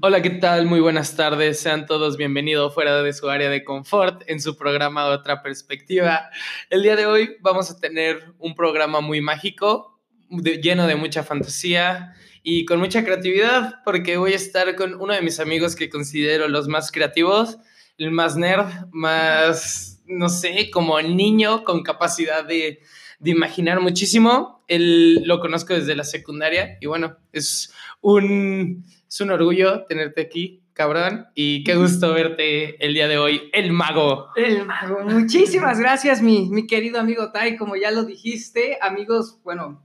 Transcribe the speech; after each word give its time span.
Hola, 0.00 0.22
¿qué 0.22 0.30
tal? 0.30 0.66
Muy 0.66 0.78
buenas 0.78 1.16
tardes. 1.16 1.58
Sean 1.58 1.84
todos 1.84 2.16
bienvenidos 2.16 2.72
fuera 2.72 3.02
de 3.02 3.12
su 3.12 3.28
área 3.28 3.50
de 3.50 3.64
confort 3.64 4.22
en 4.28 4.40
su 4.40 4.56
programa 4.56 5.06
Otra 5.06 5.42
Perspectiva. 5.42 6.30
El 6.68 6.84
día 6.84 6.94
de 6.94 7.06
hoy 7.06 7.36
vamos 7.40 7.68
a 7.68 7.80
tener 7.80 8.32
un 8.38 8.54
programa 8.54 9.00
muy 9.00 9.20
mágico, 9.20 10.00
lleno 10.28 10.86
de 10.86 10.94
mucha 10.94 11.24
fantasía 11.24 12.14
y 12.44 12.64
con 12.64 12.78
mucha 12.78 13.04
creatividad, 13.04 13.82
porque 13.84 14.18
voy 14.18 14.34
a 14.34 14.36
estar 14.36 14.76
con 14.76 14.94
uno 14.94 15.14
de 15.14 15.22
mis 15.22 15.40
amigos 15.40 15.74
que 15.74 15.90
considero 15.90 16.46
los 16.46 16.68
más 16.68 16.92
creativos, 16.92 17.58
el 17.98 18.12
más 18.12 18.36
nerd, 18.36 18.68
más, 18.92 20.00
no 20.06 20.28
sé, 20.28 20.70
como 20.70 21.02
niño 21.02 21.64
con 21.64 21.82
capacidad 21.82 22.44
de, 22.44 22.82
de 23.18 23.30
imaginar 23.32 23.80
muchísimo. 23.80 24.64
Él 24.68 25.24
lo 25.24 25.40
conozco 25.40 25.74
desde 25.74 25.96
la 25.96 26.04
secundaria 26.04 26.78
y 26.80 26.86
bueno, 26.86 27.16
es 27.32 27.74
un 28.00 28.84
es 29.10 29.20
un 29.20 29.32
orgullo 29.32 29.86
tenerte 29.86 30.20
aquí, 30.20 30.62
cabrón, 30.72 31.26
y 31.34 31.64
qué 31.64 31.74
gusto 31.74 32.14
verte 32.14 32.82
el 32.84 32.94
día 32.94 33.08
de 33.08 33.18
hoy, 33.18 33.50
el 33.52 33.72
mago. 33.72 34.28
El 34.36 34.64
mago, 34.64 35.00
muchísimas 35.00 35.80
gracias, 35.80 36.22
mi, 36.22 36.48
mi 36.48 36.68
querido 36.68 37.00
amigo 37.00 37.32
Tai, 37.32 37.56
como 37.56 37.74
ya 37.74 37.90
lo 37.90 38.04
dijiste, 38.04 38.78
amigos, 38.80 39.40
bueno, 39.42 39.84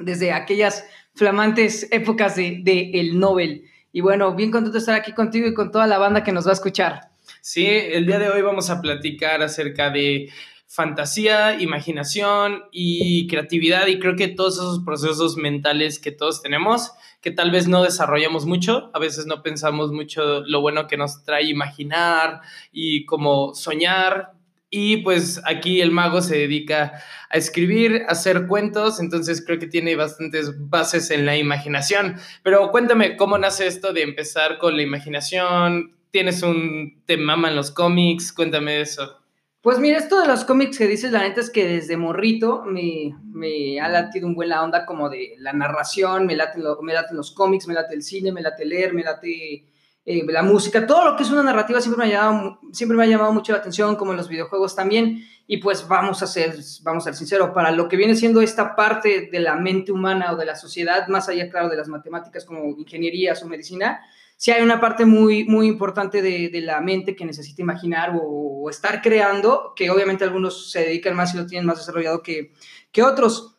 desde 0.00 0.32
aquellas 0.32 0.84
flamantes 1.14 1.86
épocas 1.92 2.34
de, 2.34 2.58
de 2.62 2.90
El 2.94 3.20
Nobel. 3.20 3.64
Y 3.92 4.00
bueno, 4.00 4.34
bien 4.34 4.50
contento 4.50 4.72
de 4.72 4.80
estar 4.80 4.96
aquí 4.96 5.12
contigo 5.12 5.46
y 5.46 5.54
con 5.54 5.70
toda 5.70 5.86
la 5.86 5.98
banda 5.98 6.24
que 6.24 6.32
nos 6.32 6.44
va 6.44 6.50
a 6.50 6.54
escuchar. 6.54 7.12
Sí, 7.40 7.64
el 7.64 8.06
día 8.06 8.18
de 8.18 8.28
hoy 8.28 8.42
vamos 8.42 8.70
a 8.70 8.80
platicar 8.80 9.40
acerca 9.40 9.90
de 9.90 10.30
fantasía, 10.66 11.60
imaginación 11.60 12.64
y 12.72 13.28
creatividad 13.28 13.86
y 13.86 14.00
creo 14.00 14.16
que 14.16 14.28
todos 14.28 14.54
esos 14.54 14.84
procesos 14.84 15.36
mentales 15.36 16.00
que 16.00 16.10
todos 16.10 16.42
tenemos, 16.42 16.90
que 17.20 17.30
tal 17.30 17.50
vez 17.50 17.66
no 17.68 17.82
desarrollamos 17.82 18.46
mucho, 18.46 18.90
a 18.94 18.98
veces 18.98 19.26
no 19.26 19.42
pensamos 19.42 19.92
mucho 19.92 20.40
lo 20.42 20.60
bueno 20.60 20.86
que 20.86 20.96
nos 20.96 21.24
trae 21.24 21.44
imaginar 21.44 22.40
y 22.72 23.06
como 23.06 23.54
soñar. 23.54 24.32
Y 24.70 24.98
pues 24.98 25.40
aquí 25.46 25.80
el 25.80 25.90
mago 25.90 26.20
se 26.20 26.36
dedica 26.36 27.02
a 27.30 27.38
escribir, 27.38 28.04
a 28.06 28.12
hacer 28.12 28.46
cuentos, 28.46 29.00
entonces 29.00 29.42
creo 29.44 29.58
que 29.58 29.66
tiene 29.66 29.96
bastantes 29.96 30.52
bases 30.58 31.10
en 31.10 31.24
la 31.24 31.36
imaginación. 31.36 32.16
Pero 32.42 32.70
cuéntame, 32.70 33.16
¿cómo 33.16 33.38
nace 33.38 33.66
esto 33.66 33.94
de 33.94 34.02
empezar 34.02 34.58
con 34.58 34.76
la 34.76 34.82
imaginación? 34.82 35.96
¿Tienes 36.10 36.42
un 36.42 37.02
te 37.06 37.14
en 37.14 37.56
los 37.56 37.70
cómics? 37.70 38.32
Cuéntame 38.32 38.82
eso. 38.82 39.18
Pues 39.60 39.80
mira, 39.80 39.98
esto 39.98 40.20
de 40.20 40.28
los 40.28 40.44
cómics 40.44 40.78
que 40.78 40.86
dices, 40.86 41.10
la 41.10 41.22
neta 41.22 41.40
es 41.40 41.50
que 41.50 41.66
desde 41.66 41.96
morrito 41.96 42.62
me, 42.64 43.16
me 43.24 43.80
ha 43.80 43.88
latido 43.88 44.28
un 44.28 44.34
buen 44.34 44.48
la 44.48 44.62
onda 44.62 44.86
como 44.86 45.08
de 45.08 45.34
la 45.38 45.52
narración, 45.52 46.26
me 46.26 46.36
late, 46.36 46.60
me 46.82 46.92
late 46.92 47.14
los 47.14 47.32
cómics, 47.32 47.66
me 47.66 47.74
late 47.74 47.94
el 47.94 48.04
cine, 48.04 48.30
me 48.30 48.40
late 48.40 48.64
leer, 48.64 48.94
me 48.94 49.02
late 49.02 49.66
eh, 50.04 50.24
la 50.28 50.44
música, 50.44 50.86
todo 50.86 51.04
lo 51.04 51.16
que 51.16 51.24
es 51.24 51.30
una 51.30 51.42
narrativa 51.42 51.80
siempre 51.80 52.06
me, 52.06 52.14
ha 52.14 52.16
llamado, 52.16 52.60
siempre 52.72 52.96
me 52.96 53.02
ha 53.02 53.08
llamado 53.08 53.32
mucho 53.32 53.50
la 53.50 53.58
atención, 53.58 53.96
como 53.96 54.12
en 54.12 54.18
los 54.18 54.28
videojuegos 54.28 54.76
también, 54.76 55.24
y 55.50 55.56
pues 55.56 55.88
vamos 55.88 56.22
a 56.22 56.26
ser, 56.26 56.54
vamos 56.82 57.04
a 57.04 57.04
ser 57.04 57.14
sinceros, 57.14 57.50
para 57.50 57.72
lo 57.72 57.88
que 57.88 57.96
viene 57.96 58.14
siendo 58.14 58.42
esta 58.42 58.76
parte 58.76 59.30
de 59.32 59.40
la 59.40 59.56
mente 59.56 59.90
humana 59.90 60.34
o 60.34 60.36
de 60.36 60.44
la 60.44 60.54
sociedad, 60.54 61.08
más 61.08 61.30
allá, 61.30 61.48
claro, 61.48 61.70
de 61.70 61.76
las 61.76 61.88
matemáticas 61.88 62.44
como 62.44 62.68
ingenierías 62.78 63.42
o 63.42 63.48
medicina, 63.48 63.98
sí 64.36 64.50
hay 64.50 64.62
una 64.62 64.78
parte 64.78 65.06
muy, 65.06 65.44
muy 65.44 65.66
importante 65.66 66.20
de, 66.20 66.50
de 66.50 66.60
la 66.60 66.82
mente 66.82 67.16
que 67.16 67.24
necesita 67.24 67.62
imaginar 67.62 68.12
o, 68.14 68.68
estar 68.68 69.00
creando, 69.00 69.72
que 69.74 69.88
obviamente 69.88 70.24
algunos 70.24 70.70
se 70.70 70.80
dedican 70.80 71.16
más 71.16 71.32
y 71.32 71.38
lo 71.38 71.46
tienen 71.46 71.64
más 71.64 71.78
desarrollado 71.78 72.22
que, 72.22 72.52
que 72.92 73.02
otros. 73.02 73.56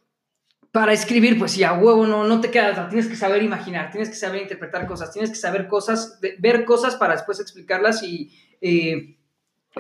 Para 0.71 0.93
escribir, 0.93 1.39
pues 1.39 1.53
sí, 1.53 1.63
huevo 1.63 2.05
no, 2.05 2.23
no 2.23 2.39
te 2.39 2.51
quedas, 2.51 2.87
tienes 2.89 3.07
que 3.07 3.15
saber 3.15 3.41
imaginar, 3.41 3.89
tienes 3.89 4.09
que 4.09 4.15
saber 4.15 4.43
interpretar 4.43 4.85
cosas, 4.85 5.11
tienes 5.11 5.31
que 5.31 5.37
saber 5.37 5.67
cosas, 5.67 6.19
ver 6.37 6.63
cosas 6.65 6.95
para 6.97 7.13
después 7.13 7.39
explicarlas 7.39 8.03
y, 8.03 8.31
eh, 8.61 9.18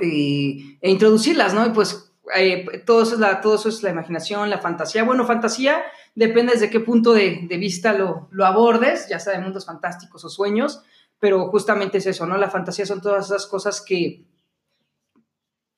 e 0.01 0.89
introducirlas, 0.89 1.53
¿no? 1.53 1.65
Y 1.65 1.69
pues 1.71 2.11
eh, 2.35 2.83
todo, 2.85 3.03
eso 3.03 3.15
es 3.15 3.19
la, 3.19 3.41
todo 3.41 3.55
eso 3.55 3.69
es 3.69 3.81
la 3.83 3.89
imaginación, 3.89 4.49
la 4.49 4.59
fantasía. 4.59 5.03
Bueno, 5.03 5.25
fantasía 5.25 5.83
depende 6.15 6.53
desde 6.53 6.69
qué 6.69 6.79
punto 6.79 7.13
de, 7.13 7.47
vista 7.59 7.93
lo, 7.93 8.27
lo, 8.31 8.45
abordes, 8.45 9.07
ya 9.09 9.19
sea 9.19 9.33
de 9.33 9.43
mundos 9.43 9.65
fantásticos 9.65 10.23
o 10.25 10.29
sueños, 10.29 10.83
pero 11.19 11.49
justamente 11.49 11.97
es 11.97 12.05
eso, 12.05 12.25
¿no? 12.25 12.37
La 12.37 12.49
fantasía 12.49 12.85
son 12.85 13.01
todas 13.01 13.27
esas 13.27 13.47
cosas 13.47 13.81
que 13.81 14.25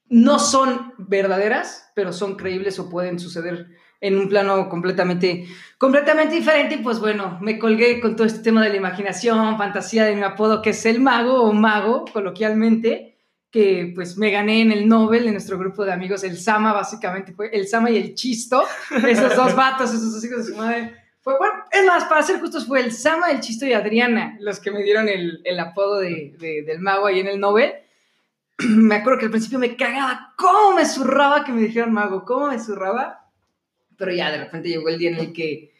no 0.10 0.40
son 0.40 0.94
verdaderas, 0.98 1.90
pero 1.96 2.12
son 2.12 2.36
creíbles 2.36 2.78
o 2.80 2.90
pueden 2.90 3.18
suceder 3.18 3.70
en 4.02 4.18
un 4.18 4.28
plano 4.28 4.68
completamente, 4.68 5.48
completamente 5.78 6.36
diferente. 6.36 6.76
Y 6.76 6.78
pues 6.80 7.00
bueno, 7.00 7.38
me 7.40 7.58
colgué 7.58 8.02
con 8.02 8.16
todo 8.16 8.28
este 8.28 8.40
tema 8.40 8.62
de 8.62 8.70
la 8.72 8.76
imaginación, 8.76 9.58
fantasía 9.58 10.04
de 10.04 10.16
mi 10.16 10.24
apodo, 10.24 10.62
que 10.62 10.72
es 10.72 10.86
el 10.86 11.00
mago 11.00 11.44
o 11.44 11.54
mago, 11.54 12.04
coloquialmente 12.12 13.11
que 13.52 13.92
pues 13.94 14.18
me 14.18 14.32
gané 14.32 14.62
en 14.62 14.72
el 14.72 14.88
Nobel, 14.88 15.28
en 15.28 15.34
nuestro 15.34 15.58
grupo 15.58 15.84
de 15.84 15.92
amigos, 15.92 16.24
el 16.24 16.38
Sama 16.38 16.72
básicamente 16.72 17.34
fue 17.34 17.50
el 17.52 17.68
Sama 17.68 17.92
y 17.92 17.98
el 17.98 18.16
Chisto, 18.16 18.64
esos 19.08 19.36
dos 19.36 19.54
vatos, 19.56 19.94
esos 19.94 20.14
dos 20.14 20.24
hijos 20.24 20.46
de 20.46 20.54
su 20.54 20.58
madre. 20.58 20.96
Fue, 21.20 21.38
bueno, 21.38 21.54
es 21.70 21.86
más, 21.86 22.06
para 22.06 22.24
ser 22.24 22.40
justos, 22.40 22.66
fue 22.66 22.80
el 22.80 22.94
Sama, 22.94 23.30
el 23.30 23.42
Chisto 23.42 23.66
y 23.66 23.74
Adriana 23.74 24.38
los 24.40 24.60
que 24.60 24.72
me 24.72 24.82
dieron 24.82 25.10
el, 25.10 25.42
el 25.44 25.60
apodo 25.60 26.00
de, 26.00 26.64
del 26.66 26.80
mago 26.80 27.06
ahí 27.06 27.20
en 27.20 27.28
el 27.28 27.40
Nobel. 27.40 27.74
me 28.58 28.96
acuerdo 28.96 29.20
que 29.20 29.26
al 29.26 29.32
principio 29.32 29.60
me 29.60 29.76
cagaba, 29.76 30.34
¿cómo 30.38 30.74
me 30.76 30.86
zurraba 30.86 31.44
que 31.44 31.52
me 31.52 31.62
dijeron 31.62 31.92
mago? 31.92 32.24
¿Cómo 32.24 32.48
me 32.48 32.58
zurraba? 32.58 33.28
Pero 33.98 34.14
ya 34.14 34.32
de 34.32 34.46
repente 34.46 34.70
llegó 34.70 34.88
el 34.88 34.98
día 34.98 35.12
en 35.12 35.20
el 35.20 35.34
que 35.34 35.74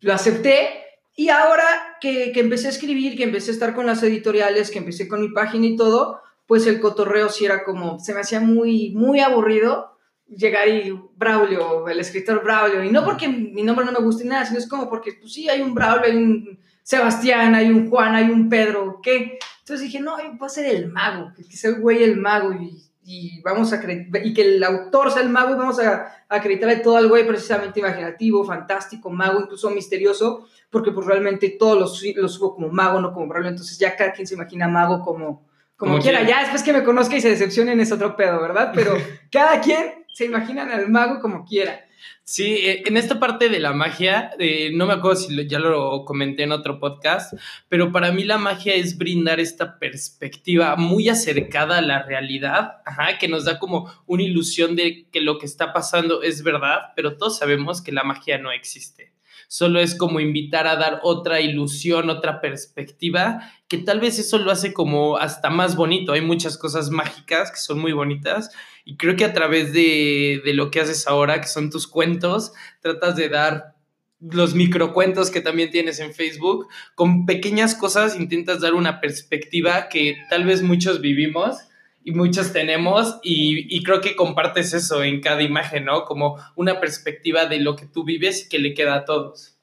lo 0.00 0.12
acepté 0.12 0.84
y 1.16 1.30
ahora 1.30 1.96
que, 1.98 2.30
que 2.30 2.40
empecé 2.40 2.66
a 2.66 2.70
escribir, 2.70 3.16
que 3.16 3.24
empecé 3.24 3.50
a 3.50 3.54
estar 3.54 3.74
con 3.74 3.86
las 3.86 4.02
editoriales, 4.02 4.70
que 4.70 4.78
empecé 4.78 5.08
con 5.08 5.22
mi 5.22 5.30
página 5.30 5.66
y 5.66 5.76
todo, 5.76 6.20
pues 6.46 6.66
el 6.66 6.80
cotorreo 6.80 7.28
sí 7.28 7.44
era 7.44 7.64
como, 7.64 7.98
se 7.98 8.14
me 8.14 8.20
hacía 8.20 8.40
muy, 8.40 8.92
muy 8.94 9.20
aburrido 9.20 9.96
llegar 10.28 10.68
y 10.68 10.90
Braulio, 11.16 11.88
el 11.88 12.00
escritor 12.00 12.42
Braulio, 12.42 12.82
y 12.82 12.90
no 12.90 13.04
porque 13.04 13.28
mi 13.28 13.62
nombre 13.62 13.84
no 13.84 13.92
me 13.92 14.00
guste 14.00 14.24
nada, 14.24 14.44
sino 14.44 14.58
es 14.58 14.68
como 14.68 14.88
porque, 14.88 15.12
pues 15.20 15.32
sí, 15.32 15.48
hay 15.48 15.60
un 15.60 15.74
Braulio, 15.74 16.04
hay 16.04 16.16
un 16.16 16.58
Sebastián, 16.82 17.54
hay 17.54 17.70
un 17.70 17.88
Juan, 17.90 18.14
hay 18.14 18.30
un 18.30 18.48
Pedro, 18.48 19.00
¿qué? 19.02 19.38
Entonces 19.60 19.86
dije, 19.86 20.00
no, 20.00 20.16
voy 20.16 20.46
a 20.46 20.48
ser 20.48 20.66
el 20.66 20.88
mago, 20.88 21.32
que, 21.34 21.44
sea 21.56 21.70
el 21.70 21.80
güey 21.80 22.02
el 22.02 22.16
mago, 22.16 22.52
y, 22.52 22.82
y 23.04 23.40
vamos 23.42 23.72
a 23.72 23.80
y 24.24 24.34
que 24.34 24.42
el 24.42 24.62
autor 24.62 25.10
sea 25.10 25.22
el 25.22 25.28
mago, 25.28 25.54
y 25.54 25.58
vamos 25.58 25.78
a, 25.80 26.24
acreditarle 26.28 26.76
todo 26.76 26.96
al 26.96 27.08
güey 27.08 27.26
precisamente 27.26 27.80
imaginativo, 27.80 28.44
fantástico, 28.44 29.10
mago, 29.10 29.40
incluso 29.40 29.70
misterioso, 29.70 30.46
porque 30.70 30.90
pues 30.90 31.06
realmente 31.06 31.56
todos 31.58 31.78
los, 31.78 32.02
los 32.16 32.34
subo 32.34 32.54
como 32.54 32.68
mago, 32.68 33.00
no 33.00 33.12
como 33.12 33.28
Braulio, 33.28 33.50
entonces 33.50 33.78
ya 33.78 33.94
cada 33.96 34.12
quien 34.12 34.26
se 34.26 34.34
imagina 34.34 34.66
mago 34.66 35.02
como 35.04 35.46
como, 35.76 35.98
quiera. 35.98 36.22
Ya 36.22 36.40
después 36.40 36.62
que 36.62 36.72
me 36.72 36.84
conozca 36.84 37.16
y 37.16 37.20
se 37.20 37.30
decepcionen 37.30 37.80
es 37.80 37.92
otro 37.92 38.16
pedo, 38.16 38.40
¿verdad? 38.40 38.72
Pero 38.74 38.96
cada 39.30 39.60
quien 39.60 40.06
se 40.12 40.24
imagina 40.24 40.62
al 40.62 40.88
mago 40.88 41.20
como 41.20 41.44
quiera. 41.44 41.86
Sí, 42.24 42.54
eh, 42.56 42.82
en 42.86 42.96
esta 42.96 43.20
parte 43.20 43.48
de 43.48 43.60
la 43.60 43.72
magia, 43.72 44.32
eh, 44.38 44.70
no 44.74 44.86
me 44.86 44.94
acuerdo 44.94 45.20
si 45.20 45.46
ya 45.46 45.60
lo 45.60 46.04
comenté 46.04 46.42
en 46.42 46.52
otro 46.52 46.80
podcast, 46.80 47.34
pero 47.68 47.92
para 47.92 48.10
mí 48.10 48.24
la 48.24 48.36
magia 48.36 48.74
es 48.74 48.98
brindar 48.98 49.38
esta 49.38 49.78
perspectiva 49.78 50.74
muy 50.74 51.08
acercada 51.08 51.78
a 51.78 51.82
la 51.82 52.02
realidad, 52.02 52.78
ajá, 52.84 53.18
que 53.18 53.28
nos 53.28 53.44
da 53.44 53.60
como 53.60 53.92
una 54.06 54.24
ilusión 54.24 54.74
de 54.74 55.06
que 55.12 55.20
lo 55.20 55.38
que 55.38 55.46
está 55.46 55.72
pasando 55.72 56.22
es 56.22 56.42
verdad, 56.42 56.92
pero 56.96 57.16
todos 57.16 57.38
sabemos 57.38 57.80
que 57.80 57.92
la 57.92 58.02
magia 58.02 58.38
no 58.38 58.50
existe 58.50 59.15
solo 59.48 59.80
es 59.80 59.94
como 59.94 60.20
invitar 60.20 60.66
a 60.66 60.76
dar 60.76 61.00
otra 61.02 61.40
ilusión, 61.40 62.10
otra 62.10 62.40
perspectiva, 62.40 63.52
que 63.68 63.78
tal 63.78 64.00
vez 64.00 64.18
eso 64.18 64.38
lo 64.38 64.50
hace 64.50 64.72
como 64.72 65.16
hasta 65.16 65.50
más 65.50 65.76
bonito. 65.76 66.12
Hay 66.12 66.20
muchas 66.20 66.58
cosas 66.58 66.90
mágicas 66.90 67.50
que 67.50 67.58
son 67.58 67.78
muy 67.78 67.92
bonitas 67.92 68.50
y 68.84 68.96
creo 68.96 69.16
que 69.16 69.24
a 69.24 69.32
través 69.32 69.72
de, 69.72 70.40
lo 70.54 70.70
que 70.70 70.80
haces 70.80 71.06
ahora, 71.06 71.40
que 71.40 71.48
son 71.48 71.70
tus 71.70 71.86
cuentos, 71.86 72.52
tratas 72.80 73.16
de 73.16 73.28
dar 73.28 73.74
los 74.20 74.54
microcuentos 74.54 75.30
que 75.30 75.40
también 75.40 75.70
tienes 75.70 76.00
en 76.00 76.14
Facebook, 76.14 76.68
con 76.94 77.26
pequeñas 77.26 77.74
cosas 77.74 78.18
intentas 78.18 78.60
dar 78.60 78.74
una 78.74 79.00
perspectiva 79.00 79.88
que 79.88 80.16
tal 80.30 80.44
vez 80.44 80.62
muchos 80.62 81.00
vivimos 81.00 81.58
y 82.06 82.12
muchos 82.12 82.52
tenemos 82.52 83.18
y, 83.20 83.82
creo 83.82 84.00
que 84.00 84.14
compartes 84.14 84.72
eso 84.72 85.02
en 85.02 85.20
cada 85.20 85.42
imagen, 85.42 85.86
¿no? 85.86 86.04
Como 86.04 86.38
una 86.54 86.78
perspectiva 86.78 87.46
de 87.46 87.58
lo 87.58 87.74
que 87.74 87.86
tú 87.86 88.04
vives 88.04 88.44
y 88.44 88.48
que 88.48 88.60
le 88.60 88.74
queda 88.74 88.94
a 88.94 89.04
todos. 89.04 89.58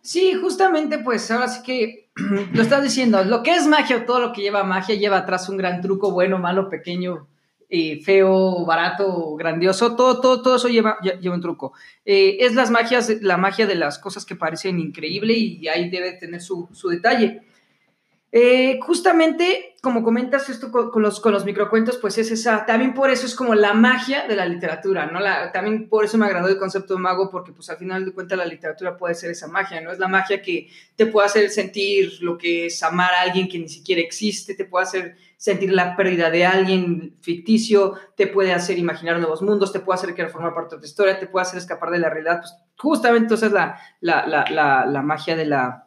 Sí, 0.00 0.32
justamente 0.32 0.96
pues 1.00 1.30
ahora 1.30 1.48
sí 1.48 1.62
que 1.62 2.08
lo 2.54 2.62
estás 2.62 2.82
diciendo, 2.82 3.22
lo 3.24 3.42
que 3.42 3.54
es 3.54 3.66
magia 3.66 3.98
o 3.98 4.02
todo 4.06 4.20
lo 4.20 4.32
que 4.32 4.40
lleva 4.40 4.64
magia 4.64 4.94
lleva 4.94 5.18
atrás 5.18 5.50
un 5.50 5.58
gran 5.58 5.82
truco, 5.82 6.10
bueno, 6.12 6.38
malo, 6.38 6.70
pequeño, 6.70 7.28
eh, 7.68 8.00
feo, 8.02 8.64
barato, 8.64 9.36
grandioso, 9.36 9.94
todo, 9.94 10.18
todo, 10.22 10.40
todo 10.40 10.56
eso 10.56 10.68
lleva, 10.68 10.96
lleva 11.20 11.34
un 11.34 11.42
truco. 11.42 11.74
Eh, 12.06 12.38
es 12.40 12.54
las 12.54 12.70
magias, 12.70 13.20
la 13.20 13.36
magia 13.36 13.66
de 13.66 13.74
las 13.74 13.98
cosas 13.98 14.24
que 14.24 14.34
parecen 14.34 14.80
increíble 14.80 15.34
y 15.34 15.68
ahí 15.68 15.90
debe 15.90 16.12
tener 16.12 16.40
su, 16.40 16.70
su 16.72 16.88
detalle. 16.88 17.42
Eh, 18.34 18.80
justamente, 18.80 19.76
como 19.82 20.02
comentas 20.02 20.48
esto 20.48 20.72
con, 20.72 21.02
los, 21.02 21.20
con 21.20 21.32
los 21.32 21.44
microcuentos, 21.44 21.98
pues 21.98 22.16
es 22.16 22.30
esa, 22.30 22.64
también 22.64 22.94
por 22.94 23.10
eso 23.10 23.26
es 23.26 23.34
como 23.34 23.54
la 23.54 23.74
magia 23.74 24.26
de 24.26 24.34
la 24.34 24.46
literatura, 24.46 25.04
¿no? 25.04 25.20
La, 25.20 25.52
también 25.52 25.86
por 25.86 26.06
eso 26.06 26.16
me 26.16 26.24
agradó 26.24 26.48
el 26.48 26.56
concepto 26.56 26.94
de 26.94 27.00
mago, 27.00 27.30
porque 27.30 27.52
pues 27.52 27.68
al 27.68 27.76
final 27.76 28.06
de 28.06 28.12
cuentas 28.14 28.38
la 28.38 28.46
literatura 28.46 28.96
puede 28.96 29.14
ser 29.14 29.32
esa 29.32 29.48
magia, 29.48 29.82
¿no? 29.82 29.92
Es 29.92 29.98
la 29.98 30.08
magia 30.08 30.40
que 30.40 30.70
te 30.96 31.04
puede 31.04 31.26
hacer 31.26 31.50
sentir 31.50 32.22
lo 32.22 32.38
que 32.38 32.66
es 32.66 32.82
amar 32.82 33.12
a 33.12 33.20
alguien 33.20 33.50
que 33.50 33.58
ni 33.58 33.68
siquiera 33.68 34.00
existe, 34.00 34.54
te 34.54 34.64
puede 34.64 34.84
hacer 34.84 35.16
sentir 35.36 35.70
la 35.70 35.94
pérdida 35.94 36.30
de 36.30 36.46
alguien 36.46 37.16
ficticio, 37.20 37.98
te 38.16 38.28
puede 38.28 38.54
hacer 38.54 38.78
imaginar 38.78 39.18
nuevos 39.18 39.42
mundos, 39.42 39.74
te 39.74 39.80
puede 39.80 39.98
hacer 39.98 40.14
querer 40.14 40.30
formar 40.30 40.54
parte 40.54 40.76
de 40.76 40.80
tu 40.80 40.86
historia, 40.86 41.18
te 41.18 41.26
puede 41.26 41.42
hacer 41.42 41.58
escapar 41.58 41.90
de 41.90 41.98
la 41.98 42.08
realidad, 42.08 42.40
pues 42.40 42.54
justamente 42.78 43.34
esa 43.34 43.46
es 43.46 43.52
la, 43.52 43.78
la, 44.00 44.86
la 44.86 45.02
magia 45.02 45.36
de 45.36 45.44
la 45.44 45.81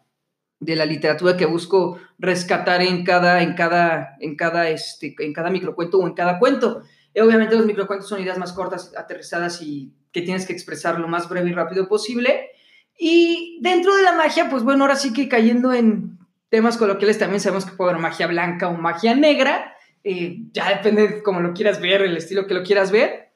de 0.65 0.75
la 0.75 0.85
literatura 0.85 1.38
que 1.38 1.45
busco 1.45 2.00
rescatar 2.17 2.81
en 2.81 3.03
cada, 3.03 3.41
en 3.44 3.53
cada, 3.53 4.17
en 4.19 4.35
cada, 4.35 4.69
este, 4.69 5.15
en 5.19 5.31
cada 5.31 5.51
microcuento 5.51 6.00
o 6.00 6.07
en 6.07 6.13
cada 6.13 6.39
cuento. 6.39 6.81
Y 7.13 7.19
obviamente 7.19 7.56
los 7.56 7.65
microcuentos 7.65 8.09
son 8.09 8.21
ideas 8.21 8.39
más 8.39 8.51
cortas, 8.51 8.94
aterrizadas 8.97 9.62
y 9.62 9.94
que 10.12 10.21
tienes 10.21 10.45
que 10.45 10.53
expresar 10.53 11.00
lo 11.00 11.07
más 11.07 11.29
breve 11.29 11.51
y 11.51 11.53
rápido 11.53 11.88
posible. 11.88 12.50
Y 12.97 13.59
dentro 13.62 13.95
de 13.95 14.03
la 14.03 14.13
magia, 14.13 14.50
pues 14.50 14.63
bueno, 14.63 14.83
ahora 14.83 14.95
sí 14.95 15.13
que 15.13 15.29
cayendo 15.29 15.71
en 15.71 16.17
temas 16.50 16.77
coloquiales 16.77 17.19
también 17.19 17.41
sabemos 17.41 17.65
que 17.65 17.75
puede 17.75 17.91
haber 17.91 18.01
magia 18.01 18.27
blanca 18.27 18.67
o 18.67 18.73
magia 18.73 19.15
negra. 19.15 19.75
Eh, 20.03 20.38
ya 20.51 20.69
depende 20.69 21.07
de 21.07 21.23
cómo 21.23 21.41
lo 21.41 21.53
quieras 21.53 21.79
ver, 21.79 22.01
el 22.01 22.17
estilo 22.17 22.47
que 22.47 22.53
lo 22.56 22.63
quieras 22.63 22.91
ver. 22.91 23.33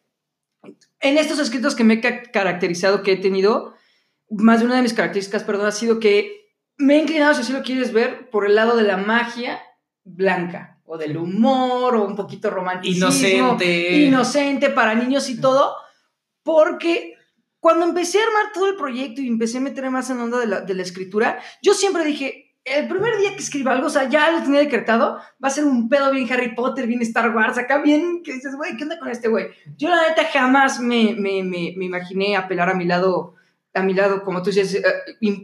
En 1.00 1.18
estos 1.18 1.40
escritos 1.40 1.76
que 1.76 1.84
me 1.84 1.96
he 1.96 2.02
caracterizado, 2.32 3.04
que 3.04 3.14
he 3.14 3.18
tenido, 3.18 3.76
más 4.30 4.60
de 4.60 4.66
una 4.66 4.78
de 4.78 4.82
mis 4.82 4.94
características, 4.94 5.44
perdón, 5.44 5.68
ha 5.68 5.72
sido 5.72 6.00
que 6.00 6.39
me 6.80 6.96
he 6.96 7.02
inclinado, 7.02 7.34
si 7.36 7.42
así 7.42 7.54
lo 7.54 7.62
quieres 7.62 7.94
ver, 7.94 8.30
por 8.30 8.46
el 8.46 8.56
lado 8.56 8.76
de 8.76 8.84
la 8.84 8.98
magia 8.98 9.62
blanca, 10.04 10.82
o 10.86 10.98
del 10.98 11.18
humor, 11.18 11.96
o 11.96 12.06
un 12.06 12.16
poquito 12.16 12.50
romántico. 12.50 12.96
Inocente. 12.96 13.98
Inocente 13.98 14.70
para 14.70 14.96
niños 14.96 15.30
y 15.30 15.40
todo, 15.40 15.76
porque 16.42 17.14
cuando 17.60 17.86
empecé 17.86 18.20
a 18.20 18.24
armar 18.24 18.54
todo 18.54 18.70
el 18.70 18.76
proyecto 18.76 19.22
y 19.22 19.28
empecé 19.28 19.58
a 19.58 19.62
meterme 19.62 19.92
más 19.92 20.10
en 20.10 20.20
onda 20.20 20.40
de 20.40 20.48
la, 20.48 20.62
de 20.62 20.74
la 20.74 20.82
escritura, 20.82 21.40
yo 21.62 21.74
siempre 21.74 22.06
dije, 22.06 22.56
el 22.64 22.88
primer 22.88 23.18
día 23.18 23.34
que 23.34 23.42
escriba 23.42 23.74
algo, 23.74 23.88
o 23.88 23.90
sea, 23.92 24.08
ya 24.08 24.32
lo 24.32 24.42
tenía 24.42 24.62
decretado, 24.62 25.18
va 25.44 25.48
a 25.48 25.52
ser 25.52 25.66
un 25.66 25.90
pedo 25.90 26.12
bien 26.12 26.32
Harry 26.32 26.56
Potter, 26.56 26.88
bien 26.88 27.02
Star 27.02 27.36
Wars, 27.36 27.58
acá 27.58 27.82
bien, 27.82 28.24
que 28.24 28.34
dices, 28.34 28.56
güey, 28.56 28.78
¿qué 28.78 28.84
onda 28.84 29.00
con 29.00 29.10
este 29.10 29.28
güey? 29.28 29.48
Yo 29.78 29.90
la 29.90 30.08
neta 30.08 30.24
jamás 30.32 30.80
me, 30.80 31.14
me, 31.16 31.44
me, 31.44 31.74
me 31.76 31.86
imaginé 31.86 32.38
apelar 32.38 32.70
a 32.70 32.74
mi 32.76 32.86
lado 32.86 33.36
a 33.74 33.84
mi 33.84 33.94
lado, 33.94 34.24
como 34.24 34.42
tú 34.42 34.50
dices, 34.50 34.76
eh, 34.76 34.84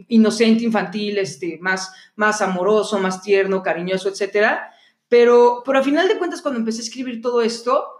inocente, 0.08 0.64
infantil, 0.64 1.18
este, 1.18 1.58
más, 1.60 1.92
más 2.16 2.42
amoroso, 2.42 2.98
más 2.98 3.22
tierno, 3.22 3.62
cariñoso, 3.62 4.08
etcétera. 4.08 4.72
Pero, 5.08 5.62
pero 5.64 5.78
a 5.78 5.82
final 5.82 6.08
de 6.08 6.18
cuentas, 6.18 6.42
cuando 6.42 6.58
empecé 6.58 6.80
a 6.80 6.84
escribir 6.84 7.20
todo 7.20 7.40
esto, 7.42 7.96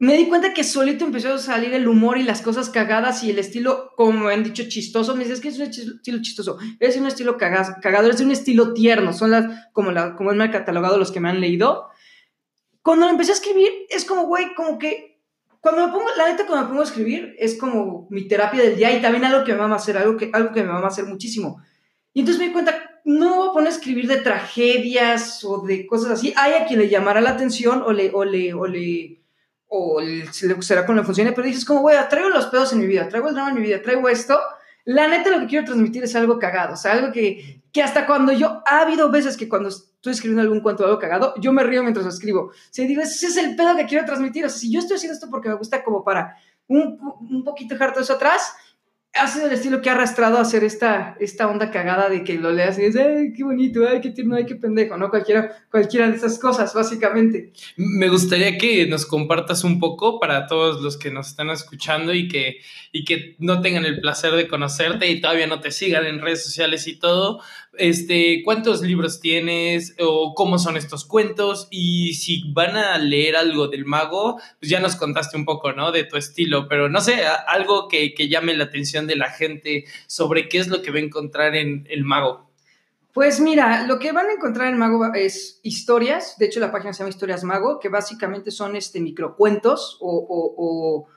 me 0.00 0.16
di 0.16 0.28
cuenta 0.28 0.54
que 0.54 0.62
solito 0.62 1.04
empezó 1.04 1.34
a 1.34 1.38
salir 1.38 1.74
el 1.74 1.88
humor 1.88 2.18
y 2.18 2.22
las 2.22 2.40
cosas 2.40 2.70
cagadas 2.70 3.24
y 3.24 3.30
el 3.30 3.38
estilo, 3.38 3.92
como 3.96 4.26
me 4.26 4.32
han 4.32 4.44
dicho, 4.44 4.68
chistoso. 4.68 5.16
Me 5.16 5.24
dices 5.24 5.40
que 5.40 5.48
es 5.48 5.58
un 5.58 5.64
estilo 5.64 6.22
chistoso, 6.22 6.58
es 6.78 6.96
un 6.96 7.06
estilo 7.06 7.36
cagado, 7.36 8.10
es 8.10 8.20
un 8.20 8.30
estilo 8.30 8.74
tierno. 8.74 9.12
Son 9.12 9.32
las, 9.32 9.70
como, 9.72 9.90
la, 9.90 10.14
como 10.14 10.32
me 10.32 10.44
ha 10.44 10.50
catalogado 10.52 10.98
los 10.98 11.10
que 11.10 11.20
me 11.20 11.28
han 11.28 11.40
leído. 11.40 11.88
Cuando 12.82 13.08
empecé 13.08 13.32
a 13.32 13.34
escribir, 13.34 13.70
es 13.90 14.04
como, 14.04 14.26
güey, 14.26 14.54
como 14.54 14.78
que 14.78 15.17
cuando 15.60 15.86
me 15.86 15.92
pongo, 15.92 16.06
la 16.16 16.28
neta, 16.28 16.46
cuando 16.46 16.64
me 16.64 16.68
pongo 16.68 16.82
a 16.82 16.84
escribir, 16.84 17.34
es 17.38 17.56
como 17.56 18.06
mi 18.10 18.28
terapia 18.28 18.62
del 18.62 18.76
día 18.76 18.96
y 18.96 19.02
también 19.02 19.24
algo 19.24 19.44
que 19.44 19.52
me 19.52 19.58
va 19.58 19.66
a 19.66 19.74
hacer, 19.74 19.98
algo 19.98 20.16
que, 20.16 20.30
algo 20.32 20.52
que 20.52 20.62
me 20.62 20.68
va 20.68 20.80
a 20.80 20.86
hacer 20.86 21.04
muchísimo. 21.06 21.62
Y 22.12 22.20
entonces 22.20 22.40
me 22.40 22.46
di 22.48 22.52
cuenta, 22.52 23.00
no 23.04 23.36
voy 23.36 23.48
a 23.48 23.52
poner 23.52 23.68
a 23.68 23.74
escribir 23.74 24.06
de 24.06 24.18
tragedias 24.18 25.42
o 25.44 25.62
de 25.62 25.86
cosas 25.86 26.12
así. 26.12 26.32
Hay 26.36 26.52
a 26.54 26.66
quien 26.66 26.78
le 26.78 26.88
llamará 26.88 27.20
la 27.20 27.30
atención 27.30 27.82
o 27.82 27.92
le, 27.92 28.10
o 28.12 28.24
le, 28.24 28.54
o 28.54 28.66
le, 28.66 29.22
o 29.66 30.00
se 30.30 30.46
le 30.46 30.54
gustará 30.54 30.86
con 30.86 30.96
la 30.96 31.04
función, 31.04 31.32
pero 31.34 31.46
dices 31.46 31.64
como, 31.64 31.80
güey, 31.80 31.96
traigo 32.08 32.28
los 32.28 32.46
pedos 32.46 32.72
en 32.72 32.80
mi 32.80 32.86
vida, 32.86 33.08
traigo 33.08 33.28
el 33.28 33.34
drama 33.34 33.50
en 33.50 33.56
mi 33.56 33.62
vida, 33.62 33.82
traigo 33.82 34.08
esto. 34.08 34.38
La 34.84 35.08
neta 35.08 35.30
lo 35.30 35.40
que 35.40 35.46
quiero 35.46 35.66
transmitir 35.66 36.04
es 36.04 36.14
algo 36.16 36.38
cagado, 36.38 36.74
o 36.74 36.76
sea, 36.76 36.92
algo 36.92 37.12
que, 37.12 37.62
que 37.72 37.82
hasta 37.82 38.06
cuando 38.06 38.32
yo, 38.32 38.62
ha 38.64 38.80
habido 38.80 39.10
veces 39.10 39.36
que 39.36 39.48
cuando 39.48 39.70
estoy 39.98 40.12
escribiendo 40.12 40.42
algún 40.42 40.60
cuento 40.60 40.84
algo 40.84 40.98
cagado, 40.98 41.34
yo 41.38 41.52
me 41.52 41.64
río 41.64 41.82
mientras 41.82 42.04
lo 42.04 42.12
escribo. 42.12 42.40
O 42.42 42.52
sea, 42.70 42.86
digo, 42.86 43.02
ese 43.02 43.26
es 43.26 43.36
el 43.36 43.56
pedo 43.56 43.76
que 43.76 43.86
quiero 43.86 44.04
transmitir. 44.04 44.44
O 44.44 44.48
sea, 44.48 44.58
si 44.58 44.72
yo 44.72 44.78
estoy 44.78 44.96
haciendo 44.96 45.14
esto 45.14 45.28
porque 45.28 45.48
me 45.48 45.56
gusta 45.56 45.82
como 45.82 46.04
para 46.04 46.36
un, 46.68 46.98
un 47.30 47.44
poquito 47.44 47.74
dejar 47.74 47.92
todo 47.92 48.02
eso 48.02 48.12
atrás, 48.12 48.54
ha 49.14 49.26
sido 49.26 49.46
el 49.46 49.52
estilo 49.52 49.80
que 49.80 49.90
ha 49.90 49.94
arrastrado 49.94 50.38
a 50.38 50.42
hacer 50.42 50.64
esta, 50.64 51.16
esta 51.18 51.48
onda 51.48 51.70
cagada 51.70 52.08
de 52.08 52.22
que 52.24 52.34
lo 52.34 52.52
leas 52.52 52.78
y 52.78 52.82
dices, 52.82 53.00
¡ay, 53.04 53.32
qué 53.32 53.42
bonito! 53.42 53.86
¡ay, 53.88 54.00
qué 54.00 54.10
tierno! 54.10 54.36
¡ay, 54.36 54.46
qué 54.46 54.54
pendejo! 54.54 54.96
¿no? 54.96 55.10
Cualquiera, 55.10 55.66
cualquiera 55.70 56.08
de 56.08 56.16
esas 56.16 56.38
cosas, 56.38 56.72
básicamente. 56.74 57.52
Me 57.76 58.08
gustaría 58.08 58.58
que 58.58 58.86
nos 58.86 59.06
compartas 59.06 59.64
un 59.64 59.80
poco 59.80 60.20
para 60.20 60.46
todos 60.46 60.82
los 60.82 60.96
que 60.96 61.10
nos 61.10 61.28
están 61.28 61.50
escuchando 61.50 62.14
y 62.14 62.28
que, 62.28 62.58
y 62.92 63.04
que 63.04 63.36
no 63.38 63.60
tengan 63.60 63.84
el 63.84 64.00
placer 64.00 64.32
de 64.32 64.46
conocerte 64.46 65.10
y 65.10 65.20
todavía 65.20 65.46
no 65.46 65.60
te 65.60 65.70
sigan 65.70 66.06
en 66.06 66.20
redes 66.20 66.44
sociales 66.44 66.86
y 66.86 66.98
todo, 66.98 67.40
este, 67.76 68.42
cuántos 68.44 68.82
libros 68.82 69.20
tienes 69.20 69.94
o 70.00 70.34
cómo 70.34 70.58
son 70.58 70.76
estos 70.76 71.04
cuentos 71.04 71.68
y 71.70 72.14
si 72.14 72.50
van 72.52 72.76
a 72.76 72.98
leer 72.98 73.36
algo 73.36 73.68
del 73.68 73.84
mago, 73.84 74.40
pues 74.58 74.70
ya 74.70 74.80
nos 74.80 74.96
contaste 74.96 75.36
un 75.36 75.44
poco, 75.44 75.72
¿no? 75.72 75.92
De 75.92 76.04
tu 76.04 76.16
estilo, 76.16 76.68
pero 76.68 76.88
no 76.88 77.00
sé, 77.00 77.22
algo 77.46 77.88
que, 77.88 78.14
llame 78.28 78.54
la 78.54 78.64
atención 78.64 79.06
de 79.06 79.16
la 79.16 79.30
gente 79.30 79.84
sobre 80.06 80.48
qué 80.48 80.58
es 80.58 80.68
lo 80.68 80.82
que 80.82 80.90
va 80.90 80.98
a 80.98 81.02
encontrar 81.02 81.54
en 81.54 81.86
el 81.88 82.04
mago. 82.04 82.48
Pues 83.12 83.40
mira, 83.40 83.86
lo 83.86 83.98
que 83.98 84.12
van 84.12 84.28
a 84.28 84.32
encontrar 84.34 84.68
en 84.68 84.78
Mago 84.78 85.12
es 85.12 85.58
historias, 85.64 86.36
de 86.38 86.46
hecho 86.46 86.60
la 86.60 86.70
página 86.70 86.92
se 86.92 87.00
llama 87.00 87.10
Historias 87.10 87.42
Mago, 87.42 87.80
que 87.80 87.88
básicamente 87.88 88.52
son 88.52 88.76
este, 88.76 89.00
microcuentos 89.00 89.98
o, 90.00 91.08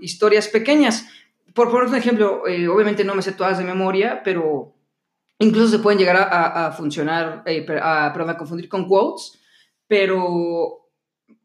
historias 0.00 0.48
pequeñas. 0.48 1.06
Por 1.54 1.70
poner 1.70 1.88
un 1.88 1.94
ejemplo, 1.94 2.46
eh, 2.46 2.68
obviamente 2.68 3.04
no 3.04 3.14
me 3.14 3.22
sé 3.22 3.32
todas 3.32 3.58
de 3.58 3.64
memoria, 3.64 4.22
pero 4.22 4.74
Incluso 5.40 5.68
se 5.68 5.78
pueden 5.78 5.98
llegar 5.98 6.16
a, 6.30 6.70
funcionar, 6.72 7.42
eh, 7.46 7.66
a, 7.82 8.12
perdón, 8.12 8.30
a 8.30 8.36
confundir 8.36 8.68
con 8.68 8.86
quotes, 8.86 9.40
pero 9.86 10.90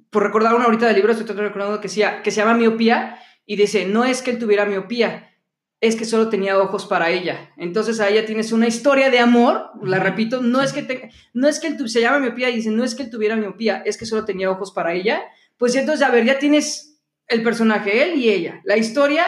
por 0.09 0.23
recordar 0.23 0.53
una 0.53 0.65
ahorita 0.65 0.85
del 0.85 0.97
libro, 0.97 1.13
estoy 1.13 1.35
recordando 1.35 1.79
que, 1.79 1.87
sea, 1.87 2.21
que 2.21 2.29
se 2.29 2.41
llama 2.41 2.55
miopía 2.55 3.19
y 3.45 3.55
dice, 3.55 3.85
no 3.85 4.03
es 4.03 4.21
que 4.21 4.31
él 4.31 4.39
tuviera 4.39 4.65
miopía, 4.65 5.31
es 5.79 5.95
que 5.95 6.03
solo 6.03 6.27
tenía 6.27 6.59
ojos 6.59 6.85
para 6.85 7.09
ella. 7.09 7.53
Entonces 7.55 8.01
a 8.01 8.09
ella 8.09 8.25
tienes 8.25 8.51
una 8.51 8.67
historia 8.67 9.09
de 9.09 9.19
amor, 9.19 9.71
la 9.81 9.99
repito, 9.99 10.41
no 10.41 10.61
es 10.61 10.73
que, 10.73 11.09
no 11.33 11.47
es 11.47 11.61
que 11.61 11.67
él 11.67 11.89
se 11.89 12.01
llama 12.01 12.19
miopía 12.19 12.49
y 12.49 12.57
dice, 12.57 12.71
no 12.71 12.83
es 12.83 12.95
que 12.95 13.03
él 13.03 13.09
tuviera 13.09 13.37
miopía, 13.37 13.81
es 13.85 13.97
que 13.97 14.05
solo 14.05 14.25
tenía 14.25 14.51
ojos 14.51 14.73
para 14.73 14.93
ella. 14.93 15.21
Pues 15.57 15.73
entonces, 15.75 16.05
a 16.05 16.11
ver, 16.11 16.25
ya 16.25 16.37
tienes 16.37 17.01
el 17.27 17.43
personaje, 17.43 18.03
él 18.03 18.19
y 18.19 18.29
ella, 18.29 18.61
la 18.65 18.75
historia, 18.75 19.25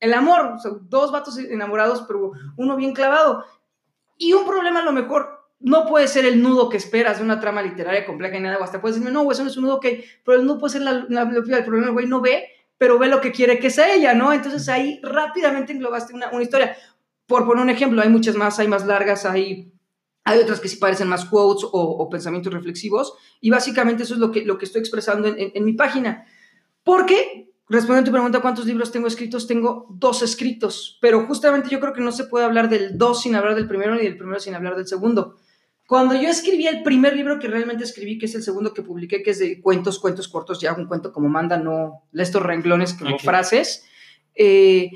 el 0.00 0.14
amor, 0.14 0.56
dos 0.82 1.12
vatos 1.12 1.38
enamorados, 1.38 2.02
pero 2.08 2.32
uno 2.56 2.76
bien 2.76 2.92
clavado. 2.92 3.44
Y 4.20 4.34
un 4.34 4.44
problema 4.44 4.80
a 4.80 4.84
lo 4.84 4.92
mejor 4.92 5.48
no 5.60 5.86
puede 5.86 6.06
ser 6.06 6.26
el 6.26 6.42
nudo 6.42 6.68
que 6.68 6.76
esperas 6.76 7.18
de 7.18 7.24
una 7.24 7.40
trama 7.40 7.62
literaria 7.62 8.04
compleja 8.04 8.36
y 8.36 8.40
nada, 8.40 8.58
o 8.58 8.62
hasta 8.62 8.78
puedes 8.78 8.96
decirme, 8.96 9.10
no, 9.10 9.24
güey, 9.24 9.34
eso 9.34 9.42
no 9.42 9.48
es 9.48 9.56
un 9.56 9.64
nudo, 9.64 9.76
ok, 9.76 9.86
pero 10.22 10.38
el 10.38 10.44
nudo 10.44 10.58
puede 10.58 10.74
ser 10.74 10.82
la, 10.82 11.06
la, 11.08 11.22
el 11.22 11.64
problema, 11.64 11.88
güey 11.88 12.06
no 12.06 12.20
ve, 12.20 12.44
pero 12.76 12.98
ve 12.98 13.08
lo 13.08 13.22
que 13.22 13.32
quiere 13.32 13.58
que 13.58 13.70
sea 13.70 13.94
ella, 13.94 14.12
¿no? 14.12 14.30
Entonces 14.34 14.68
ahí 14.68 15.00
rápidamente 15.02 15.72
englobaste 15.72 16.12
una, 16.12 16.28
una 16.32 16.42
historia. 16.42 16.76
Por 17.26 17.46
poner 17.46 17.64
un 17.64 17.70
ejemplo, 17.70 18.02
hay 18.02 18.10
muchas 18.10 18.34
más, 18.36 18.58
hay 18.58 18.68
más 18.68 18.84
largas, 18.84 19.24
hay, 19.24 19.72
hay 20.24 20.38
otras 20.38 20.60
que 20.60 20.68
sí 20.68 20.76
parecen 20.76 21.08
más 21.08 21.24
quotes 21.24 21.66
o, 21.72 22.10
pensamientos 22.10 22.52
reflexivos, 22.52 23.14
y 23.40 23.48
básicamente 23.48 24.02
eso 24.02 24.12
es 24.12 24.20
lo 24.20 24.30
que, 24.30 24.44
lo 24.44 24.58
que 24.58 24.66
estoy 24.66 24.80
expresando 24.80 25.28
en, 25.28 25.38
en, 25.38 25.52
en 25.54 25.64
mi 25.64 25.72
página. 25.72 26.26
Porque 26.84 27.49
Respondiendo 27.70 28.00
a 28.00 28.10
tu 28.10 28.10
pregunta, 28.10 28.40
¿cuántos 28.40 28.66
libros 28.66 28.90
tengo 28.90 29.06
escritos? 29.06 29.46
Tengo 29.46 29.86
dos 29.90 30.22
escritos, 30.22 30.98
pero 31.00 31.24
justamente 31.26 31.68
yo 31.70 31.78
creo 31.78 31.92
que 31.92 32.00
no 32.00 32.10
se 32.10 32.24
puede 32.24 32.44
hablar 32.44 32.68
del 32.68 32.98
dos 32.98 33.22
sin 33.22 33.36
hablar 33.36 33.54
del 33.54 33.68
primero 33.68 33.94
ni 33.94 34.02
del 34.02 34.16
primero 34.16 34.40
sin 34.40 34.56
hablar 34.56 34.74
del 34.74 34.88
segundo. 34.88 35.36
Cuando 35.86 36.16
yo 36.16 36.28
escribí 36.28 36.66
el 36.66 36.82
primer 36.82 37.14
libro 37.14 37.38
que 37.38 37.46
realmente 37.46 37.84
escribí, 37.84 38.18
que 38.18 38.26
es 38.26 38.34
el 38.34 38.42
segundo 38.42 38.74
que 38.74 38.82
publiqué, 38.82 39.22
que 39.22 39.30
es 39.30 39.38
de 39.38 39.60
cuentos, 39.60 40.00
cuentos 40.00 40.26
cortos, 40.26 40.60
ya 40.60 40.72
un 40.72 40.86
cuento 40.86 41.12
como 41.12 41.28
manda, 41.28 41.58
no 41.58 42.02
estos 42.12 42.42
renglones 42.42 42.94
como 42.94 43.20
frases, 43.20 43.84
eh, 44.34 44.90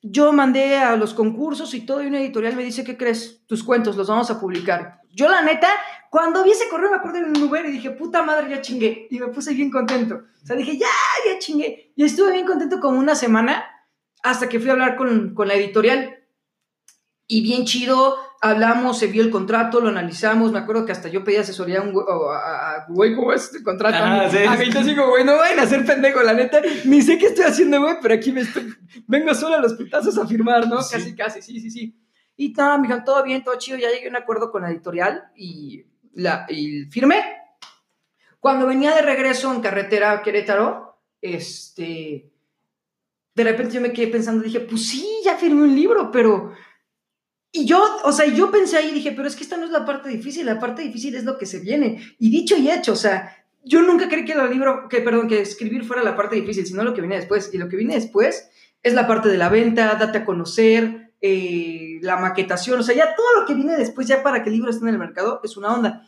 yo 0.00 0.32
mandé 0.32 0.76
a 0.76 0.94
los 0.94 1.12
concursos 1.12 1.74
y 1.74 1.80
todo, 1.80 2.04
y 2.04 2.06
una 2.06 2.20
editorial 2.20 2.54
me 2.54 2.62
dice, 2.62 2.84
¿qué 2.84 2.96
crees? 2.96 3.42
Tus 3.48 3.64
cuentos 3.64 3.96
los 3.96 4.06
vamos 4.06 4.30
a 4.30 4.38
publicar. 4.38 5.00
Yo 5.12 5.28
la 5.28 5.42
neta 5.42 5.68
cuando 6.10 6.42
vi 6.42 6.50
ese 6.50 6.68
correo 6.68 6.90
me 6.90 6.96
acuerdo 6.96 7.18
en 7.18 7.28
un 7.28 7.42
Uber 7.44 7.64
y 7.66 7.70
dije, 7.70 7.92
puta 7.92 8.24
madre, 8.24 8.50
ya 8.50 8.60
chingué. 8.60 9.06
Y 9.10 9.20
me 9.20 9.28
puse 9.28 9.54
bien 9.54 9.70
contento. 9.70 10.24
O 10.42 10.46
sea, 10.46 10.56
dije, 10.56 10.76
ya, 10.76 10.88
ya 11.24 11.38
chingué. 11.38 11.92
Y 11.94 12.04
estuve 12.04 12.32
bien 12.32 12.46
contento 12.46 12.80
como 12.80 12.98
una 12.98 13.14
semana 13.14 13.64
hasta 14.24 14.48
que 14.48 14.58
fui 14.58 14.70
a 14.70 14.72
hablar 14.72 14.96
con, 14.96 15.34
con 15.34 15.46
la 15.46 15.54
editorial. 15.54 16.18
Y 17.28 17.42
bien 17.42 17.64
chido, 17.64 18.16
hablamos, 18.40 18.98
se 18.98 19.06
vio 19.06 19.22
el 19.22 19.30
contrato, 19.30 19.80
lo 19.80 19.88
analizamos. 19.88 20.50
Me 20.50 20.58
acuerdo 20.58 20.84
que 20.84 20.90
hasta 20.90 21.08
yo 21.08 21.22
pedí 21.22 21.36
asesoría 21.36 21.78
a 21.78 21.82
un 21.82 21.92
güey, 22.88 23.14
¿cómo 23.14 23.32
es 23.32 23.44
este 23.44 23.62
contrato? 23.62 23.98
Ah, 24.00 24.28
sí, 24.28 24.38
a 24.38 24.56
mí 24.56 24.68
yo 24.68 24.82
digo, 24.82 25.10
güey, 25.10 25.24
no 25.24 25.36
vayan 25.36 25.60
a 25.60 25.66
ser 25.66 25.86
pendejo, 25.86 26.24
la 26.24 26.34
neta. 26.34 26.60
Ni 26.86 27.02
sé 27.02 27.18
qué 27.18 27.26
estoy 27.26 27.44
haciendo, 27.44 27.80
güey, 27.80 27.98
pero 28.02 28.14
aquí 28.14 28.32
me 28.32 28.40
estoy, 28.40 28.74
vengo 29.06 29.32
solo 29.32 29.54
a 29.54 29.60
los 29.60 29.74
putazos 29.74 30.18
a 30.18 30.26
firmar, 30.26 30.66
¿no? 30.66 30.78
Casi, 30.78 31.14
casi, 31.14 31.40
sí, 31.40 31.60
sí, 31.60 31.70
sí. 31.70 31.96
Y 32.36 32.52
nada, 32.52 32.78
me 32.78 32.88
dijeron, 32.88 33.04
todo 33.04 33.22
bien, 33.22 33.44
todo 33.44 33.56
chido, 33.58 33.78
ya 33.78 33.90
llegué 33.90 34.08
a 34.08 34.10
un 34.10 34.16
acuerdo 34.16 34.50
con 34.50 34.62
la 34.62 34.70
editorial 34.70 35.30
y, 35.36 35.84
la, 36.20 36.46
y 36.48 36.84
firmé. 36.86 37.22
Cuando 38.38 38.66
venía 38.66 38.94
de 38.94 39.02
regreso 39.02 39.52
en 39.52 39.60
carretera 39.60 40.12
a 40.12 40.22
Querétaro, 40.22 40.98
este, 41.20 42.30
de 43.34 43.44
repente 43.44 43.74
yo 43.74 43.80
me 43.80 43.92
quedé 43.92 44.08
pensando, 44.08 44.42
dije, 44.42 44.60
pues 44.60 44.86
sí, 44.86 45.06
ya 45.24 45.36
firmé 45.36 45.62
un 45.62 45.74
libro, 45.74 46.10
pero... 46.10 46.52
Y 47.52 47.64
yo, 47.64 47.84
o 48.04 48.12
sea, 48.12 48.26
yo 48.26 48.50
pensé 48.50 48.76
ahí 48.76 48.90
y 48.90 48.94
dije, 48.94 49.12
pero 49.12 49.26
es 49.26 49.34
que 49.34 49.42
esta 49.42 49.56
no 49.56 49.64
es 49.64 49.72
la 49.72 49.84
parte 49.84 50.08
difícil, 50.08 50.46
la 50.46 50.60
parte 50.60 50.82
difícil 50.82 51.16
es 51.16 51.24
lo 51.24 51.36
que 51.36 51.46
se 51.46 51.58
viene. 51.58 52.00
Y 52.18 52.30
dicho 52.30 52.56
y 52.56 52.70
hecho, 52.70 52.92
o 52.92 52.96
sea, 52.96 53.44
yo 53.64 53.82
nunca 53.82 54.08
creí 54.08 54.24
que 54.24 54.32
el 54.32 54.50
libro, 54.50 54.88
que 54.88 55.00
perdón, 55.00 55.28
que 55.28 55.40
escribir 55.40 55.84
fuera 55.84 56.02
la 56.02 56.16
parte 56.16 56.36
difícil, 56.36 56.64
sino 56.64 56.84
lo 56.84 56.94
que 56.94 57.00
viene 57.00 57.16
después. 57.16 57.50
Y 57.52 57.58
lo 57.58 57.68
que 57.68 57.76
viene 57.76 57.94
después 57.94 58.50
es 58.82 58.94
la 58.94 59.06
parte 59.06 59.28
de 59.28 59.36
la 59.36 59.48
venta, 59.48 59.96
date 59.98 60.18
a 60.18 60.24
conocer, 60.24 60.99
eh, 61.20 61.98
la 62.02 62.16
maquetación, 62.16 62.80
o 62.80 62.82
sea, 62.82 62.94
ya 62.94 63.14
todo 63.14 63.40
lo 63.40 63.46
que 63.46 63.54
viene 63.54 63.76
después, 63.76 64.06
ya 64.06 64.22
para 64.22 64.42
que 64.42 64.48
el 64.48 64.56
libro 64.56 64.70
esté 64.70 64.84
en 64.84 64.90
el 64.90 64.98
mercado, 64.98 65.40
es 65.44 65.56
una 65.56 65.74
onda. 65.74 66.06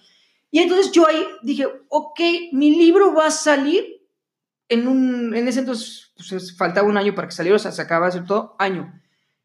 Y 0.50 0.60
entonces 0.60 0.92
yo 0.92 1.06
ahí 1.06 1.26
dije, 1.42 1.66
ok, 1.88 2.20
mi 2.52 2.76
libro 2.76 3.14
va 3.14 3.26
a 3.26 3.30
salir 3.30 4.02
en 4.68 4.88
un, 4.88 5.34
en 5.34 5.48
ese 5.48 5.60
entonces, 5.60 6.12
pues 6.16 6.56
faltaba 6.56 6.88
un 6.88 6.96
año 6.96 7.14
para 7.14 7.28
que 7.28 7.34
saliera, 7.34 7.56
o 7.56 7.58
sea, 7.58 7.72
se 7.72 7.82
acaba 7.82 8.06
de 8.06 8.10
hacer 8.10 8.26
todo, 8.26 8.56
año. 8.58 8.92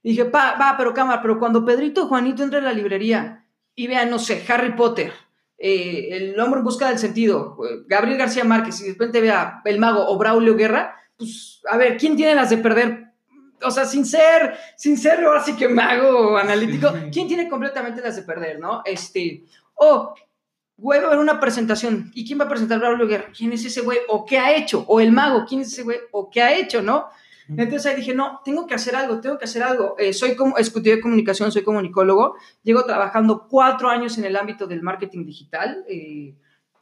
Y 0.04 0.12
dije, 0.12 0.24
va, 0.24 0.56
va, 0.58 0.76
pero 0.78 0.94
cámara, 0.94 1.22
pero 1.22 1.40
cuando 1.40 1.66
Pedrito 1.66 2.08
Juanito 2.08 2.44
entre 2.44 2.60
en 2.60 2.66
la 2.66 2.74
librería 2.74 3.46
y 3.76 3.88
vea, 3.88 4.06
no 4.06 4.20
sé, 4.20 4.46
Harry 4.48 4.74
Potter, 4.74 5.12
eh, 5.58 6.10
El 6.12 6.40
hombre 6.40 6.60
en 6.60 6.66
busca 6.66 6.88
del 6.88 7.00
sentido, 7.00 7.58
eh, 7.66 7.84
Gabriel 7.88 8.18
García 8.18 8.44
Márquez, 8.44 8.80
y 8.80 8.86
de 8.86 8.92
repente 8.92 9.22
vea 9.22 9.62
El 9.66 9.80
Mago 9.80 10.08
o 10.08 10.18
Braulio 10.18 10.56
Guerra, 10.56 10.96
pues, 11.18 11.62
a 11.70 11.78
ver, 11.78 11.98
¿quién 11.98 12.16
tiene 12.16 12.36
las 12.36 12.50
de 12.50 12.58
perder? 12.58 13.07
O 13.64 13.72
sea, 13.72 13.86
sin 13.86 14.06
ser, 14.06 14.56
sin 14.76 14.98
ser 14.98 15.26
así 15.26 15.56
que 15.56 15.68
mago 15.68 16.38
analítico, 16.38 16.94
¿quién 17.12 17.28
tiene 17.28 17.50
completamente 17.50 18.02
las 18.02 18.16
de 18.16 18.22
perder, 18.22 18.60
no? 18.60 18.82
Este, 18.86 19.44
o, 19.76 20.14
güey, 20.78 21.00
va 21.00 21.06
a 21.06 21.08
haber 21.10 21.20
una 21.20 21.40
presentación, 21.40 22.12
¿y 22.14 22.26
quién 22.26 22.40
va 22.40 22.46
a 22.46 22.50
presentar 22.50 22.80
Braulio 22.80 23.08
Guerra? 23.08 23.32
¿Quién 23.36 23.54
es 23.54 23.66
ese 23.66 23.82
güey? 23.82 24.00
¿O 24.10 24.26
qué 24.26 24.38
ha 24.38 24.56
hecho? 24.56 24.86
O 24.88 25.00
el 25.00 25.12
mago, 25.12 25.46
¿quién 25.48 25.62
es 25.62 25.74
ese 25.74 25.84
güey? 25.84 25.98
¿O 26.12 26.30
qué 26.30 26.42
ha 26.42 26.56
hecho, 26.56 26.82
no? 26.82 27.08
Entonces 27.50 27.86
ahí 27.86 27.96
dije, 27.96 28.14
no, 28.14 28.42
tengo 28.44 28.68
que 28.68 28.76
hacer 28.76 28.96
algo, 28.96 29.22
tengo 29.22 29.38
que 29.38 29.46
hacer 29.46 29.64
algo. 29.64 29.96
Eh, 29.98 30.12
soy 30.12 30.36
como 30.36 30.58
ejecutivo 30.58 30.96
de 30.98 31.02
comunicación, 31.02 31.52
soy 31.52 31.64
comunicólogo, 31.64 32.36
llego 32.62 32.84
trabajando 32.84 33.48
cuatro 33.48 33.90
años 33.90 34.18
en 34.18 34.26
el 34.26 34.36
ámbito 34.36 34.68
del 34.68 34.82
marketing 34.82 35.26
digital. 35.26 35.86
Eh, 35.88 36.36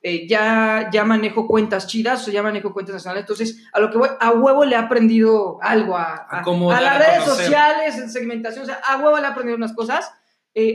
eh, 0.08 0.28
ya, 0.28 0.90
ya 0.94 1.04
manejo 1.04 1.48
cuentas 1.48 1.88
chidas, 1.88 2.28
o 2.28 2.32
ya 2.32 2.44
manejo 2.44 2.74
cuentas 2.74 2.94
nacionales, 2.94 3.24
entonces 3.24 3.64
a 3.74 3.80
lo 3.80 3.90
que 3.90 3.98
voy, 3.98 4.10
a 4.20 4.32
huevo 4.32 4.64
le 4.64 4.76
he 4.76 4.78
aprendido 4.78 5.58
algo 5.62 5.98
a, 5.98 6.28
a, 6.30 6.44
a 6.44 6.82
las 6.82 7.00
redes 7.00 7.24
sociales, 7.24 7.98
en 7.98 8.12
segmentación, 8.12 8.64
o 8.64 8.66
sea, 8.68 8.82
a 8.88 8.98
huevo 8.98 9.18
le 9.18 9.24
he 9.24 9.28
aprendido 9.28 9.58
unas 9.58 9.74
cosas, 9.74 10.12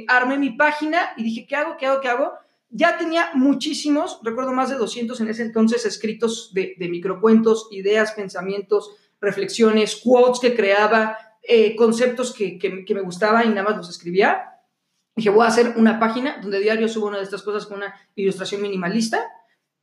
armé 0.09 0.37
mi 0.37 0.51
página 0.51 1.13
y 1.17 1.23
dije, 1.23 1.47
¿qué 1.47 1.55
hago? 1.55 1.77
¿Qué 1.77 1.87
hago? 1.87 2.01
¿Qué 2.01 2.09
hago? 2.09 2.33
Ya 2.71 2.99
tenía 2.99 3.31
muchísimos, 3.35 4.19
recuerdo 4.25 4.53
más 4.53 4.71
de 4.71 4.77
200 4.77 5.21
en 5.21 5.29
ese 5.29 5.43
entonces 5.43 5.87
escritos 5.87 6.53
de, 6.53 6.75
de 6.79 6.89
microcuentos, 6.89 7.69
ideas, 7.71 8.13
pensamientos, 8.13 8.91
reflexiones, 9.21 9.97
quotes 9.97 10.41
que 10.41 10.57
creaba, 10.57 11.17
eh, 11.43 11.75
conceptos 11.77 12.33
que, 12.33 12.59
que, 12.59 12.85
que, 12.85 12.95
me 12.95 13.01
gustaba 13.01 13.45
y 13.45 13.49
nada 13.49 13.65
más 13.65 13.77
los 13.77 13.91
escribía. 13.91 14.60
Dije, 15.21 15.29
voy 15.29 15.45
a 15.45 15.49
hacer 15.49 15.75
una 15.77 16.01
página 16.01 16.39
donde 16.41 16.61
diario 16.61 16.89
subo 16.89 17.09
una 17.09 17.19
de 17.19 17.25
estas 17.25 17.43
cosas 17.43 17.67
con 17.67 17.77
una 17.77 17.95
ilustración 18.15 18.63
minimalista, 18.63 19.23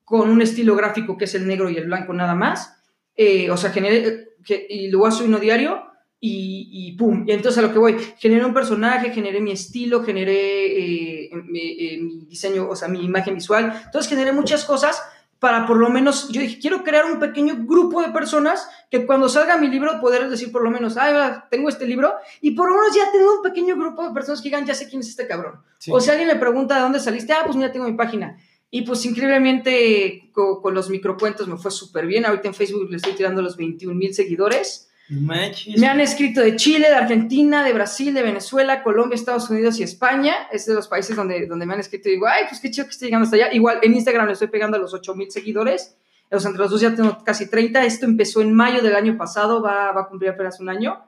con 0.03 0.32
un 0.32 0.41
estilo 0.41 0.75
gráfico 0.75 1.15
que 1.15 1.25
es 1.25 1.36
el 1.36 1.46
negro 1.46 1.70
y 1.70 1.77
el 1.77 1.86
blanco 1.86 2.12
nada 2.12 2.34
más. 2.34 2.75
Eh, 3.15 3.51
o 3.51 3.56
sea, 3.56 3.70
generé, 3.70 4.29
que, 4.44 4.65
y 4.67 4.89
luego 4.89 5.06
hago 5.06 5.24
uno 5.24 5.38
diario 5.38 5.84
y, 6.20 6.70
y, 6.72 6.94
pum. 6.94 7.24
Y 7.27 7.34
entonces 7.34 7.60
a 7.60 7.67
lo 7.67 7.72
que 7.72 7.77
voy, 7.77 7.98
generé 8.17 8.46
un 8.46 8.53
personaje, 8.56 9.12
generé 9.12 9.39
mi 9.39 9.51
estilo, 9.51 10.03
generé 10.03 11.25
eh, 11.25 11.29
mi, 11.46 12.00
mi 12.01 12.25
diseño, 12.25 12.67
o 12.67 12.75
sea, 12.75 12.88
mi 12.88 13.06
imagen 13.06 13.36
visual. 13.36 13.79
Entonces 13.86 14.10
generé 14.10 14.32
muchas 14.32 14.65
cosas 14.65 15.00
para 15.39 15.65
por 15.65 15.77
lo 15.77 15.89
menos, 15.89 16.29
yo 16.29 16.41
dije, 16.41 16.60
quiero 16.60 16.84
crear 16.84 17.06
un 17.06 17.20
pequeño 17.20 17.56
grupo 17.65 18.01
de 18.01 18.10
personas 18.10 18.67
que 18.89 19.06
cuando 19.06 19.29
salga 19.29 19.58
mi 19.58 19.67
libro 19.67 20.00
poder 20.00 20.29
decir 20.29 20.51
por 20.51 20.63
lo 20.63 20.72
menos, 20.72 20.98
ah, 20.98 21.48
tengo 21.51 21.70
este 21.70 21.86
libro, 21.86 22.13
y 22.41 22.51
por 22.51 22.70
lo 22.70 22.75
menos 22.75 22.96
ya 22.96 23.12
tengo 23.12 23.36
un 23.36 23.41
pequeño 23.44 23.75
grupo 23.75 24.08
de 24.08 24.13
personas 24.13 24.41
que 24.41 24.50
digan, 24.50 24.65
ya 24.65 24.74
sé 24.74 24.89
quién 24.89 25.01
es 25.01 25.10
este 25.10 25.27
cabrón. 25.27 25.62
Sí. 25.77 25.91
O 25.94 26.00
si 26.00 26.10
alguien 26.10 26.27
me 26.27 26.36
pregunta 26.36 26.75
de 26.75 26.82
dónde 26.82 27.00
saliste, 27.00 27.34
ah, 27.34 27.41
pues 27.46 27.56
mira, 27.56 27.72
tengo 27.72 27.86
mi 27.86 27.96
página. 27.96 28.38
Y 28.70 28.82
pues 28.82 29.06
increíblemente 29.06 30.29
con, 30.34 30.62
con 30.62 30.74
los 30.74 30.89
microcuentos 30.89 31.48
me 31.48 31.58
fue 31.58 31.72
súper 31.72 32.06
bien. 32.06 32.25
Ahorita 32.25 32.50
en 32.50 32.53
Facebook 32.53 32.89
le 32.89 32.98
estoy 32.98 33.13
tirando 33.13 33.41
los 33.41 33.56
21 33.56 33.96
mil 33.96 34.13
seguidores. 34.13 34.87
Manches. 35.10 35.80
Me 35.80 35.88
han 35.88 36.00
escrito 36.00 36.42
de 36.42 36.56
Chile, 36.56 36.90
de 36.90 36.96
Argentina, 36.96 37.64
de 37.64 37.74
Brasil, 37.74 38.14
de 38.14 38.24
Venezuela, 38.24 38.84
Colombia, 38.84 39.16
Estados 39.16 39.50
Unidos 39.50 39.80
y 39.80 39.84
España. 39.84 40.36
Es 40.52 40.66
de 40.66 40.74
los 40.74 40.88
países 40.88 41.16
donde, 41.16 41.46
donde 41.48 41.66
me 41.66 41.74
han 41.74 41.80
escrito 41.80 42.10
y 42.10 42.14
digo, 42.14 42.28
ay, 42.28 42.44
pues 42.50 42.60
qué 42.60 42.70
chido 42.70 42.86
que 42.86 42.92
esté 42.92 43.06
llegando 43.06 43.26
hasta 43.26 43.38
allá. 43.38 43.54
Igual 43.54 43.80
en 43.82 43.94
Instagram 43.94 44.28
le 44.28 44.34
estoy 44.34 44.50
pegando 44.50 44.78
a 44.78 44.80
los 44.80 44.94
8 44.94 45.16
mil 45.16 45.32
seguidores. 45.32 45.96
O 46.30 46.40
sea, 46.40 46.50
entre 46.50 46.62
los 46.62 46.72
dos 46.72 46.82
ya 46.82 46.94
tengo 46.94 47.24
casi 47.24 47.50
30. 47.50 47.86
Esto 47.86 48.06
empezó 48.06 48.42
en 48.42 48.54
mayo 48.54 48.82
del 48.82 48.96
año 48.96 49.18
pasado, 49.18 49.62
va, 49.62 49.94
va 49.94 50.02
a 50.02 50.08
cumplir 50.08 50.32
apenas 50.32 50.60
un 50.60 50.70
año. 50.70 51.02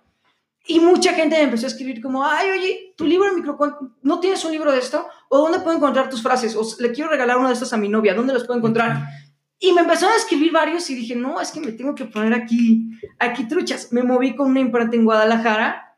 Y 0.65 0.79
mucha 0.79 1.13
gente 1.13 1.36
me 1.38 1.44
empezó 1.44 1.65
a 1.65 1.70
escribir 1.70 2.01
como, 2.01 2.25
ay, 2.25 2.51
oye, 2.51 2.94
tu 2.96 3.06
libro 3.06 3.27
de 3.27 3.36
microcuentos, 3.36 3.89
¿no 4.01 4.20
tienes 4.20 4.44
un 4.46 4.51
libro 4.51 4.72
de 4.72 4.79
esto? 4.79 5.08
¿O 5.29 5.39
dónde 5.39 5.60
puedo 5.60 5.75
encontrar 5.75 6.10
tus 6.10 6.22
frases? 6.22 6.56
O 6.56 6.63
le 6.79 6.91
quiero 6.91 7.10
regalar 7.10 7.38
uno 7.38 7.48
de 7.48 7.53
estos 7.53 7.74
a 7.74 7.77
mi 7.77 7.89
novia, 7.89 8.13
¿dónde 8.13 8.34
los 8.34 8.46
puedo 8.46 8.60
encontrar? 8.60 9.08
Y 9.59 9.73
me 9.73 9.81
empezaron 9.81 10.13
a 10.13 10.17
escribir 10.17 10.53
varios 10.53 10.89
y 10.89 10.95
dije, 10.95 11.15
no, 11.15 11.41
es 11.41 11.51
que 11.51 11.59
me 11.59 11.73
tengo 11.73 11.93
que 11.93 12.05
poner 12.05 12.33
aquí, 12.33 12.89
aquí 13.19 13.45
truchas. 13.45 13.91
Me 13.91 14.03
moví 14.03 14.33
con 14.35 14.49
una 14.49 14.61
imprenta 14.61 14.95
en 14.95 15.03
Guadalajara, 15.03 15.97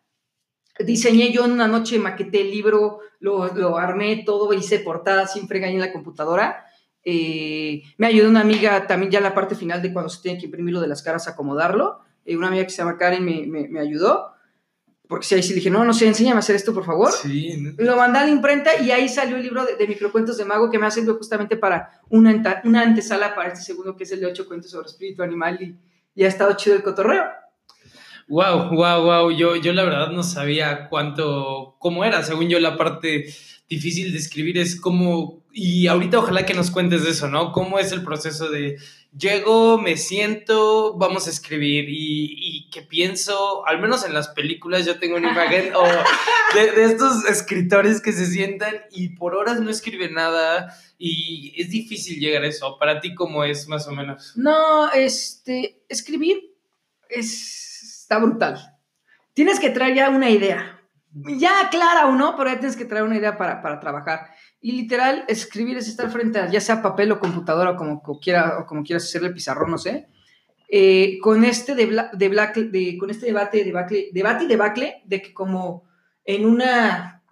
diseñé 0.80 1.32
yo 1.32 1.46
en 1.46 1.52
una 1.52 1.68
noche, 1.68 2.00
maqueté 2.00 2.42
el 2.42 2.50
libro, 2.50 3.00
lo, 3.20 3.54
lo 3.54 3.78
armé 3.78 4.24
todo, 4.26 4.52
hice 4.54 4.80
portada 4.80 5.28
sin 5.28 5.48
fregar 5.48 5.70
en 5.70 5.80
la 5.80 5.94
computadora. 5.94 6.66
Eh, 7.04 7.84
me 7.98 8.08
ayudó 8.08 8.30
una 8.30 8.42
amiga 8.42 8.88
también 8.88 9.12
ya 9.12 9.20
en 9.20 9.26
la 9.26 9.36
parte 9.36 9.54
final 9.54 9.82
de 9.82 9.94
cuando 9.94 10.10
se 10.10 10.22
tiene 10.24 10.40
que 10.40 10.46
imprimir 10.46 10.74
lo 10.74 10.82
de 10.82 10.88
las 10.88 11.04
caras, 11.04 11.28
acomodarlo. 11.28 12.00
Eh, 12.26 12.36
una 12.36 12.48
amiga 12.48 12.64
que 12.64 12.72
se 12.72 12.78
llama 12.78 12.98
Karen 12.98 13.24
me, 13.24 13.46
me 13.46 13.80
ayudó 13.80 14.31
porque 15.12 15.26
si 15.26 15.36
ahí 15.36 15.44
sí 15.44 15.54
dije, 15.54 15.70
no, 15.70 15.84
no 15.84 15.94
sé, 15.94 16.08
enséñame 16.08 16.38
a 16.38 16.40
hacer 16.40 16.56
esto, 16.56 16.74
por 16.74 16.86
favor. 16.86 17.12
Sí. 17.12 17.58
¿no? 17.58 17.74
Lo 17.78 17.98
mandé 17.98 18.20
a 18.20 18.24
la 18.24 18.32
imprenta 18.32 18.82
y 18.82 18.92
ahí 18.92 19.10
salió 19.10 19.36
el 19.36 19.44
libro 19.44 19.66
de, 19.66 19.76
de 19.76 19.86
microcuentos 19.86 20.38
de 20.38 20.46
mago 20.46 20.72
que 20.72 20.80
me 20.80 20.86
ha 20.86 20.90
servido 20.90 21.18
justamente 21.18 21.58
para 21.58 22.00
una, 22.08 22.62
una 22.64 22.82
antesala 22.82 23.36
para 23.36 23.50
este 23.50 23.62
segundo, 23.62 23.98
que 23.98 24.06
es 24.06 24.12
el 24.14 24.22
de 24.22 24.28
ocho 24.28 24.48
cuentos 24.48 24.72
sobre 24.72 24.88
espíritu 24.88 25.22
animal 25.22 25.62
y, 25.62 25.76
y 26.16 26.24
ha 26.24 26.30
estado 26.30 26.56
chido 26.56 26.78
el 26.78 26.82
cotorreo. 26.82 27.26
Wow, 28.30 28.70
wow, 28.70 29.04
wow. 29.04 29.32
Yo, 29.32 29.58
yo 29.58 29.74
la 29.74 29.84
verdad 29.84 30.12
no 30.12 30.24
sabía 30.24 30.88
cuánto, 30.88 31.76
cómo 31.78 32.06
era. 32.06 32.24
Según 32.24 32.48
yo, 32.48 32.62
la 32.62 32.78
parte 32.78 33.26
difícil 33.68 34.14
de 34.14 34.18
escribir 34.18 34.58
es 34.60 34.80
cómo, 34.80 35.44
y 35.52 35.88
ahorita 35.88 36.20
ojalá 36.20 36.46
que 36.46 36.54
nos 36.54 36.72
cuentes 36.72 37.04
de 37.04 37.10
eso, 37.10 37.28
¿no? 37.28 37.52
¿Cómo 37.52 37.80
es 37.80 37.92
el 37.92 38.06
proceso 38.06 38.50
de 38.50 38.78
llego, 39.18 39.78
me 39.78 39.98
siento, 39.98 40.98
vamos 40.98 41.28
a 41.28 41.30
escribir 41.30 41.90
y, 41.90 42.36
y 42.38 42.70
que 42.70 42.82
pienso, 42.82 43.66
al 43.68 43.80
menos 43.80 44.06
en 44.06 44.14
las 44.14 44.30
películas 44.30 44.86
yo 44.86 45.00
tengo 45.00 45.18
una 45.18 45.32
imagen 45.32 45.74
o 45.76 45.84
de, 45.84 46.72
de, 46.72 46.84
estos 46.86 47.26
escritores 47.26 48.02
que 48.02 48.14
se 48.14 48.26
sientan 48.26 48.76
y 48.92 49.10
por 49.10 49.36
horas 49.36 49.60
no 49.60 49.70
escriben 49.70 50.14
nada 50.14 50.76
y 50.98 51.54
es 51.58 51.70
difícil 51.70 52.20
llegar 52.20 52.44
a 52.44 52.48
eso. 52.48 52.78
¿Para 52.78 53.00
ti 53.02 53.14
cómo 53.14 53.44
es 53.44 53.68
más 53.68 53.88
o 53.88 53.92
menos? 53.92 54.34
No, 54.36 54.92
este, 54.92 55.84
escribir 55.90 56.56
es, 57.10 58.02
está 58.02 58.20
brutal. 58.20 58.78
Tienes 59.34 59.60
que 59.60 59.70
traer 59.70 59.96
ya 59.96 60.10
una 60.10 60.30
idea. 60.30 60.78
Ya 61.14 61.70
clara 61.70 62.08
o 62.08 62.14
no, 62.14 62.38
pero 62.38 62.50
ya 62.50 62.60
tienes 62.60 62.78
que 62.78 62.86
traer 62.86 63.04
una 63.04 63.18
idea 63.18 63.38
para, 63.38 63.62
para 63.62 63.80
trabajar. 63.82 64.34
Y 64.62 64.74
literal, 64.74 65.26
escribir 65.28 65.78
es 65.78 65.88
estar 65.88 66.12
frente 66.12 66.38
a 66.40 66.50
ya 66.50 66.62
sea 66.62 66.84
papel 66.84 67.12
o 67.12 67.20
computadora 67.20 67.72
o 67.72 67.76
como, 67.76 68.02
o 68.06 68.20
quiera, 68.20 68.60
o 68.60 68.66
como 68.68 68.84
quieras 68.84 69.04
hacerle 69.04 69.32
pizarrón, 69.32 69.72
no 69.72 69.78
sé. 69.80 70.08
Eh, 70.70 71.18
con 71.22 71.44
este, 71.44 71.76
de, 71.76 71.86
Black, 71.86 72.54
con 72.98 73.10
este 73.10 73.26
debate, 73.26 73.64
debate 74.14 74.44
y 74.44 74.48
debacle 74.48 75.02
de 75.06 75.22
que 75.22 75.34
como 75.34 75.84
en 76.24 76.46
una, 76.46 77.24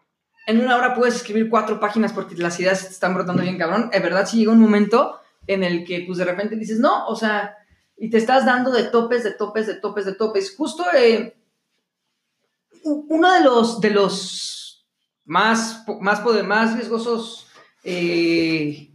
en 0.46 0.60
una 0.60 0.76
hora 0.76 0.94
puedes 0.94 1.16
escribir 1.16 1.50
cuatro 1.50 1.80
páginas 1.80 2.12
porque 2.12 2.36
las 2.36 2.60
ideas 2.60 2.86
te 2.86 2.94
están 2.94 3.14
brotando 3.14 3.44
bien 3.44 3.58
cabrón, 3.58 3.90
es 3.94 4.02
verdad, 4.04 4.26
si 4.26 4.40
llega 4.40 4.52
un 4.52 4.60
momento 4.60 5.20
en 5.48 5.64
el 5.64 5.86
que 5.86 6.04
pues 6.06 6.18
de 6.18 6.26
repente 6.26 6.56
dices, 6.56 6.80
no, 6.80 7.08
o 7.08 7.16
sea, 7.16 7.56
y 7.96 8.10
te 8.10 8.18
estás 8.18 8.46
dando 8.46 8.72
de 8.72 8.84
topes, 8.86 9.24
de 9.24 9.32
topes, 9.32 9.68
de 9.68 9.76
topes, 9.76 10.06
de 10.06 10.16
topes. 10.16 10.56
Justo 10.56 10.84
eh, 10.96 11.38
uno 12.84 13.34
de 13.34 13.44
los, 13.44 13.80
de 13.82 13.90
los 13.92 14.69
más, 15.26 15.86
más, 16.02 16.20
poder, 16.22 16.46
más 16.46 16.76
riesgosos... 16.76 17.48
Eh, 17.84 18.92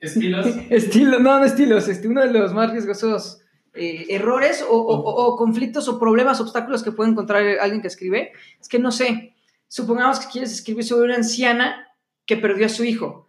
¿Estilos? 0.00 0.46
estilo, 0.70 1.18
no, 1.18 1.38
no 1.38 1.44
estilos, 1.44 1.88
este, 1.88 2.08
uno 2.08 2.20
de 2.20 2.32
los 2.32 2.52
más 2.54 2.70
riesgosos 2.70 3.40
eh, 3.74 4.06
errores 4.08 4.62
o, 4.62 4.74
o, 4.76 4.94
o, 4.96 5.36
conflictos 5.36 5.88
o 5.88 5.98
problemas, 5.98 6.40
obstáculos 6.40 6.82
que 6.82 6.92
puede 6.92 7.10
encontrar 7.10 7.42
alguien 7.60 7.80
que 7.80 7.88
escribe, 7.88 8.32
es 8.60 8.68
que 8.68 8.78
no 8.78 8.92
sé, 8.92 9.34
supongamos 9.66 10.20
que 10.20 10.28
quieres 10.32 10.52
escribir 10.52 10.84
sobre 10.84 11.06
una 11.06 11.16
anciana 11.16 11.88
que 12.26 12.36
perdió 12.36 12.66
a 12.66 12.70
su 12.70 12.84
hijo 12.84 13.28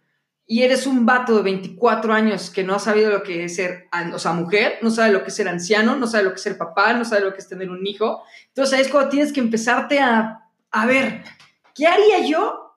y 0.50 0.64
eres 0.64 0.88
un 0.88 1.06
vato 1.06 1.36
de 1.36 1.42
24 1.42 2.12
años 2.12 2.50
que 2.50 2.64
no 2.64 2.74
ha 2.74 2.80
sabido 2.80 3.08
lo 3.08 3.22
que 3.22 3.44
es 3.44 3.54
ser, 3.54 3.86
o 4.12 4.18
sea, 4.18 4.32
mujer, 4.32 4.78
no 4.82 4.90
sabe 4.90 5.12
lo 5.12 5.22
que 5.22 5.28
es 5.28 5.36
ser 5.36 5.46
anciano, 5.46 5.94
no 5.94 6.08
sabe 6.08 6.24
lo 6.24 6.30
que 6.30 6.36
es 6.38 6.42
ser 6.42 6.58
papá, 6.58 6.92
no 6.92 7.04
sabe 7.04 7.22
lo 7.22 7.32
que 7.32 7.38
es 7.38 7.46
tener 7.46 7.70
un 7.70 7.86
hijo. 7.86 8.24
Entonces 8.48 8.74
ahí 8.74 8.80
es 8.80 8.88
cuando 8.88 9.10
tienes 9.10 9.32
que 9.32 9.38
empezarte 9.38 10.00
a, 10.00 10.40
a 10.72 10.86
ver, 10.86 11.22
¿qué 11.80 11.86
haría 11.86 12.26
yo 12.26 12.70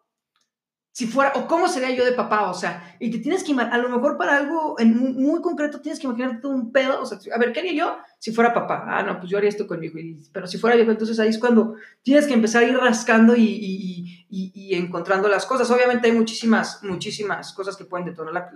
si 0.93 1.07
fuera, 1.07 1.33
o 1.35 1.47
cómo 1.47 1.67
sería 1.67 1.89
yo 1.89 2.05
de 2.05 2.11
papá, 2.11 2.51
o 2.51 2.53
sea, 2.53 2.95
y 2.99 3.09
te 3.09 3.17
tienes 3.17 3.43
que 3.43 3.51
imaginar, 3.51 3.79
a 3.79 3.81
lo 3.81 3.89
mejor 3.89 4.15
para 4.15 4.37
algo 4.37 4.79
en 4.79 4.95
muy, 4.95 5.41
concreto 5.41 5.81
tienes 5.81 5.99
que 5.99 6.05
imaginarte 6.05 6.45
un 6.45 6.71
pedo, 6.71 7.01
o 7.01 7.05
sea, 7.05 7.17
a 7.33 7.39
ver, 7.39 7.51
¿qué 7.51 7.61
haría 7.61 7.73
yo 7.73 7.97
si 8.19 8.31
fuera 8.31 8.53
papá? 8.53 8.85
Ah, 8.87 9.01
no, 9.01 9.17
pues 9.17 9.29
yo 9.31 9.39
haría 9.39 9.49
esto 9.49 9.65
con 9.65 9.79
mi 9.79 9.87
hijo, 9.87 9.97
pero 10.31 10.45
si 10.45 10.59
fuera 10.59 10.75
viejo, 10.75 10.91
entonces 10.91 11.19
ahí 11.19 11.29
es 11.29 11.39
cuando 11.39 11.75
tienes 12.03 12.27
que 12.27 12.33
empezar 12.33 12.61
a 12.61 12.67
ir 12.67 12.77
rascando 12.77 13.35
y, 13.35 14.27
encontrando 14.71 15.27
las 15.27 15.47
cosas. 15.47 15.69
Obviamente 15.71 16.07
hay 16.07 16.13
muchísimas, 16.13 16.83
muchísimas 16.83 17.53
cosas 17.53 17.75
que 17.75 17.85
pueden 17.85 18.05
detonar 18.05 18.51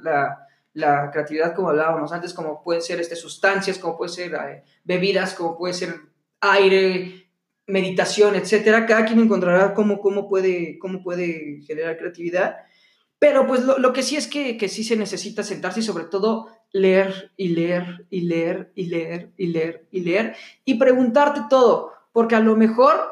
la, 0.73 1.09
creatividad, 1.11 1.55
como 1.55 1.69
hablábamos 1.69 2.11
antes, 2.13 2.35
como 2.35 2.61
pueden 2.63 2.83
ser 2.83 2.99
este, 2.99 3.15
sustancias, 3.15 3.79
como 3.79 3.97
pueden 3.97 4.13
ser 4.13 4.35
eh, 4.35 4.63
bebidas, 4.83 5.33
como 5.33 5.57
puede 5.57 5.73
ser 5.73 6.01
aire, 6.39 7.26
meditación, 7.67 8.35
etcétera. 8.35 8.85
Cada 8.85 9.05
quien 9.05 9.19
encontrará 9.19 9.73
cómo, 9.73 9.99
cómo, 9.99 10.27
puede, 10.27 10.79
cómo 10.79 11.03
puede 11.03 11.61
generar 11.67 11.97
creatividad. 11.97 12.57
Pero 13.19 13.45
pues 13.47 13.61
lo, 13.61 13.93
que 13.93 14.03
sí 14.03 14.15
es 14.15 14.27
que, 14.27 14.57
que, 14.57 14.69
sí 14.69 14.83
se 14.83 14.95
necesita 14.95 15.43
sentarse 15.43 15.79
y 15.79 15.83
sobre 15.83 16.05
todo 16.05 16.49
leer 16.71 17.31
y 17.35 17.49
leer 17.49 18.05
y 18.09 18.21
leer 18.21 18.71
y 18.75 18.85
leer 18.85 19.31
y 19.37 19.47
leer 19.47 19.87
y 19.91 20.01
leer 20.01 20.35
y 20.65 20.75
preguntarte 20.75 21.41
todo, 21.49 21.93
porque 22.11 22.35
a 22.35 22.39
lo 22.39 22.55
mejor 22.55 23.11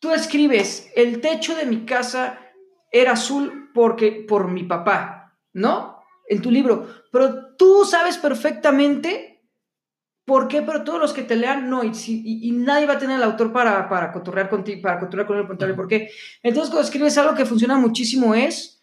tú 0.00 0.12
escribes, 0.12 0.90
el 0.96 1.20
techo 1.20 1.54
de 1.54 1.64
mi 1.64 1.86
casa 1.86 2.38
era 2.92 3.12
azul 3.12 3.70
porque 3.72 4.24
por 4.28 4.48
mi 4.48 4.64
papá, 4.64 5.38
¿no? 5.54 5.98
En 6.28 6.42
tu 6.42 6.50
libro, 6.50 6.88
pero 7.10 7.56
tú 7.56 7.84
sabes 7.84 8.18
perfectamente 8.18 9.29
¿Por 10.24 10.48
qué? 10.48 10.62
Pero 10.62 10.84
todos 10.84 11.00
los 11.00 11.12
que 11.12 11.22
te 11.22 11.36
lean, 11.36 11.68
no, 11.68 11.82
y, 11.82 11.90
y, 12.06 12.52
nadie 12.52 12.86
va 12.86 12.94
a 12.94 12.98
tener 12.98 13.16
el 13.16 13.22
autor 13.22 13.52
para, 13.52 13.88
para 13.88 14.12
cotorrear 14.12 14.48
contigo, 14.48 14.80
para 14.82 15.00
cotorrear 15.00 15.26
con 15.26 15.38
el 15.38 15.46
contrario. 15.46 15.74
¿Por 15.74 15.88
qué? 15.88 16.10
Entonces, 16.42 16.70
cuando 16.70 16.84
escribes 16.84 17.18
algo 17.18 17.34
que 17.34 17.46
funciona 17.46 17.76
muchísimo 17.76 18.34
es 18.34 18.80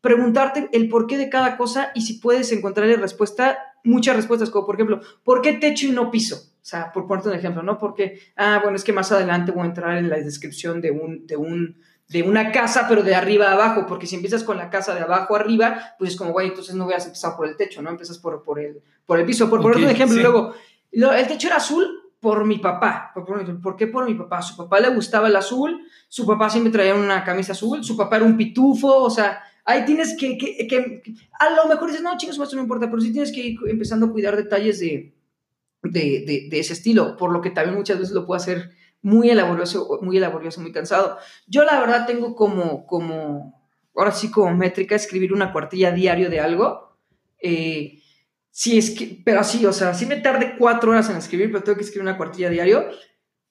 preguntarte 0.00 0.68
el 0.72 0.88
porqué 0.88 1.18
de 1.18 1.28
cada 1.28 1.56
cosa 1.56 1.90
y 1.94 2.02
si 2.02 2.14
puedes 2.14 2.52
encontrarle 2.52 2.96
respuesta, 2.96 3.58
muchas 3.82 4.16
respuestas, 4.16 4.50
como 4.50 4.64
por 4.64 4.76
ejemplo, 4.76 5.00
¿por 5.24 5.42
qué 5.42 5.54
techo 5.54 5.86
y 5.86 5.90
no 5.90 6.10
piso? 6.10 6.36
O 6.36 6.68
sea, 6.68 6.92
por 6.92 7.06
ponerte 7.06 7.28
un 7.28 7.34
ejemplo, 7.34 7.62
¿no? 7.62 7.78
Porque, 7.78 8.20
ah, 8.36 8.60
bueno, 8.62 8.76
es 8.76 8.84
que 8.84 8.92
más 8.92 9.10
adelante 9.12 9.52
voy 9.52 9.64
a 9.64 9.66
entrar 9.66 9.96
en 9.98 10.08
la 10.08 10.16
descripción 10.16 10.80
de 10.80 10.90
un, 10.90 11.26
de 11.26 11.36
un, 11.36 11.76
de 12.08 12.22
una 12.22 12.52
casa, 12.52 12.86
pero 12.88 13.02
de 13.02 13.14
arriba 13.14 13.48
a 13.48 13.52
abajo, 13.52 13.86
porque 13.86 14.06
si 14.06 14.14
empiezas 14.14 14.44
con 14.44 14.56
la 14.56 14.70
casa 14.70 14.94
de 14.94 15.00
abajo 15.00 15.34
a 15.34 15.40
arriba, 15.40 15.94
pues 15.98 16.12
es 16.12 16.16
como, 16.16 16.32
güey, 16.32 16.48
entonces 16.48 16.74
no 16.74 16.84
voy 16.84 16.94
a 16.94 16.98
empezar 16.98 17.36
por 17.36 17.48
el 17.48 17.56
techo, 17.56 17.82
¿no? 17.82 17.90
Empiezas 17.90 18.18
por, 18.18 18.42
por, 18.42 18.60
el, 18.60 18.82
por 19.06 19.18
el 19.18 19.26
piso. 19.26 19.50
Por 19.50 19.60
ponerte 19.60 19.84
un 19.84 19.90
ejemplo, 19.90 20.20
luego, 20.20 20.54
el 20.96 21.26
techo 21.26 21.48
era 21.48 21.56
azul 21.56 21.86
por 22.20 22.44
mi 22.44 22.58
papá. 22.58 23.12
¿Por, 23.14 23.76
qué 23.76 23.86
por 23.86 24.06
mi 24.06 24.14
papá? 24.14 24.42
Su 24.42 24.56
papá 24.56 24.80
le 24.80 24.88
gustaba 24.88 25.28
el 25.28 25.36
azul, 25.36 25.86
su 26.08 26.26
papá 26.26 26.50
siempre 26.50 26.72
traía 26.72 26.94
una 26.94 27.22
camisa 27.22 27.52
azul, 27.52 27.84
su 27.84 27.96
papá 27.96 28.16
era 28.16 28.24
un 28.24 28.36
pitufo, 28.36 29.02
o 29.02 29.10
sea, 29.10 29.42
ahí 29.64 29.84
tienes 29.84 30.16
que, 30.18 30.36
que, 30.38 31.02
a 31.38 31.50
lo 31.50 31.66
mejor 31.68 31.88
dices, 31.88 32.02
no, 32.02 32.16
chicos, 32.16 32.38
eso 32.38 32.56
no 32.56 32.62
importa, 32.62 32.88
pero 32.90 33.00
sí 33.00 33.12
tienes 33.12 33.32
que 33.32 33.40
ir 33.40 33.58
empezando 33.68 34.06
a 34.06 34.12
cuidar 34.12 34.36
detalles 34.36 34.80
de, 34.80 35.14
de, 35.82 36.48
de, 36.50 36.58
ese 36.58 36.72
estilo, 36.72 37.16
por 37.16 37.30
lo 37.30 37.40
que 37.40 37.50
también 37.50 37.76
muchas 37.76 37.98
veces 37.98 38.14
lo 38.14 38.26
puedo 38.26 38.40
hacer 38.40 38.70
muy 39.02 39.32
laborioso, 39.32 40.00
muy 40.02 40.18
laborioso, 40.18 40.60
muy 40.60 40.72
cansado. 40.72 41.18
Yo 41.46 41.64
la 41.64 41.78
verdad 41.78 42.06
tengo 42.06 42.34
como, 42.34 42.86
como, 42.86 43.62
ahora 43.94 44.12
sí 44.12 44.30
como 44.30 44.54
métrica, 44.56 44.94
escribir 44.94 45.32
una 45.32 45.52
cuartilla 45.52 45.92
diario 45.92 46.30
de 46.30 46.40
algo. 46.40 46.96
Eh, 47.40 48.00
sí 48.56 48.78
es 48.78 48.90
que, 48.92 49.20
pero 49.22 49.40
así, 49.40 49.66
o 49.66 49.72
sea, 49.72 49.92
sí 49.92 50.06
me 50.06 50.16
tarde 50.16 50.54
cuatro 50.58 50.92
horas 50.92 51.10
en 51.10 51.18
escribir, 51.18 51.52
pero 51.52 51.62
tengo 51.62 51.76
que 51.76 51.84
escribir 51.84 52.08
una 52.08 52.16
cuartilla 52.16 52.48
diario. 52.48 52.88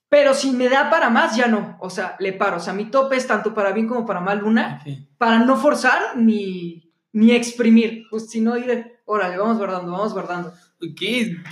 Pero 0.10 0.34
si 0.34 0.50
me 0.50 0.68
da 0.68 0.90
para 0.90 1.12
más, 1.12 1.38
ya 1.38 1.46
no. 1.46 1.78
O 1.80 1.92
sea, 1.92 2.16
le 2.20 2.34
paro. 2.34 2.58
O 2.58 2.60
sea, 2.60 2.74
mi 2.74 2.86
tope 2.86 3.16
es 3.16 3.28
tanto 3.28 3.54
para 3.54 3.72
bien 3.72 3.88
como 3.88 4.04
para 4.04 4.20
mal 4.20 4.44
una, 4.44 4.84
para 5.20 5.38
no 5.40 5.58
forzar 5.58 6.18
ni, 6.18 6.92
ni 7.14 7.34
exprimir. 7.34 8.06
Pues 8.10 8.32
si 8.32 8.42
no, 8.42 8.56
diré, 8.56 9.00
órale, 9.06 9.38
vamos 9.38 9.58
guardando, 9.58 9.92
vamos 9.92 10.14
guardando. 10.14 10.50
Ok, 10.82 11.02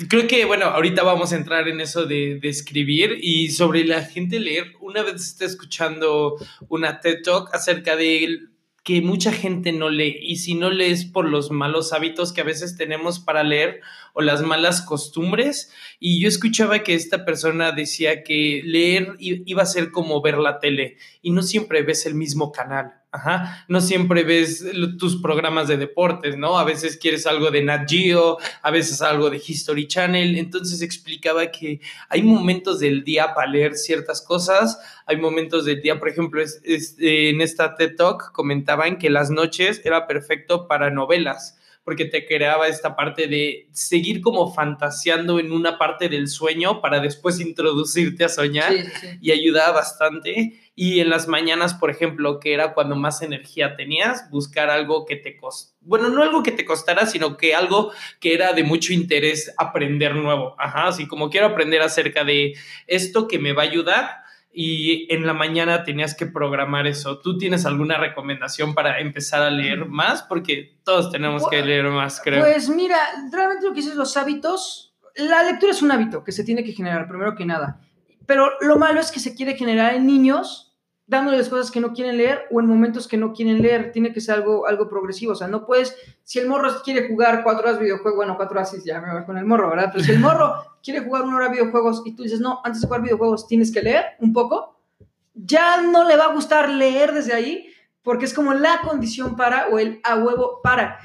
creo 0.10 0.28
que, 0.28 0.46
bueno, 0.46 0.66
ahorita 0.66 1.04
vamos 1.04 1.32
a 1.32 1.36
entrar 1.36 1.68
en 1.68 1.80
eso 1.80 2.06
de, 2.06 2.40
de, 2.42 2.50
escribir 2.50 3.20
y 3.22 3.50
sobre 3.50 3.86
la 3.86 4.02
gente 4.04 4.40
leer. 4.40 4.74
Una 4.82 5.04
vez 5.04 5.22
está 5.22 5.46
escuchando 5.46 6.38
una 6.70 7.00
TED 7.00 7.22
Talk 7.22 7.54
acerca 7.54 7.96
de 7.96 8.40
que 8.84 9.02
mucha 9.02 9.32
gente 9.32 9.72
no 9.72 9.90
lee 9.90 10.20
y 10.22 10.38
si 10.38 10.56
no 10.56 10.70
lees 10.70 11.06
por 11.06 11.28
los 11.28 11.52
malos 11.52 11.94
hábitos 11.94 12.34
que 12.34 12.42
a 12.42 12.46
veces 12.46 12.76
tenemos 12.76 13.20
para 13.20 13.44
leer 13.44 13.80
o 14.14 14.22
las 14.22 14.42
malas 14.42 14.82
costumbres 14.82 15.72
y 16.00 16.22
yo 16.22 16.28
escuchaba 16.28 16.80
que 16.80 16.94
esta 16.94 17.24
persona 17.24 17.72
decía 17.72 18.24
que 18.24 18.62
leer 18.66 19.16
iba 19.20 19.64
a 19.64 19.68
ser 19.68 19.92
como 19.92 20.22
ver 20.22 20.38
la 20.38 20.60
tele 20.60 20.98
y 21.22 21.32
no 21.32 21.44
siempre 21.44 21.82
ves 21.84 22.06
el 22.06 22.16
mismo 22.16 22.52
canal. 22.52 23.03
Ajá, 23.16 23.64
no 23.68 23.80
siempre 23.80 24.24
ves 24.24 24.66
tus 24.98 25.22
programas 25.22 25.68
de 25.68 25.78
deportes, 25.78 26.36
¿no? 26.36 26.58
A 26.58 26.64
veces 26.64 26.98
quieres 26.98 27.28
algo 27.28 27.52
de 27.52 27.62
Nat 27.62 27.88
Geo, 27.88 28.40
a 28.64 28.72
veces 28.72 29.04
algo 29.04 29.30
de 29.30 29.38
History 29.38 29.88
Channel. 29.88 30.36
Entonces 30.36 30.82
explicaba 30.82 31.52
que 31.52 31.80
hay 32.10 32.24
momentos 32.24 32.80
del 32.80 33.04
día 33.04 33.36
para 33.36 33.46
leer 33.48 33.76
ciertas 33.76 34.20
cosas, 34.20 34.80
hay 35.06 35.18
momentos 35.18 35.64
del 35.64 35.84
día, 35.84 36.00
por 36.00 36.10
ejemplo, 36.10 36.42
en 36.42 37.42
esta 37.42 37.76
TED 37.76 37.96
Talk 37.98 38.32
comentaban 38.32 38.98
que 38.98 39.12
las 39.12 39.30
noches 39.30 39.80
era 39.86 40.08
perfecto 40.08 40.68
para 40.68 40.90
novelas 40.90 41.60
porque 41.84 42.06
te 42.06 42.26
creaba 42.26 42.68
esta 42.68 42.96
parte 42.96 43.28
de 43.28 43.68
seguir 43.72 44.22
como 44.22 44.54
fantaseando 44.54 45.40
en 45.40 45.52
una 45.52 45.78
parte 45.78 46.08
del 46.08 46.28
sueño 46.28 46.82
para 46.82 47.00
después 47.00 47.40
introducirte 47.40 48.24
a 48.24 48.30
soñar 48.30 48.74
y 49.22 49.32
ayudaba 49.32 49.74
bastante. 49.74 50.60
Y 50.76 51.02
en 51.02 51.10
las 51.10 51.28
mañanas, 51.28 51.74
por 51.74 51.92
ejemplo, 51.92 52.40
que 52.40 52.54
era 52.54 52.74
cuando 52.74 52.96
más 52.96 53.22
energía 53.22 53.76
tenías, 53.76 54.30
buscar 54.32 54.70
algo 54.70 55.06
que 55.06 55.18
te 55.18 55.38
costara, 55.38 55.78
bueno, 55.82 56.10
no 56.10 56.24
algo 56.24 56.42
que 56.42 56.52
te 56.52 56.66
costara, 56.66 57.06
sino 57.06 57.38
que 57.38 57.54
algo 57.54 57.92
que 58.20 58.34
era 58.34 58.54
de 58.54 58.64
mucho 58.64 58.94
interés 58.94 59.54
aprender 59.58 60.16
nuevo. 60.16 60.56
Ajá, 60.58 60.88
así 60.88 61.08
como 61.08 61.30
quiero 61.30 61.48
aprender 61.48 61.82
acerca 61.82 62.24
de 62.24 62.54
esto 62.88 63.28
que 63.28 63.38
me 63.38 63.54
va 63.54 63.64
a 63.64 63.66
ayudar 63.66 64.23
y 64.54 65.12
en 65.12 65.26
la 65.26 65.34
mañana 65.34 65.84
tenías 65.84 66.14
que 66.14 66.28
programar 66.28 66.86
eso. 66.86 67.20
¿Tú 67.20 67.40
tienes 67.40 67.66
alguna 67.66 67.98
recomendación 67.98 68.76
para 68.76 69.00
empezar 69.00 69.42
a 69.42 69.50
leer 69.50 69.88
más? 69.88 70.22
Porque 70.22 70.78
todos 70.84 71.12
tenemos 71.12 71.42
que 71.50 71.58
pues, 71.58 71.66
leer 71.66 71.86
más, 71.86 72.22
creo. 72.24 72.42
Pues 72.42 72.70
mira, 72.70 72.98
realmente 73.32 73.66
lo 73.66 73.74
que 73.74 73.82
dices, 73.82 73.96
los 73.96 74.16
hábitos, 74.16 74.94
la 75.16 75.44
lectura 75.44 75.72
es 75.72 75.82
un 75.82 75.92
hábito 75.92 76.24
que 76.24 76.32
se 76.32 76.44
tiene 76.44 76.64
que 76.64 76.72
generar, 76.72 77.08
primero 77.08 77.36
que 77.36 77.46
nada. 77.46 77.82
Pero 78.28 78.52
lo 78.62 78.78
malo 78.78 79.00
es 79.00 79.12
que 79.12 79.20
se 79.20 79.36
quiere 79.36 79.56
generar 79.56 79.96
en 79.96 80.06
niños 80.06 80.73
dándoles 81.06 81.50
cosas 81.50 81.70
que 81.70 81.80
no 81.80 81.94
quieren 81.94 82.18
leer 82.18 82.44
o 82.52 82.60
en 82.60 82.68
momentos 82.68 83.08
que 83.08 83.18
no 83.18 83.34
quieren 83.34 83.62
leer. 83.62 83.92
Tiene 83.92 84.14
que 84.14 84.22
ser 84.22 84.36
algo, 84.36 84.68
algo 84.68 84.90
progresivo. 84.90 85.34
O 85.34 85.36
sea, 85.36 85.48
no 85.48 85.66
puedes, 85.66 85.96
si 86.24 86.40
el 86.40 86.48
morro 86.48 86.70
quiere 86.84 87.08
jugar 87.08 87.44
cuatro 87.44 87.68
horas 87.68 87.80
videojuegos, 87.80 88.16
bueno, 88.16 88.38
cuatro 88.38 88.58
horas 88.58 88.84
ya 88.84 89.02
me 89.02 89.14
voy 89.14 89.26
con 89.26 89.38
el 89.38 89.46
morro, 89.46 89.70
¿verdad? 89.70 89.90
Pero 89.92 90.04
si 90.04 90.12
el 90.12 90.20
morro 90.22 90.56
quiere 90.84 91.02
jugar 91.02 91.24
una 91.24 91.38
hora 91.38 91.50
videojuegos 91.50 92.04
y 92.06 92.16
tú 92.16 92.24
dices, 92.24 92.40
no, 92.40 92.62
antes 92.64 92.82
de 92.82 92.88
jugar 92.88 93.02
videojuegos 93.02 93.48
tienes 93.48 93.72
que 93.72 93.82
leer 93.82 94.06
un 94.20 94.34
poco, 94.34 94.80
ya 95.34 95.82
no 95.82 96.04
le 96.04 96.16
va 96.16 96.26
a 96.26 96.34
gustar 96.34 96.70
leer 96.70 97.14
desde 97.14 97.34
ahí 97.34 97.70
porque 98.04 98.26
es 98.26 98.34
como 98.34 98.54
la 98.54 98.82
condición 98.84 99.36
para 99.36 99.68
o 99.70 99.80
el 99.80 100.02
a 100.04 100.18
huevo 100.18 100.60
para. 100.62 101.00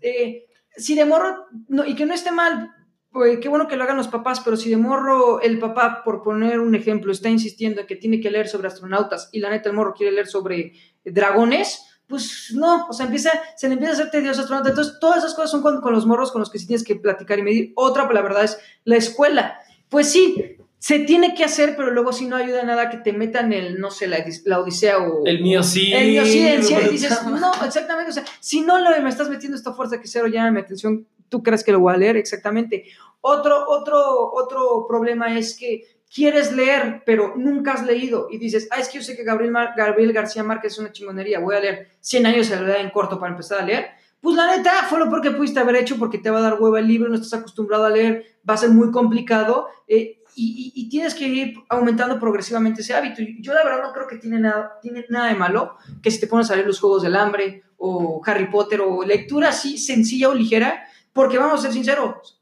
Eh, 0.00 0.46
si 0.76 0.94
de 0.94 1.04
morro, 1.04 1.46
no, 1.68 1.84
y 1.84 1.94
que 1.94 2.06
no 2.06 2.14
esté 2.14 2.30
mal, 2.30 2.72
pues 3.16 3.38
qué 3.40 3.48
bueno 3.48 3.66
que 3.66 3.76
lo 3.76 3.84
hagan 3.84 3.96
los 3.96 4.08
papás, 4.08 4.40
pero 4.44 4.58
si 4.58 4.68
de 4.68 4.76
morro 4.76 5.40
el 5.40 5.58
papá, 5.58 6.02
por 6.04 6.22
poner 6.22 6.60
un 6.60 6.74
ejemplo, 6.74 7.10
está 7.10 7.30
insistiendo 7.30 7.80
en 7.80 7.86
que 7.86 7.96
tiene 7.96 8.20
que 8.20 8.30
leer 8.30 8.46
sobre 8.46 8.68
astronautas 8.68 9.30
y 9.32 9.40
la 9.40 9.48
neta 9.48 9.70
el 9.70 9.74
morro 9.74 9.94
quiere 9.94 10.12
leer 10.12 10.26
sobre 10.26 10.74
dragones, 11.02 11.80
pues 12.06 12.52
no, 12.54 12.86
o 12.86 12.92
sea, 12.92 13.06
empieza, 13.06 13.30
se 13.56 13.68
le 13.68 13.72
empieza 13.72 13.94
a 13.94 13.96
hacer 13.96 14.10
tedioso 14.10 14.42
astronauta. 14.42 14.68
Entonces, 14.68 14.98
todas 15.00 15.20
esas 15.20 15.32
cosas 15.32 15.50
son 15.50 15.62
con, 15.62 15.80
con, 15.80 15.94
los 15.94 16.04
morros 16.04 16.30
con 16.30 16.40
los 16.40 16.50
que 16.50 16.58
sí 16.58 16.66
tienes 16.66 16.84
que 16.84 16.96
platicar 16.96 17.38
y 17.38 17.42
medir. 17.42 17.72
Otra, 17.74 18.06
la 18.12 18.20
verdad, 18.20 18.44
es 18.44 18.58
la 18.84 18.96
escuela. 18.96 19.60
Pues 19.88 20.12
sí, 20.12 20.58
se 20.78 20.98
tiene 20.98 21.34
que 21.34 21.42
hacer, 21.42 21.74
pero 21.74 21.90
luego 21.92 22.12
si 22.12 22.26
no 22.26 22.36
ayuda 22.36 22.64
nada 22.64 22.90
que 22.90 22.98
te 22.98 23.14
metan 23.14 23.54
el, 23.54 23.80
no 23.80 23.90
sé, 23.90 24.08
la, 24.08 24.22
la 24.44 24.60
odisea 24.60 24.98
o... 24.98 25.24
El 25.24 25.40
mío 25.40 25.62
sí. 25.62 25.90
El 25.94 26.08
mío 26.10 26.26
sí, 26.26 26.46
el 26.46 26.62
sí, 26.62 26.74
dices, 26.90 27.18
no, 27.26 27.50
exactamente, 27.64 28.10
o 28.10 28.14
sea, 28.14 28.24
si 28.40 28.60
no 28.60 28.78
le, 28.78 29.00
me 29.00 29.08
estás 29.08 29.30
metiendo 29.30 29.56
esta 29.56 29.72
fuerza 29.72 29.98
que 29.98 30.06
cero, 30.06 30.26
llama 30.26 30.50
mi 30.50 30.60
atención, 30.60 31.06
tú 31.28 31.42
crees 31.42 31.64
que 31.64 31.72
lo 31.72 31.80
voy 31.80 31.94
a 31.94 31.96
leer, 31.96 32.16
exactamente. 32.16 32.84
Otro, 33.28 33.68
otro, 33.68 34.32
otro 34.32 34.86
problema 34.86 35.36
es 35.36 35.56
que 35.58 35.82
quieres 36.14 36.52
leer, 36.52 37.02
pero 37.04 37.34
nunca 37.36 37.72
has 37.72 37.84
leído 37.84 38.28
y 38.30 38.38
dices, 38.38 38.68
ah, 38.70 38.78
es 38.78 38.88
que 38.88 38.98
yo 38.98 39.04
sé 39.04 39.16
que 39.16 39.24
Gabriel, 39.24 39.52
Gabriel 39.76 40.12
García 40.12 40.44
Márquez 40.44 40.74
es 40.74 40.78
una 40.78 40.92
chingonería, 40.92 41.40
voy 41.40 41.56
a 41.56 41.60
leer 41.60 41.88
100 42.02 42.24
años 42.26 42.48
de 42.48 42.54
verdad 42.54 42.80
en 42.80 42.90
corto 42.90 43.18
para 43.18 43.32
empezar 43.32 43.60
a 43.60 43.66
leer. 43.66 43.88
Pues 44.20 44.36
la 44.36 44.56
neta 44.56 44.70
fue 44.88 45.00
lo 45.00 45.20
que 45.20 45.32
pudiste 45.32 45.58
haber 45.58 45.74
hecho 45.74 45.96
porque 45.98 46.18
te 46.18 46.30
va 46.30 46.38
a 46.38 46.42
dar 46.42 46.60
hueva 46.60 46.78
el 46.78 46.86
libro, 46.86 47.08
no 47.08 47.16
estás 47.16 47.40
acostumbrado 47.40 47.86
a 47.86 47.90
leer, 47.90 48.38
va 48.48 48.54
a 48.54 48.58
ser 48.58 48.70
muy 48.70 48.92
complicado 48.92 49.66
eh, 49.88 50.22
y, 50.36 50.72
y, 50.76 50.88
tienes 50.88 51.12
que 51.12 51.26
ir 51.26 51.54
aumentando 51.68 52.20
progresivamente 52.20 52.82
ese 52.82 52.94
hábito. 52.94 53.22
Yo 53.40 53.54
la 53.54 53.64
verdad 53.64 53.82
no 53.82 53.92
creo 53.92 54.06
que 54.06 54.18
tiene 54.18 54.38
nada, 54.38 54.78
tiene 54.80 55.04
nada 55.08 55.30
de 55.30 55.34
malo 55.34 55.78
que 56.00 56.12
si 56.12 56.20
te 56.20 56.28
pones 56.28 56.48
a 56.50 56.54
leer 56.54 56.68
los 56.68 56.78
Juegos 56.78 57.02
del 57.02 57.16
Hambre 57.16 57.64
o 57.78 58.22
Harry 58.24 58.48
Potter 58.48 58.82
o 58.82 59.02
lectura 59.02 59.48
así 59.48 59.78
sencilla 59.78 60.28
o 60.28 60.34
ligera, 60.34 60.86
porque 61.12 61.38
vamos 61.38 61.60
a 61.60 61.62
ser 61.62 61.72
sinceros, 61.72 62.35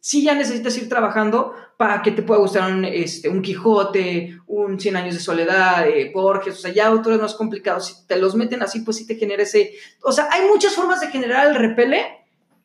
sí 0.00 0.24
ya 0.24 0.34
necesitas 0.34 0.76
ir 0.78 0.88
trabajando 0.88 1.54
para 1.76 2.02
que 2.02 2.10
te 2.10 2.22
pueda 2.22 2.40
gustar 2.40 2.72
un, 2.72 2.84
este, 2.84 3.28
un 3.28 3.42
Quijote, 3.42 4.38
un 4.46 4.80
Cien 4.80 4.96
años 4.96 5.14
de 5.14 5.20
soledad, 5.20 5.84
de 5.84 6.10
Borges, 6.12 6.54
o 6.54 6.58
sea, 6.58 6.72
ya 6.72 6.86
autores 6.86 7.20
más 7.20 7.34
complicados, 7.34 7.86
si 7.86 8.06
te 8.06 8.16
los 8.16 8.34
meten 8.34 8.62
así, 8.62 8.80
pues 8.80 8.96
sí 8.96 9.06
te 9.06 9.16
genera 9.16 9.42
ese... 9.42 9.72
O 10.02 10.12
sea, 10.12 10.28
hay 10.30 10.46
muchas 10.48 10.74
formas 10.74 11.00
de 11.00 11.08
generar 11.08 11.48
el 11.48 11.54
repele 11.54 12.04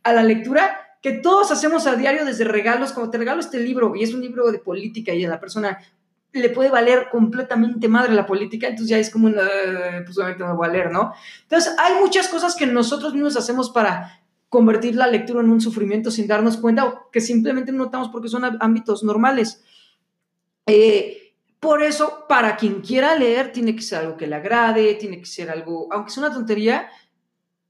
a 0.04 0.14
la 0.14 0.24
lectura 0.24 0.80
que 1.02 1.12
todos 1.12 1.52
hacemos 1.52 1.86
a 1.86 1.96
diario 1.96 2.26
desde 2.26 2.46
regalos, 2.46 2.94
como 2.94 3.10
te 3.10 3.18
regalo 3.18 3.42
este 3.42 3.60
libro, 3.60 3.96
y 3.96 4.04
es 4.04 4.14
un 4.14 4.22
libro 4.22 4.52
de 4.52 4.60
política, 4.60 5.14
y 5.14 5.26
a 5.26 5.30
la 5.30 5.40
persona 5.40 5.80
le 6.32 6.50
puede 6.50 6.70
valer 6.70 7.10
completamente 7.12 7.88
madre 7.88 8.14
la 8.14 8.26
política, 8.26 8.68
entonces 8.68 8.90
ya 8.90 8.98
es 8.98 9.10
como, 9.10 9.28
un, 9.28 9.36
pues 10.06 10.18
obviamente 10.18 10.44
me 10.44 10.54
voy 10.54 10.68
a 10.68 10.72
leer, 10.72 10.92
¿no? 10.92 11.14
Entonces, 11.44 11.76
hay 11.78 12.02
muchas 12.02 12.28
cosas 12.28 12.56
que 12.56 12.66
nosotros 12.66 13.14
mismos 13.14 13.38
hacemos 13.38 13.70
para 13.70 14.23
convertir 14.54 14.96
la 14.96 15.08
lectura 15.08 15.42
en 15.42 15.50
un 15.50 15.60
sufrimiento 15.60 16.12
sin 16.12 16.28
darnos 16.28 16.58
cuenta 16.58 16.86
o 16.86 17.10
que 17.10 17.22
simplemente 17.22 17.72
no 17.72 17.86
notamos 17.86 18.10
porque 18.10 18.30
son 18.30 18.44
ámbitos 18.60 19.04
normales. 19.04 19.64
Eh, 20.68 21.34
por 21.60 21.82
eso, 21.82 22.26
para 22.30 22.56
quien 22.56 22.82
quiera 22.82 23.16
leer, 23.16 23.52
tiene 23.52 23.76
que 23.76 23.82
ser 23.82 24.02
algo 24.02 24.16
que 24.16 24.28
le 24.28 24.36
agrade, 24.36 24.94
tiene 24.94 25.18
que 25.18 25.26
ser 25.26 25.50
algo, 25.50 25.88
aunque 25.92 26.12
sea 26.12 26.26
una 26.26 26.34
tontería, 26.36 26.88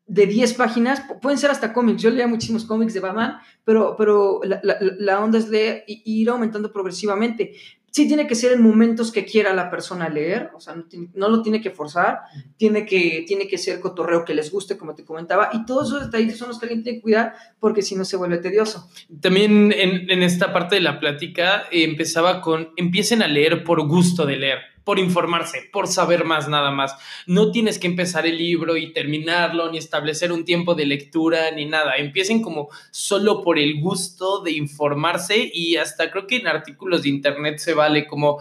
de 0.06 0.26
10 0.28 0.56
páginas, 0.56 1.02
pueden 1.22 1.38
ser 1.38 1.52
hasta 1.52 1.72
cómics. 1.72 2.02
Yo 2.02 2.10
leía 2.10 2.28
muchísimos 2.28 2.65
cómics 2.65 2.93
de 2.93 3.00
Batman, 3.00 3.38
pero, 3.63 3.96
pero 3.98 4.41
la, 4.43 5.24
onda 5.24 5.38
es 5.38 5.48
leer 5.48 5.86
y 5.88 6.02
ir 6.22 6.30
aumentando 6.30 6.69
progresivamente 6.74 7.54
sí 7.93 8.08
tiene 8.08 8.25
que 8.25 8.34
ser 8.34 8.53
en 8.53 8.63
momentos 8.63 9.12
que 9.12 9.23
quiera 9.23 9.53
la 9.53 9.69
persona 9.69 10.10
leer, 10.10 10.49
o 10.56 10.60
sea, 10.60 10.75
no, 11.13 11.29
lo 11.29 11.43
tiene 11.43 11.62
que 11.62 11.69
forzar, 11.69 12.21
tiene 12.58 12.88
que, 12.88 13.23
tiene 13.27 13.47
que 13.47 13.60
ser 13.60 13.79
cotorreo 13.79 14.25
que 14.25 14.34
les 14.34 14.51
guste, 14.51 14.77
como 14.77 14.95
te 14.95 15.06
comentaba, 15.06 15.51
y 15.53 15.63
todos 15.63 15.89
esos 15.89 16.06
detalles 16.06 16.36
son 16.36 16.47
los 16.47 16.58
que 16.58 16.65
alguien 16.65 16.82
tiene 16.82 16.97
que 16.97 17.03
cuidar 17.03 17.36
porque 17.60 17.84
si 17.84 17.95
no 17.95 18.03
se 18.03 18.17
vuelve 18.17 18.39
tedioso. 18.39 18.89
También 19.21 19.71
en, 19.71 20.10
en 20.10 20.23
esta 20.23 20.51
parte 20.51 20.73
de 20.73 20.82
la 20.82 20.99
plática 20.99 21.65
eh, 21.71 21.84
empezaba 21.84 22.41
con, 22.41 22.69
empiecen 22.77 23.21
a 23.21 23.27
leer 23.27 23.63
por 23.63 23.88
gusto 23.88 24.25
de 24.25 24.38
leer 24.38 24.72
por 24.84 25.00
informarse, 25.00 25.69
por 25.72 25.88
saber 25.88 26.26
más 26.26 26.50
nada 26.50 26.72
más. 26.72 26.96
No 27.26 27.52
tienes 27.52 27.80
que 27.80 27.88
empezar 27.88 28.28
el 28.28 28.38
libro 28.38 28.76
y 28.78 28.91
terminarlo, 28.91 29.72
ni 29.72 29.78
establecer 29.78 30.32
un 30.32 30.46
tiempo 30.46 30.76
de 30.76 30.86
lectura, 30.86 31.52
ni 31.52 31.65
nada. 31.65 31.96
Empiecen 31.96 32.41
como 32.41 32.69
solo 32.91 33.41
por 33.41 33.60
el 33.60 33.80
gusto 33.80 34.41
de 34.41 34.52
informarse 34.52 35.50
y 35.54 35.78
hasta 35.78 36.12
creo 36.12 36.28
que 36.28 36.38
en 36.38 36.48
artículos 36.48 37.04
de 37.04 37.10
internet 37.10 37.60
se 37.60 37.74
vale 37.74 38.08
como 38.08 38.39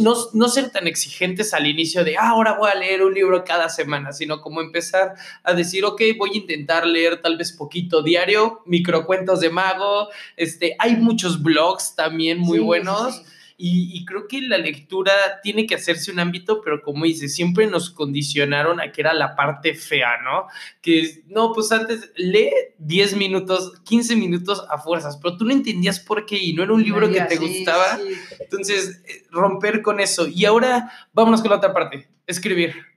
no, 0.00 0.48
ser 0.48 0.70
tan 0.70 0.86
exigentes 0.86 1.54
al 1.54 1.66
inicio 1.66 2.04
de, 2.04 2.16
ah, 2.16 2.30
ahora 2.30 2.56
voy 2.58 2.70
a 2.70 2.74
leer 2.74 3.02
un 3.02 3.14
libro 3.14 3.44
cada 3.44 3.68
semana, 3.68 4.12
sino 4.12 4.40
como 4.40 4.60
empezar 4.60 5.14
a 5.42 5.52
decir, 5.54 5.84
ok, 5.84 6.02
voy 6.18 6.30
a 6.34 6.36
intentar 6.38 6.86
leer 6.86 7.20
tal 7.20 7.36
vez 7.36 7.52
poquito 7.52 8.02
diario, 8.02 8.62
microcuentos 8.66 9.40
de 9.40 9.50
mago, 9.50 10.08
este, 10.36 10.74
hay 10.78 10.96
muchos 10.96 11.42
blogs 11.42 11.94
también 11.94 12.38
muy 12.38 12.58
buenos. 12.58 13.22
Y, 13.62 14.06
creo 14.06 14.26
que 14.26 14.40
la 14.40 14.56
lectura 14.56 15.12
tiene 15.42 15.66
que 15.66 15.74
hacerse 15.74 16.10
un 16.10 16.18
ámbito, 16.18 16.62
pero 16.62 16.80
como 16.80 17.04
dices, 17.04 17.34
siempre 17.34 17.66
nos 17.66 17.90
condicionaron 17.90 18.80
a 18.80 18.90
que 18.90 19.02
era 19.02 19.12
la 19.12 19.36
parte 19.36 19.74
fea, 19.74 20.22
¿no? 20.24 20.46
Que 20.80 21.22
no, 21.26 21.52
pues 21.52 21.70
antes 21.70 22.10
lee 22.16 22.50
10 22.78 23.16
minutos, 23.16 23.80
15 23.84 24.16
minutos 24.16 24.64
a 24.70 24.78
fuerzas, 24.78 25.18
pero 25.22 25.36
tú 25.36 25.44
no 25.44 25.52
entendías 25.52 26.00
por 26.00 26.24
qué 26.24 26.38
y 26.38 26.54
no 26.54 26.62
era 26.62 26.72
un 26.72 26.82
libro 26.82 27.10
que 27.10 27.20
te 27.20 27.36
gustaba. 27.36 27.98
Entonces, 28.38 29.02
eh, 29.06 29.26
romper 29.30 29.82
con 29.82 30.00
eso. 30.00 30.26
Y 30.26 30.46
ahora 30.46 30.90
vámonos 31.12 31.42
con 31.42 31.50
la 31.50 31.58
otra 31.58 31.74
parte, 31.74 32.08
escribir. 32.26 32.89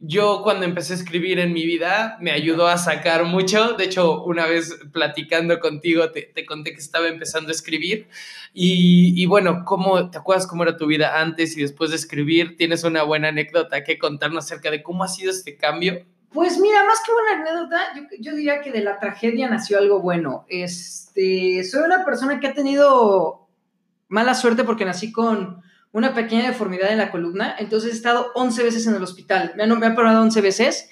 Yo 0.00 0.42
cuando 0.44 0.64
empecé 0.64 0.92
a 0.92 0.96
escribir 0.96 1.40
en 1.40 1.52
mi 1.52 1.66
vida 1.66 2.18
me 2.20 2.30
ayudó 2.30 2.68
a 2.68 2.78
sacar 2.78 3.24
mucho. 3.24 3.72
De 3.72 3.84
hecho, 3.84 4.22
una 4.22 4.46
vez 4.46 4.78
platicando 4.92 5.58
contigo 5.58 6.12
te, 6.12 6.46
conté 6.46 6.72
que 6.72 6.78
estaba 6.78 7.08
empezando 7.08 7.48
a 7.48 7.52
escribir. 7.52 8.08
Y, 8.54 9.26
bueno, 9.26 9.64
¿cómo, 9.64 10.10
¿te 10.10 10.18
acuerdas 10.18 10.46
cómo 10.46 10.62
era 10.62 10.76
tu 10.76 10.86
vida 10.86 11.20
antes 11.20 11.56
y 11.56 11.62
después 11.62 11.90
de 11.90 11.96
escribir? 11.96 12.56
¿Tienes 12.56 12.84
una 12.84 13.02
buena 13.02 13.28
anécdota 13.28 13.82
que 13.82 13.98
contarnos 13.98 14.44
acerca 14.44 14.70
de 14.70 14.84
cómo 14.84 15.02
ha 15.02 15.08
sido 15.08 15.32
este 15.32 15.56
cambio? 15.56 16.06
Pues 16.30 16.58
mira, 16.58 16.84
más 16.84 17.00
que 17.04 17.10
una 17.10 17.42
anécdota, 17.42 17.80
yo, 17.96 18.02
yo, 18.20 18.36
diría 18.36 18.60
que 18.60 18.70
de 18.70 18.82
la 18.82 19.00
tragedia 19.00 19.48
nació 19.48 19.78
algo 19.78 20.00
bueno. 20.00 20.44
Este, 20.48 21.64
soy 21.64 21.82
una 21.82 22.04
persona 22.04 22.38
que 22.38 22.46
ha 22.46 22.54
tenido 22.54 23.48
mala 24.08 24.34
suerte 24.34 24.62
porque 24.62 24.84
nací 24.84 25.10
con 25.10 25.62
una 25.92 26.14
pequeña 26.14 26.48
deformidad 26.48 26.92
en 26.92 26.98
la 26.98 27.10
columna, 27.10 27.56
entonces 27.58 27.92
he 27.92 27.96
estado 27.96 28.30
11 28.34 28.62
veces 28.62 28.86
en 28.86 28.94
el 28.94 29.02
hospital, 29.02 29.54
me 29.56 29.62
han, 29.62 29.78
me 29.78 29.86
han 29.86 29.92
operado 29.92 30.22
11 30.22 30.40
veces, 30.40 30.88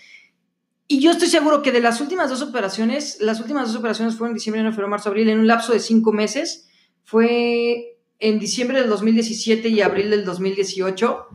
y 0.89 1.01
yo 1.01 1.11
estoy 1.11 1.29
seguro 1.29 1.63
que 1.63 1.73
de 1.73 1.81
las 1.81 2.01
últimas 2.01 2.31
dos 2.31 2.43
operaciones, 2.43 3.19
las 3.21 3.41
últimas 3.41 3.69
dos 3.69 3.77
operaciones 3.77 4.15
fueron 4.15 4.33
en 4.33 4.37
diciembre, 4.37 4.61
enero, 4.61 4.73
febrero, 4.73 4.89
marzo, 4.89 5.09
abril, 5.09 5.29
en 5.29 5.41
un 5.41 5.47
lapso 5.47 5.73
de 5.73 5.81
5 5.81 6.13
meses, 6.13 6.69
fue 7.03 7.99
en 8.19 8.39
diciembre 8.39 8.81
del 8.81 8.89
2017 8.89 9.69
y 9.69 9.81
abril 9.81 10.11
del 10.11 10.25
2018, 10.25 11.27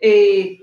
eh, 0.00 0.58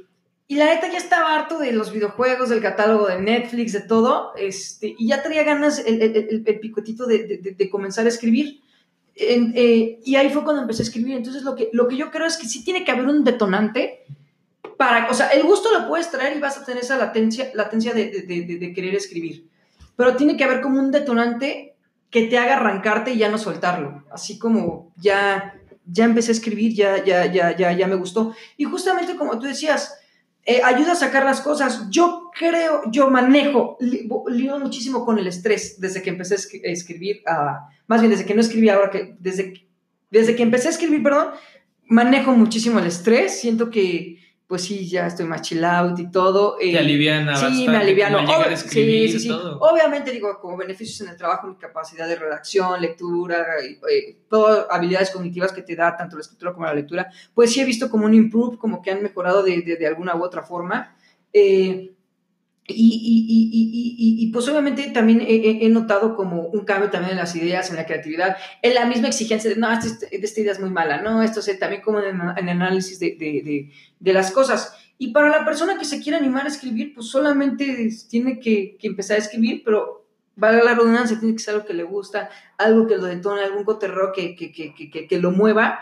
y 0.49 0.55
la 0.55 0.65
neta 0.65 0.89
ya 0.89 0.97
estaba 0.97 1.35
harto 1.35 1.59
de 1.59 1.73
los 1.73 1.91
videojuegos, 1.91 2.49
del 2.49 2.61
catálogo 2.61 3.07
de 3.07 3.21
Netflix, 3.21 3.73
de 3.73 3.81
todo, 3.81 4.31
este, 4.37 4.95
y 4.97 5.09
ya 5.09 5.21
tenía 5.21 5.43
ganas 5.43 5.79
el, 5.79 6.01
el, 6.01 6.59
picotito 6.59 7.05
de, 7.05 7.53
de 7.57 7.69
comenzar 7.69 8.05
a 8.05 8.09
escribir. 8.09 8.61
Eh, 9.19 9.99
y 10.05 10.15
ahí 10.15 10.29
fue 10.29 10.43
cuando 10.43 10.61
empecé 10.61 10.83
a 10.83 10.85
escribir. 10.85 11.17
Entonces, 11.17 11.43
lo 11.43 11.55
que, 11.55 11.69
lo 11.73 11.87
que 11.87 11.97
yo 11.97 12.11
creo 12.11 12.25
es 12.25 12.37
que 12.37 12.47
sí 12.47 12.63
tiene 12.63 12.83
que 12.83 12.91
haber 12.91 13.07
un 13.07 13.23
detonante 13.23 14.05
para, 14.77 15.09
o 15.09 15.13
sea, 15.13 15.29
el 15.29 15.43
gusto 15.43 15.71
lo 15.71 15.87
puedes 15.87 16.11
traer 16.11 16.37
y 16.37 16.39
vas 16.39 16.57
a 16.57 16.65
tener 16.65 16.83
esa 16.83 16.97
latencia, 16.97 17.49
latencia 17.55 17.93
de, 17.93 18.23
de, 18.27 18.57
de, 18.59 18.73
querer 18.73 18.93
escribir. 18.93 19.49
Pero 19.95 20.15
tiene 20.15 20.37
que 20.37 20.43
haber 20.43 20.61
como 20.61 20.79
un 20.79 20.91
detonante 20.91 21.75
que 22.11 22.27
te 22.27 22.37
haga 22.37 22.57
arrancarte 22.57 23.11
y 23.11 23.17
ya 23.17 23.29
no 23.29 23.39
soltarlo. 23.39 24.03
Así 24.11 24.37
como 24.37 24.93
ya, 24.97 25.59
ya 25.85 26.05
empecé 26.05 26.31
a 26.31 26.33
escribir, 26.33 26.75
ya, 26.75 27.03
ya, 27.03 27.25
ya, 27.25 27.55
ya, 27.55 27.71
ya 27.71 27.87
me 27.87 27.95
gustó. 27.95 28.35
Y 28.55 28.65
justamente 28.65 29.15
como 29.15 29.39
tú 29.39 29.47
decías, 29.47 29.97
eh, 30.45 30.61
ayuda 30.63 30.91
a 30.91 30.95
sacar 30.95 31.25
las 31.25 31.41
cosas. 31.41 31.89
Yo 31.89 32.26
creo, 32.37 32.81
yo 32.91 33.09
manejo, 33.09 33.77
lío 33.79 34.59
muchísimo 34.59 35.05
con 35.05 35.19
el 35.19 35.27
estrés 35.27 35.79
desde 35.79 36.01
que 36.01 36.09
empecé 36.09 36.35
a 36.35 36.71
escribir, 36.71 37.23
más 37.87 38.01
bien 38.01 38.11
desde 38.11 38.25
que 38.25 38.35
no 38.35 38.41
escribí 38.41 38.69
ahora, 38.69 38.89
que 38.89 39.15
desde, 39.19 39.67
desde 40.09 40.35
que 40.35 40.43
empecé 40.43 40.67
a 40.67 40.71
escribir, 40.71 41.01
perdón, 41.03 41.29
manejo 41.85 42.31
muchísimo 42.31 42.79
el 42.79 42.87
estrés. 42.87 43.39
Siento 43.39 43.69
que 43.69 44.17
pues 44.47 44.63
sí, 44.63 44.87
ya 44.87 45.07
estoy 45.07 45.25
más 45.25 45.41
chill 45.41 45.63
out 45.65 45.99
y 45.99 46.09
todo. 46.09 46.55
Te 46.55 46.71
eh, 46.71 46.77
aliviana 46.77 47.35
Sí, 47.35 47.67
me 47.67 47.75
aliviano. 47.75 48.19
sí, 48.55 49.09
sí, 49.09 49.19
sí. 49.19 49.29
Obviamente, 49.29 50.11
digo, 50.11 50.39
como 50.39 50.55
beneficios 50.55 51.01
en 51.01 51.09
el 51.09 51.17
trabajo, 51.17 51.47
mi 51.47 51.57
capacidad 51.57 52.07
de 52.07 52.15
redacción, 52.15 52.79
lectura, 52.79 53.45
eh, 53.91 54.19
todas 54.29 54.65
habilidades 54.69 55.11
cognitivas 55.11 55.51
que 55.51 55.63
te 55.63 55.75
da 55.75 55.97
tanto 55.97 56.15
la 56.15 56.21
escritura 56.21 56.53
como 56.53 56.65
la 56.65 56.73
lectura, 56.73 57.11
pues 57.33 57.51
sí 57.51 57.59
he 57.59 57.65
visto 57.65 57.89
como 57.89 58.05
un 58.05 58.13
improve, 58.13 58.57
como 58.57 58.81
que 58.81 58.91
han 58.91 59.03
mejorado 59.03 59.43
de, 59.43 59.61
de, 59.61 59.85
alguna 59.85 60.15
u 60.15 60.23
otra 60.23 60.43
forma. 60.43 60.95
Eh, 61.33 61.91
y, 62.69 64.15
y, 64.19 64.27
pues 64.31 64.47
obviamente 64.49 64.89
también 64.89 65.23
he, 65.25 65.69
notado 65.69 66.15
como 66.17 66.47
un 66.47 66.65
cambio 66.65 66.89
también 66.89 67.13
en 67.13 67.17
las 67.17 67.33
ideas, 67.35 67.69
en 67.69 67.77
la 67.77 67.85
creatividad, 67.85 68.35
en 68.61 68.73
la 68.73 68.85
misma 68.85 69.07
exigencia 69.07 69.49
de, 69.49 69.55
no, 69.55 69.71
esta, 69.71 70.05
esta 70.11 70.41
idea 70.41 70.51
es 70.51 70.59
muy 70.59 70.69
mala, 70.69 71.01
no, 71.01 71.23
esto 71.23 71.39
es 71.39 71.59
también 71.59 71.81
como 71.81 72.01
en, 72.01 72.19
análisis 72.19 72.99
de, 72.99 73.71
de, 73.99 74.13
las 74.13 74.31
cosas. 74.31 74.73
Y 74.97 75.13
para 75.13 75.29
la 75.29 75.45
persona 75.45 75.77
que 75.77 75.85
se 75.85 76.01
quiere 76.01 76.17
animar 76.17 76.43
a 76.43 76.49
escribir, 76.49 76.93
pues 76.93 77.07
solamente 77.07 77.89
tiene 78.09 78.39
que, 78.39 78.75
que 78.77 78.87
empezar 78.87 79.15
a 79.15 79.21
escribir, 79.21 79.61
pero 79.63 80.05
vale 80.35 80.61
la 80.61 80.75
redundancia, 80.75 81.19
tiene 81.19 81.35
que 81.35 81.43
ser 81.43 81.53
algo 81.53 81.65
que 81.65 81.73
le 81.73 81.83
gusta, 81.83 82.29
algo 82.57 82.85
que 82.85 82.97
lo 82.97 83.05
detone, 83.05 83.43
algún 83.43 83.63
coterreo 83.63 84.11
que, 84.13 84.35
que, 84.35 85.07
que 85.07 85.19
lo 85.19 85.31
mueva. 85.31 85.79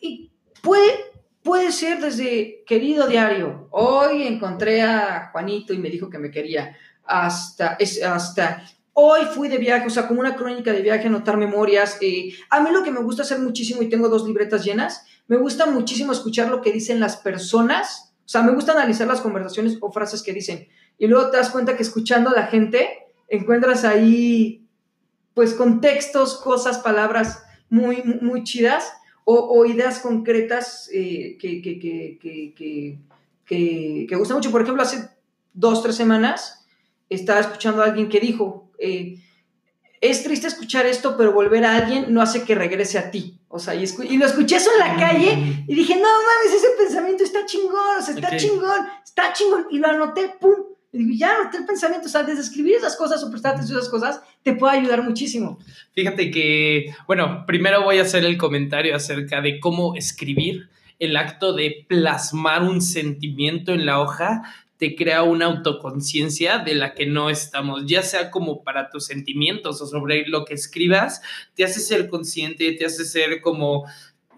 Y 0.00 0.32
puede 0.62 1.13
Puede 1.44 1.72
ser 1.72 2.00
desde 2.00 2.64
querido 2.66 3.06
diario, 3.06 3.68
hoy 3.70 4.22
encontré 4.22 4.80
a 4.80 5.28
Juanito 5.30 5.74
y 5.74 5.78
me 5.78 5.90
dijo 5.90 6.08
que 6.08 6.16
me 6.16 6.30
quería, 6.30 6.74
hasta, 7.04 7.76
hasta 8.10 8.64
hoy 8.94 9.26
fui 9.26 9.48
de 9.48 9.58
viaje, 9.58 9.86
o 9.86 9.90
sea, 9.90 10.08
como 10.08 10.20
una 10.20 10.36
crónica 10.36 10.72
de 10.72 10.80
viaje, 10.80 11.08
anotar 11.08 11.36
memorias. 11.36 11.98
Eh, 12.00 12.32
a 12.48 12.62
mí 12.62 12.70
lo 12.70 12.82
que 12.82 12.90
me 12.90 13.02
gusta 13.02 13.24
hacer 13.24 13.40
muchísimo, 13.40 13.82
y 13.82 13.90
tengo 13.90 14.08
dos 14.08 14.26
libretas 14.26 14.64
llenas, 14.64 15.04
me 15.28 15.36
gusta 15.36 15.66
muchísimo 15.66 16.12
escuchar 16.12 16.48
lo 16.48 16.62
que 16.62 16.72
dicen 16.72 16.98
las 16.98 17.18
personas, 17.18 18.14
o 18.24 18.28
sea, 18.28 18.42
me 18.42 18.52
gusta 18.52 18.72
analizar 18.72 19.06
las 19.06 19.20
conversaciones 19.20 19.76
o 19.82 19.92
frases 19.92 20.22
que 20.22 20.32
dicen. 20.32 20.66
Y 20.96 21.08
luego 21.08 21.30
te 21.30 21.36
das 21.36 21.50
cuenta 21.50 21.76
que 21.76 21.82
escuchando 21.82 22.30
a 22.30 22.34
la 22.34 22.46
gente, 22.46 22.88
encuentras 23.28 23.84
ahí, 23.84 24.66
pues, 25.34 25.52
contextos, 25.52 26.38
cosas, 26.38 26.78
palabras 26.78 27.44
muy, 27.68 28.02
muy 28.22 28.44
chidas 28.44 28.94
o, 29.24 29.64
ideas 29.64 30.00
concretas 30.00 30.90
eh, 30.92 31.38
que, 31.40 31.62
que, 31.62 31.78
que, 31.78 32.98
que, 33.46 34.16
gustan 34.16 34.36
mucho. 34.36 34.50
Por 34.50 34.62
ejemplo, 34.62 34.82
hace 34.82 35.08
dos, 35.52 35.82
tres 35.82 35.96
semanas 35.96 36.66
estaba 37.08 37.40
escuchando 37.40 37.82
a 37.82 37.86
alguien 37.86 38.08
que 38.08 38.20
dijo, 38.20 38.70
eh, 38.78 39.20
es 40.00 40.22
triste 40.22 40.46
escuchar 40.46 40.84
esto, 40.84 41.16
pero 41.16 41.32
volver 41.32 41.64
a 41.64 41.76
alguien 41.76 42.12
no 42.12 42.20
hace 42.20 42.42
que 42.42 42.54
regrese 42.54 42.98
a 42.98 43.10
ti. 43.10 43.40
O 43.48 43.58
sea, 43.58 43.74
y, 43.74 43.86
lo 44.18 44.26
escuché 44.26 44.56
eso 44.56 44.70
en 44.72 44.78
la 44.80 44.96
calle 44.96 45.64
y 45.66 45.74
dije, 45.74 45.94
no 45.94 46.02
mames, 46.02 46.54
ese 46.54 46.68
pensamiento 46.76 47.24
está 47.24 47.46
chingón, 47.46 47.98
o 47.98 48.02
sea, 48.02 48.14
está 48.14 48.36
chingón, 48.36 48.86
está 49.02 49.32
chingón. 49.32 49.66
Y 49.70 49.78
lo 49.78 49.88
anoté, 49.88 50.34
pum. 50.40 50.73
Ya 50.94 51.50
el 51.52 51.66
pensamiento, 51.66 52.06
o 52.06 52.10
sea, 52.10 52.22
desde 52.22 52.42
escribir 52.42 52.76
esas 52.76 52.94
cosas 52.94 53.22
o 53.24 53.30
prestarte 53.30 53.64
esas 53.64 53.88
cosas, 53.88 54.20
te 54.44 54.54
puede 54.54 54.78
ayudar 54.78 55.02
muchísimo. 55.02 55.58
Fíjate 55.92 56.30
que, 56.30 56.94
bueno, 57.08 57.44
primero 57.46 57.82
voy 57.82 57.98
a 57.98 58.02
hacer 58.02 58.24
el 58.24 58.38
comentario 58.38 58.94
acerca 58.94 59.40
de 59.40 59.58
cómo 59.58 59.96
escribir. 59.96 60.68
El 61.00 61.16
acto 61.16 61.52
de 61.52 61.84
plasmar 61.88 62.62
un 62.62 62.80
sentimiento 62.80 63.72
en 63.72 63.86
la 63.86 64.00
hoja 64.00 64.44
te 64.76 64.94
crea 64.94 65.22
una 65.22 65.46
autoconciencia 65.46 66.58
de 66.58 66.74
la 66.74 66.94
que 66.94 67.06
no 67.06 67.30
estamos, 67.30 67.86
ya 67.86 68.02
sea 68.02 68.30
como 68.30 68.62
para 68.62 68.90
tus 68.90 69.06
sentimientos 69.06 69.80
o 69.80 69.86
sobre 69.86 70.26
lo 70.26 70.44
que 70.44 70.54
escribas, 70.54 71.22
te 71.54 71.64
hace 71.64 71.80
ser 71.80 72.08
consciente, 72.08 72.70
te 72.72 72.84
hace 72.84 73.04
ser 73.04 73.40
como 73.40 73.86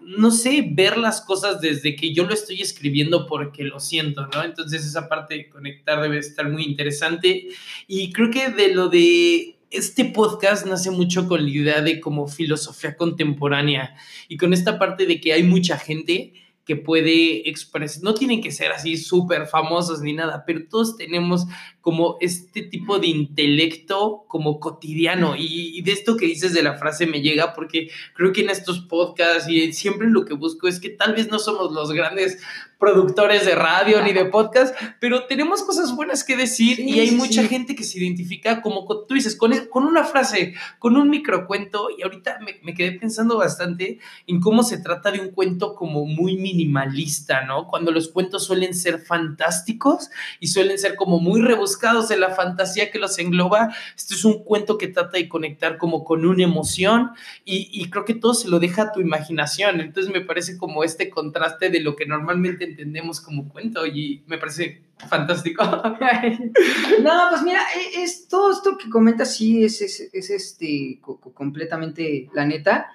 no 0.07 0.31
sé, 0.31 0.65
ver 0.71 0.97
las 0.97 1.19
cosas 1.19 1.59
desde 1.59 1.95
que 1.97 2.13
yo 2.13 2.25
lo 2.25 2.33
estoy 2.33 2.61
escribiendo 2.61 3.27
porque 3.27 3.63
lo 3.63 3.81
siento, 3.81 4.27
¿no? 4.27 4.41
Entonces 4.41 4.85
esa 4.85 5.09
parte 5.09 5.35
de 5.35 5.49
conectar 5.49 6.01
debe 6.01 6.17
estar 6.17 6.49
muy 6.49 6.63
interesante. 6.63 7.49
Y 7.87 8.13
creo 8.13 8.31
que 8.31 8.49
de 8.49 8.73
lo 8.73 8.87
de 8.87 9.57
este 9.69 10.05
podcast 10.05 10.65
nace 10.65 10.91
mucho 10.91 11.27
con 11.27 11.43
la 11.43 11.49
idea 11.49 11.81
de 11.81 11.99
como 11.99 12.29
filosofía 12.29 12.95
contemporánea 12.95 13.95
y 14.29 14.37
con 14.37 14.53
esta 14.53 14.79
parte 14.79 15.05
de 15.05 15.19
que 15.19 15.33
hay 15.33 15.43
mucha 15.43 15.77
gente 15.77 16.33
que 16.67 16.75
puede 16.75 17.49
expresar, 17.49 18.03
no 18.03 18.13
tienen 18.13 18.41
que 18.41 18.51
ser 18.51 18.73
así 18.73 18.97
súper 18.97 19.47
famosos 19.47 20.01
ni 20.01 20.11
nada, 20.11 20.43
pero 20.45 20.67
todos 20.69 20.97
tenemos 20.97 21.45
como 21.79 22.17
este 22.19 22.63
tipo 22.63 22.99
de 22.99 23.07
intelecto 23.07 24.25
como 24.27 24.59
cotidiano. 24.59 25.35
Y, 25.37 25.81
de 25.81 25.93
esto 25.93 26.17
que 26.17 26.25
dices 26.25 26.53
de 26.53 26.63
la 26.63 26.77
frase 26.77 27.07
me 27.07 27.21
llega 27.21 27.53
porque 27.53 27.89
creo 28.13 28.33
que 28.33 28.41
en 28.41 28.49
estos 28.49 28.81
podcasts 28.81 29.49
y 29.49 29.71
siempre 29.71 30.09
lo 30.09 30.25
que 30.25 30.33
busco 30.33 30.67
es 30.67 30.81
que 30.81 30.89
tal 30.89 31.13
vez 31.13 31.29
no 31.31 31.39
somos 31.39 31.71
los 31.71 31.93
grandes 31.93 32.39
productores 32.79 33.45
de 33.45 33.55
radio 33.55 34.01
ni 34.01 34.13
de 34.13 34.25
podcast, 34.37 34.75
pero 34.99 35.25
tenemos 35.25 35.63
cosas 35.63 35.95
buenas 35.95 36.23
que 36.23 36.37
decir 36.37 36.79
y 36.79 36.99
hay 36.99 37.11
mucha 37.11 37.43
gente 37.43 37.75
que 37.75 37.83
se 37.83 37.99
identifica 37.99 38.61
como 38.61 38.85
tú 39.07 39.13
dices, 39.13 39.35
con, 39.35 39.53
con 39.67 39.85
una 39.85 40.03
frase, 40.03 40.53
con 40.79 40.95
un 40.95 41.09
microcuento 41.09 41.89
y 41.95 42.03
ahorita 42.03 42.39
me, 42.39 42.59
me, 42.63 42.73
quedé 42.73 42.93
pensando 42.93 43.37
bastante 43.37 43.99
en 44.27 44.39
cómo 44.39 44.63
se 44.63 44.77
trata 44.77 45.11
de 45.11 45.19
un 45.19 45.29
cuento 45.29 45.75
como 45.75 46.05
muy 46.05 46.37
minimalista, 46.37 47.45
¿no? 47.45 47.67
Cuando 47.67 47.91
los 47.91 48.09
cuentos 48.09 48.45
suelen 48.45 48.73
ser 48.73 48.99
fantásticos 48.99 50.09
y 50.39 50.47
suelen 50.47 50.77
ser 50.77 50.95
como 50.95 51.19
muy 51.19 51.41
rebuscados 51.41 52.11
en 52.11 52.19
la 52.19 52.29
fantasía 52.29 52.91
que 52.91 52.99
los 52.99 53.17
engloba, 53.17 53.73
esto 53.95 54.13
es 54.13 54.23
un 54.23 54.43
cuento 54.43 54.77
que 54.77 54.87
trata 54.87 55.17
de 55.17 55.27
conectar 55.27 55.77
como 55.77 56.03
con 56.03 56.25
una 56.25 56.43
emoción 56.43 57.11
y, 57.43 57.69
y 57.71 57.89
creo 57.89 58.05
que 58.05 58.13
todo 58.13 58.33
se 58.33 58.47
lo 58.47 58.59
deja 58.59 58.83
a 58.83 58.91
tu 58.91 58.99
imaginación, 58.99 59.81
entonces 59.81 60.13
me 60.13 60.21
parece 60.21 60.57
como 60.57 60.83
este 60.83 61.09
contraste 61.09 61.69
de 61.69 61.79
lo 61.79 61.95
que 61.95 62.05
normalmente 62.05 62.66
entendemos 62.67 63.21
como 63.21 63.49
cuento 63.49 63.85
y 63.85 64.23
me 64.27 64.37
parece 64.37 64.83
fantástico. 65.09 65.63
no, 67.01 67.11
pues 67.29 67.41
mira, 67.43 67.61
e, 67.75 68.03
es, 68.03 68.27
todo 68.27 68.51
esto 68.51 68.77
que 68.77 68.89
comentas 68.89 69.35
sí 69.35 69.63
es, 69.63 69.81
es, 69.81 70.29
este, 70.29 70.99
completamente 71.33 72.29
la 72.33 72.45
neta. 72.45 72.91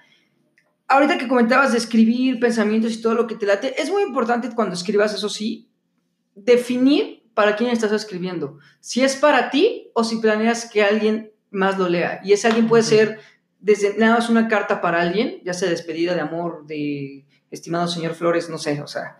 Ahorita 0.88 1.18
que 1.18 1.28
comentabas 1.28 1.72
de 1.72 1.78
escribir 1.78 2.38
pensamientos 2.38 2.92
y 2.92 3.00
todo 3.00 3.14
lo 3.14 3.26
que 3.26 3.36
te 3.36 3.46
late, 3.46 3.80
es 3.80 3.90
muy 3.90 4.02
importante 4.02 4.50
cuando 4.54 4.74
escribas 4.74 5.14
eso 5.14 5.28
sí, 5.28 5.68
definir 6.34 7.22
para 7.34 7.56
quién 7.56 7.70
estás 7.70 7.92
escribiendo. 7.92 8.58
Si 8.80 9.02
es 9.02 9.16
para 9.16 9.50
ti 9.50 9.90
o 9.94 10.04
si 10.04 10.16
planeas 10.16 10.70
que 10.70 10.82
alguien 10.82 11.32
más 11.50 11.78
lo 11.78 11.88
lea. 11.88 12.20
Y 12.24 12.32
ese 12.32 12.48
alguien 12.48 12.68
puede 12.68 12.82
ser 12.82 13.20
desde 13.60 13.96
nada 13.96 14.16
más 14.16 14.28
una 14.28 14.48
carta 14.48 14.80
para 14.80 15.00
alguien, 15.00 15.40
ya 15.44 15.54
sea 15.54 15.70
despedida 15.70 16.14
de 16.14 16.20
amor, 16.20 16.66
de 16.66 17.24
estimado 17.50 17.86
señor 17.86 18.14
Flores, 18.14 18.50
no 18.50 18.58
sé, 18.58 18.80
o 18.82 18.86
sea, 18.86 19.18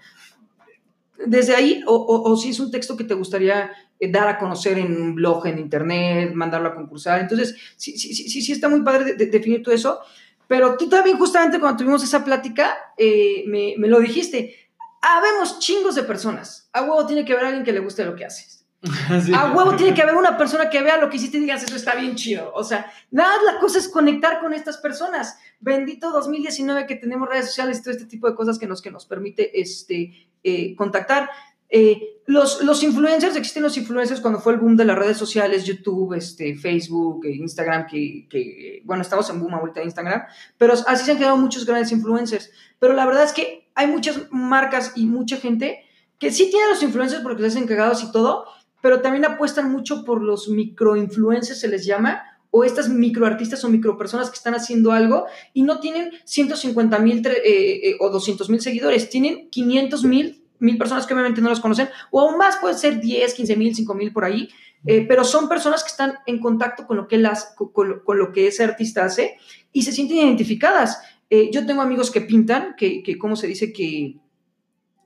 desde 1.26 1.54
ahí, 1.54 1.82
o, 1.86 2.36
si 2.36 2.50
es 2.50 2.60
un 2.60 2.70
texto 2.70 2.96
que 2.96 3.04
te 3.04 3.14
gustaría 3.14 3.70
eh, 3.98 4.10
dar 4.10 4.28
a 4.28 4.38
conocer 4.38 4.78
en 4.78 5.00
un 5.00 5.14
blog, 5.14 5.46
en 5.46 5.58
internet, 5.58 6.32
mandarlo 6.34 6.68
a 6.68 6.74
concursar. 6.74 7.20
Entonces, 7.20 7.56
sí, 7.76 7.96
sí, 7.96 8.14
sí, 8.14 8.42
sí 8.42 8.52
está 8.52 8.68
muy 8.68 8.82
padre 8.82 9.14
definir 9.14 9.62
todo 9.62 9.74
eso. 9.74 10.00
Pero 10.48 10.76
tú 10.76 10.88
también, 10.88 11.16
justamente 11.18 11.58
cuando 11.58 11.78
tuvimos 11.78 12.02
esa 12.04 12.24
plática, 12.24 12.76
eh, 12.96 13.44
me, 13.46 13.74
me, 13.78 13.88
lo 13.88 14.00
dijiste. 14.00 14.70
Habemos 15.00 15.58
chingos 15.58 15.94
de 15.94 16.02
personas. 16.02 16.68
A 16.72 16.82
huevo 16.82 17.06
tiene 17.06 17.24
que 17.24 17.32
haber 17.32 17.46
alguien 17.46 17.64
que 17.64 17.72
le 17.72 17.80
guste 17.80 18.04
lo 18.04 18.14
que 18.14 18.24
haces. 18.24 18.61
A 19.34 19.52
huevo 19.52 19.76
tiene 19.76 19.94
que 19.94 20.02
haber 20.02 20.16
una 20.16 20.36
persona 20.36 20.68
que 20.68 20.82
vea 20.82 20.96
lo 20.96 21.08
que 21.08 21.16
hiciste 21.16 21.36
y 21.36 21.40
digas, 21.40 21.62
eso 21.62 21.76
está 21.76 21.94
bien 21.94 22.16
chido. 22.16 22.50
O 22.54 22.64
sea, 22.64 22.90
nada, 23.10 23.32
la 23.44 23.60
cosa 23.60 23.78
es 23.78 23.88
conectar 23.88 24.40
con 24.40 24.52
estas 24.52 24.78
personas. 24.78 25.38
Bendito 25.60 26.10
2019 26.10 26.86
que 26.86 26.96
tenemos 26.96 27.28
redes 27.28 27.46
sociales 27.46 27.78
y 27.78 27.82
todo 27.82 27.92
este 27.92 28.06
tipo 28.06 28.28
de 28.28 28.34
cosas 28.34 28.58
que 28.58 28.66
nos, 28.66 28.82
que 28.82 28.90
nos 28.90 29.06
permite 29.06 29.60
este, 29.60 30.28
eh, 30.42 30.74
contactar. 30.74 31.30
Eh, 31.74 32.20
los, 32.26 32.62
los 32.62 32.82
influencers, 32.82 33.36
existen 33.36 33.62
los 33.62 33.78
influencers 33.78 34.20
cuando 34.20 34.40
fue 34.40 34.52
el 34.52 34.58
boom 34.58 34.76
de 34.76 34.84
las 34.84 34.98
redes 34.98 35.16
sociales, 35.16 35.64
YouTube, 35.64 36.14
este, 36.14 36.54
Facebook, 36.56 37.24
eh, 37.24 37.36
Instagram, 37.36 37.86
que, 37.86 38.82
bueno, 38.84 39.02
estamos 39.02 39.30
en 39.30 39.40
boom 39.40 39.54
ahorita 39.54 39.80
de 39.80 39.86
Instagram, 39.86 40.22
pero 40.58 40.74
así 40.74 41.04
se 41.04 41.12
han 41.12 41.18
quedado 41.18 41.36
muchos 41.36 41.64
grandes 41.64 41.90
influencers. 41.92 42.50
Pero 42.78 42.94
la 42.94 43.06
verdad 43.06 43.24
es 43.24 43.32
que 43.32 43.70
hay 43.74 43.86
muchas 43.86 44.30
marcas 44.30 44.92
y 44.96 45.06
mucha 45.06 45.36
gente 45.36 45.84
que 46.18 46.30
sí 46.30 46.50
tiene 46.50 46.68
los 46.68 46.82
influencers 46.82 47.22
porque 47.22 47.42
se 47.42 47.48
hacen 47.48 47.66
cagados 47.66 48.04
y 48.04 48.12
todo, 48.12 48.44
pero 48.82 49.00
también 49.00 49.24
apuestan 49.24 49.72
mucho 49.72 50.04
por 50.04 50.20
los 50.20 50.48
microinfluencers, 50.48 51.60
se 51.60 51.68
les 51.68 51.86
llama, 51.86 52.22
o 52.54 52.64
estas 52.64 52.90
microartistas 52.90 53.64
o 53.64 53.70
micropersonas 53.70 54.28
que 54.28 54.36
están 54.36 54.54
haciendo 54.54 54.92
algo 54.92 55.24
y 55.54 55.62
no 55.62 55.80
tienen 55.80 56.10
150 56.24 56.98
mil 56.98 57.26
eh, 57.26 57.40
eh, 57.44 57.96
o 57.98 58.10
200 58.10 58.48
mil 58.50 58.60
seguidores, 58.60 59.08
tienen 59.08 59.48
500 59.48 60.04
mil, 60.04 60.44
mil 60.58 60.76
personas 60.76 61.06
que 61.06 61.14
obviamente 61.14 61.40
no 61.40 61.48
los 61.48 61.60
conocen, 61.60 61.88
o 62.10 62.20
aún 62.20 62.36
más, 62.36 62.58
puede 62.58 62.74
ser 62.74 63.00
10, 63.00 63.32
15 63.32 63.56
mil, 63.56 63.74
5 63.74 63.94
mil 63.94 64.12
por 64.12 64.26
ahí, 64.26 64.50
eh, 64.84 65.06
pero 65.08 65.24
son 65.24 65.48
personas 65.48 65.82
que 65.82 65.88
están 65.88 66.14
en 66.26 66.40
contacto 66.40 66.86
con 66.86 66.98
lo 66.98 67.08
que, 67.08 67.16
las, 67.16 67.54
con, 67.56 68.18
lo 68.18 68.32
que 68.32 68.48
ese 68.48 68.64
artista 68.64 69.06
hace 69.06 69.38
y 69.72 69.82
se 69.82 69.92
sienten 69.92 70.18
identificadas. 70.18 71.00
yo 71.30 71.64
tengo 71.64 71.80
amigos 71.80 72.10
que 72.10 72.20
pintan, 72.20 72.74
que, 72.76 73.02
que 73.02 73.16
¿cómo 73.16 73.36
se 73.36 73.46
dice? 73.46 73.72
Que, 73.72 74.18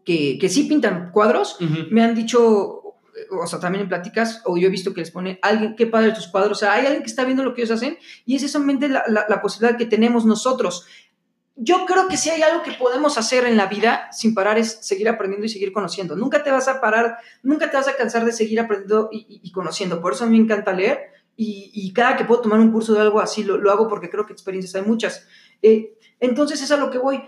que, 0.04 0.38
que 0.40 0.48
sí 0.48 0.64
pintan 0.64 1.12
cuadros, 1.12 1.58
me 1.90 2.02
han 2.02 2.16
dicho, 2.16 2.75
o 3.30 3.46
sea, 3.46 3.58
también 3.58 3.82
en 3.82 3.88
pláticas, 3.88 4.42
o 4.44 4.56
yo 4.56 4.68
he 4.68 4.70
visto 4.70 4.92
que 4.92 5.00
les 5.00 5.10
pone 5.10 5.38
alguien, 5.42 5.74
qué 5.76 5.86
padre 5.86 6.12
tus 6.12 6.28
cuadros, 6.28 6.58
o 6.58 6.60
sea, 6.60 6.74
hay 6.74 6.86
alguien 6.86 7.02
que 7.02 7.08
está 7.08 7.24
viendo 7.24 7.42
lo 7.42 7.54
que 7.54 7.62
ellos 7.62 7.76
hacen 7.76 7.98
y 8.24 8.36
es 8.36 8.42
exactamente 8.42 8.88
la, 8.88 9.04
la, 9.06 9.42
posibilidad 9.42 9.78
que 9.78 9.86
tenemos 9.86 10.24
nosotros. 10.24 10.86
Yo 11.56 11.86
creo 11.86 12.06
que 12.08 12.18
si 12.18 12.28
hay 12.28 12.42
algo 12.42 12.62
que 12.62 12.72
podemos 12.72 13.16
hacer 13.16 13.46
en 13.46 13.56
la 13.56 13.66
vida 13.66 14.08
sin 14.12 14.34
parar 14.34 14.58
es 14.58 14.78
seguir 14.82 15.08
aprendiendo 15.08 15.46
y 15.46 15.48
seguir 15.48 15.72
conociendo. 15.72 16.14
Nunca 16.14 16.44
te 16.44 16.50
vas 16.50 16.68
a 16.68 16.82
parar, 16.82 17.16
nunca 17.42 17.70
te 17.70 17.78
vas 17.78 17.88
a 17.88 17.96
cansar 17.96 18.26
de 18.26 18.32
seguir 18.32 18.60
aprendiendo 18.60 19.08
y, 19.10 19.50
conociendo. 19.52 20.02
Por 20.02 20.12
eso 20.12 20.24
a 20.24 20.26
mí 20.26 20.36
me 20.36 20.44
encanta 20.44 20.74
leer 20.74 21.12
y, 21.34 21.70
y, 21.72 21.94
cada 21.94 22.16
que 22.16 22.26
puedo 22.26 22.42
tomar 22.42 22.60
un 22.60 22.72
curso 22.72 22.92
de 22.92 23.00
algo 23.00 23.20
así 23.20 23.42
lo, 23.42 23.56
lo 23.56 23.70
hago 23.70 23.88
porque 23.88 24.10
creo 24.10 24.26
que 24.26 24.34
experiencias 24.34 24.74
hay 24.74 24.86
muchas. 24.86 25.26
Eh, 25.62 25.94
entonces 26.20 26.60
es 26.60 26.70
a 26.70 26.76
lo 26.76 26.90
que 26.90 26.98
voy 26.98 27.22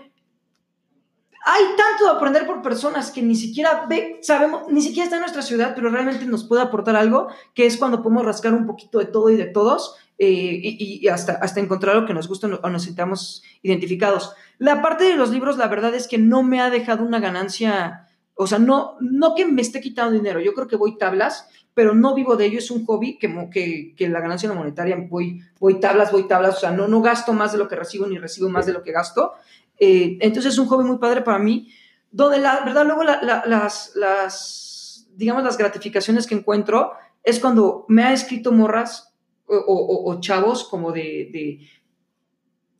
hay 1.51 1.63
tanto 1.75 2.03
de 2.03 2.11
aprender 2.11 2.45
por 2.45 2.61
personas 2.61 3.09
que 3.09 3.23
ni 3.23 3.35
siquiera 3.35 3.87
sabemos, 4.21 4.69
ni 4.69 4.81
siquiera 4.81 5.05
está 5.05 5.15
en 5.15 5.21
nuestra 5.21 5.41
ciudad, 5.41 5.73
pero 5.73 5.89
realmente 5.89 6.25
nos 6.25 6.43
puede 6.43 6.61
aportar 6.61 6.95
algo, 6.95 7.29
que 7.55 7.65
es 7.65 7.75
cuando 7.75 8.03
podemos 8.03 8.23
rascar 8.23 8.53
un 8.53 8.67
poquito 8.67 8.99
de 8.99 9.05
todo 9.05 9.31
y 9.31 9.35
de 9.35 9.45
todos 9.45 9.95
eh, 10.19 10.59
y, 10.61 11.07
hasta, 11.07 11.33
hasta 11.33 11.59
encontrar 11.59 11.95
lo 11.95 12.05
que 12.05 12.13
nos 12.13 12.27
gusta 12.27 12.47
o 12.47 12.69
nos 12.69 12.83
sintamos 12.83 13.41
identificados. 13.63 14.33
La 14.59 14.83
parte 14.83 15.05
de 15.05 15.15
los 15.15 15.31
libros, 15.31 15.57
la 15.57 15.67
verdad 15.67 15.95
es 15.95 16.07
que 16.07 16.19
no 16.19 16.43
me 16.43 16.61
ha 16.61 16.69
dejado 16.69 17.03
una 17.03 17.19
ganancia, 17.19 18.07
o 18.35 18.45
sea, 18.45 18.59
no, 18.59 18.97
no 18.99 19.33
que 19.33 19.47
me 19.47 19.63
esté 19.63 19.81
quitando 19.81 20.13
dinero, 20.13 20.39
yo 20.41 20.53
creo 20.53 20.67
que 20.67 20.75
voy 20.75 20.99
tablas, 20.99 21.47
pero 21.73 21.95
no 21.95 22.13
vivo 22.13 22.35
de 22.35 22.45
ello, 22.45 22.59
es 22.59 22.69
un 22.69 22.85
hobby 22.85 23.17
que, 23.17 23.49
que, 23.51 23.95
que 23.95 24.07
la 24.07 24.19
ganancia 24.19 24.49
no 24.49 24.53
monetaria, 24.53 24.97
voy, 25.09 25.41
voy 25.59 25.79
tablas, 25.79 26.11
voy 26.11 26.27
tablas, 26.27 26.57
o 26.57 26.59
sea, 26.59 26.69
no, 26.69 26.87
no 26.87 27.01
gasto 27.01 27.33
más 27.33 27.53
de 27.53 27.57
lo 27.57 27.67
que 27.67 27.75
recibo 27.75 28.05
ni 28.05 28.19
recibo 28.19 28.49
más 28.49 28.67
de 28.67 28.73
lo 28.73 28.83
que 28.83 28.91
gasto. 28.91 29.33
Eh, 29.79 30.17
entonces 30.21 30.53
es 30.53 30.59
un 30.59 30.67
hobby 30.67 30.83
muy 30.83 30.97
padre 30.97 31.21
para 31.21 31.39
mí, 31.39 31.71
donde 32.11 32.39
la 32.39 32.61
verdad 32.61 32.85
luego 32.85 33.03
las, 33.03 33.93
las, 33.95 35.07
digamos, 35.15 35.43
las 35.43 35.57
gratificaciones 35.57 36.27
que 36.27 36.35
encuentro 36.35 36.93
es 37.23 37.39
cuando 37.39 37.85
me 37.87 38.03
ha 38.03 38.13
escrito 38.13 38.51
morras 38.51 39.13
o, 39.47 40.17
chavos 40.21 40.63
como 40.65 40.91
de, 40.91 41.29
de, 41.31 41.67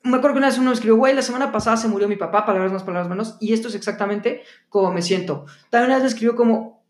Me 0.04 0.18
acuerdo 0.18 0.36
que 0.36 0.38
una 0.40 0.48
vez 0.48 0.58
uno 0.58 0.70
me 0.70 0.74
escribió, 0.74 0.98
güey, 0.98 1.16
la 1.16 1.22
semana 1.22 1.52
pasada 1.52 1.78
se 1.78 1.88
murió 1.88 2.08
mi 2.08 2.16
papá, 2.16 2.46
palabras 2.46 2.72
más, 2.72 2.84
palabras 2.84 3.10
menos, 3.10 3.38
y 3.40 3.54
esto 3.54 3.70
es 3.70 3.76
exactamente 3.76 4.44
como 4.70 4.92
me 4.92 5.02
siento. 5.02 5.46
También 5.70 5.90
una 5.90 5.96
vez 5.96 6.04
me 6.04 6.10
escribió 6.10 6.36
como, 6.36 6.84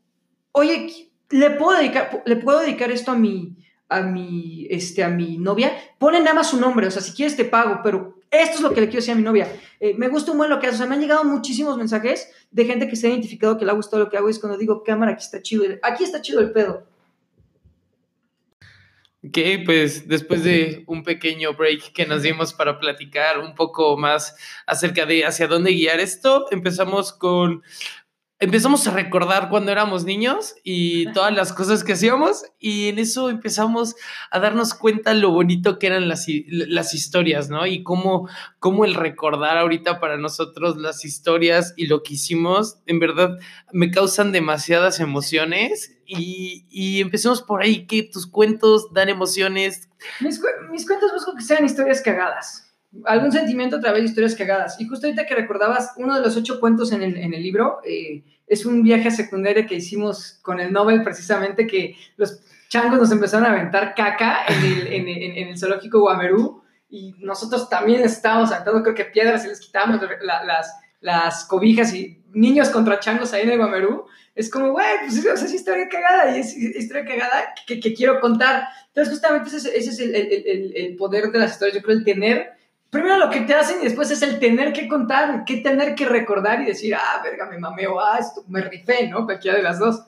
oye, 0.51 1.09
¿le 1.29 1.51
puedo 1.51 1.77
dedicar, 1.77 2.23
¿le 2.25 2.35
puedo 2.35 2.59
dedicar 2.59 2.91
esto 2.91 3.11
a 3.11 3.15
mi, 3.15 3.55
a 3.87 4.01
mi, 4.01 4.67
este, 4.69 5.03
a 5.03 5.09
mi 5.09 5.37
novia? 5.37 5.71
Pone 5.97 6.19
nada 6.19 6.33
más 6.33 6.49
su 6.49 6.59
nombre, 6.59 6.87
o 6.87 6.91
sea, 6.91 7.01
si 7.01 7.13
quieres 7.13 7.37
te 7.37 7.45
pago, 7.45 7.79
pero 7.83 8.18
esto 8.31 8.55
es 8.55 8.61
lo 8.61 8.73
que 8.73 8.81
le 8.81 8.87
quiero 8.87 9.01
decir 9.01 9.13
a 9.13 9.17
mi 9.17 9.23
novia. 9.23 9.51
Eh, 9.79 9.95
me 9.97 10.07
gusta 10.07 10.31
un 10.31 10.37
buen 10.37 10.49
lo 10.49 10.59
que 10.59 10.67
hace. 10.67 10.75
O 10.75 10.77
sea, 10.79 10.87
me 10.87 10.95
han 10.95 11.01
llegado 11.01 11.23
muchísimos 11.23 11.77
mensajes 11.77 12.31
de 12.51 12.65
gente 12.65 12.87
que 12.87 12.95
se 12.95 13.07
ha 13.07 13.09
identificado 13.09 13.57
que 13.57 13.65
le 13.65 13.71
ha 13.71 13.75
gustado 13.75 14.03
lo 14.03 14.09
que 14.09 14.17
hago. 14.17 14.29
Es 14.29 14.39
cuando 14.39 14.57
digo, 14.57 14.83
cámara, 14.83 15.13
aquí 15.13 15.23
está 15.23 15.41
chido. 15.41 15.63
Aquí 15.81 16.03
está 16.03 16.21
chido 16.21 16.39
el 16.39 16.51
pedo. 16.51 16.87
Ok, 19.21 19.37
pues 19.65 20.07
después 20.07 20.45
de 20.45 20.83
un 20.87 21.03
pequeño 21.03 21.53
break 21.53 21.91
que 21.91 22.05
nos 22.05 22.21
dimos 22.21 22.53
para 22.53 22.79
platicar 22.79 23.39
un 23.39 23.53
poco 23.53 23.97
más 23.97 24.33
acerca 24.65 25.05
de 25.05 25.25
hacia 25.25 25.47
dónde 25.47 25.73
guiar 25.73 25.99
esto, 25.99 26.45
empezamos 26.51 27.11
con 27.11 27.61
empezamos 28.39 28.87
a 28.87 28.91
recordar 28.91 29.49
cuando 29.49 29.71
éramos 29.71 30.05
niños 30.05 30.55
y 30.63 31.11
todas 31.11 31.33
las 31.33 31.51
cosas 31.51 31.83
que 31.83 31.93
hacíamos 31.93 32.45
y 32.57 32.87
en 32.87 32.97
eso 32.97 33.29
empezamos 33.29 33.95
a 34.31 34.39
darnos 34.39 34.73
cuenta 34.73 35.13
lo 35.13 35.31
bonito 35.31 35.77
que 35.77 35.87
eran 35.87 36.07
las, 36.07 36.25
las 36.47 36.93
historias, 36.93 37.49
¿no? 37.49 37.67
Y 37.67 37.83
cómo, 37.83 38.29
cómo 38.59 38.85
el 38.85 38.95
recordar 38.95 39.57
ahorita 39.57 39.99
para 39.99 40.17
nosotros 40.17 40.77
las 40.77 41.03
historias 41.03 41.73
y 41.75 41.87
lo 41.87 42.01
que 42.01 42.13
hicimos, 42.13 42.79
en 42.85 42.99
verdad, 42.99 43.37
me 43.73 43.91
causan 43.91 44.31
demasiadas 44.31 45.01
emociones 45.01 45.97
y, 46.05 46.65
y 46.69 47.01
empecemos 47.01 47.41
por 47.41 47.61
ahí, 47.61 47.85
que 47.87 48.03
tus 48.03 48.25
cuentos 48.25 48.93
dan 48.93 49.09
emociones. 49.09 49.89
Mis, 50.21 50.41
mis 50.71 50.87
cuentos 50.87 51.11
busco 51.11 51.35
que 51.35 51.43
sean 51.43 51.65
historias 51.65 52.01
cagadas 52.01 52.68
algún 53.05 53.31
sentimiento 53.31 53.77
a 53.77 53.79
través 53.79 54.01
de 54.01 54.09
historias 54.09 54.35
cagadas. 54.35 54.79
Y 54.79 54.87
justo 54.87 55.07
ahorita 55.07 55.25
que 55.25 55.35
recordabas, 55.35 55.93
uno 55.97 56.15
de 56.15 56.21
los 56.21 56.35
ocho 56.35 56.59
cuentos 56.59 56.91
en 56.91 57.03
el, 57.03 57.17
en 57.17 57.33
el 57.33 57.43
libro 57.43 57.79
eh, 57.85 58.23
es 58.47 58.65
un 58.65 58.83
viaje 58.83 59.09
a 59.09 59.11
secundaria 59.11 59.65
que 59.65 59.75
hicimos 59.75 60.39
con 60.41 60.59
el 60.59 60.73
Nobel 60.73 61.03
precisamente, 61.03 61.67
que 61.67 61.95
los 62.17 62.41
changos 62.67 62.99
nos 62.99 63.11
empezaron 63.11 63.45
a 63.45 63.51
aventar 63.51 63.93
caca 63.95 64.39
en 64.47 64.63
el, 64.63 64.87
en, 64.87 65.07
en, 65.07 65.47
el 65.49 65.57
zoológico 65.57 65.99
Guamerú 65.99 66.63
y 66.89 67.15
nosotros 67.19 67.69
también 67.69 68.01
estábamos 68.01 68.51
aventando, 68.51 68.81
creo 68.83 68.95
que 68.95 69.05
piedras 69.05 69.45
y 69.45 69.49
les 69.49 69.59
quitábamos 69.59 70.01
las, 70.21 70.73
las 71.01 71.45
cobijas 71.45 71.93
y 71.93 72.23
niños 72.31 72.69
contra 72.69 72.99
changos 72.99 73.33
ahí 73.33 73.43
en 73.43 73.51
el 73.51 73.57
Guamerú. 73.57 74.05
Es 74.35 74.49
como, 74.49 74.71
güey, 74.71 74.87
pues 75.01 75.43
es 75.43 75.53
historia 75.53 75.89
cagada 75.89 76.35
y 76.35 76.39
es 76.39 76.55
historia 76.55 77.05
cagada 77.05 77.53
que, 77.67 77.79
que 77.79 77.93
quiero 77.93 78.19
contar. 78.19 78.67
Entonces, 78.87 79.13
justamente 79.13 79.55
ese, 79.55 79.77
ese 79.77 79.89
es 79.89 79.99
el, 79.99 80.75
el, 80.75 80.95
poder 80.95 81.31
de 81.31 81.39
las 81.39 81.53
historias. 81.53 81.75
Yo 81.77 81.83
creo 81.83 81.97
el 81.97 82.05
tener 82.05 82.58
primero 82.89 83.17
lo 83.17 83.29
que 83.29 83.41
te 83.41 83.53
hacen 83.53 83.77
y 83.81 83.85
después 83.85 84.09
es 84.11 84.21
el 84.21 84.39
tener 84.39 84.73
que 84.73 84.87
contar, 84.87 85.43
que 85.45 85.57
tener 85.57 85.95
que 85.95 86.05
recordar 86.05 86.61
y 86.61 86.65
decir, 86.65 86.95
ah, 86.95 87.21
verga, 87.23 87.45
me 87.45 87.57
mameo, 87.57 87.99
ah, 87.99 88.17
esto, 88.19 88.43
me 88.47 88.61
rifé, 88.61 89.07
¿no? 89.07 89.25
Cualquiera 89.25 89.57
de 89.57 89.63
las 89.63 89.79
dos. 89.79 90.03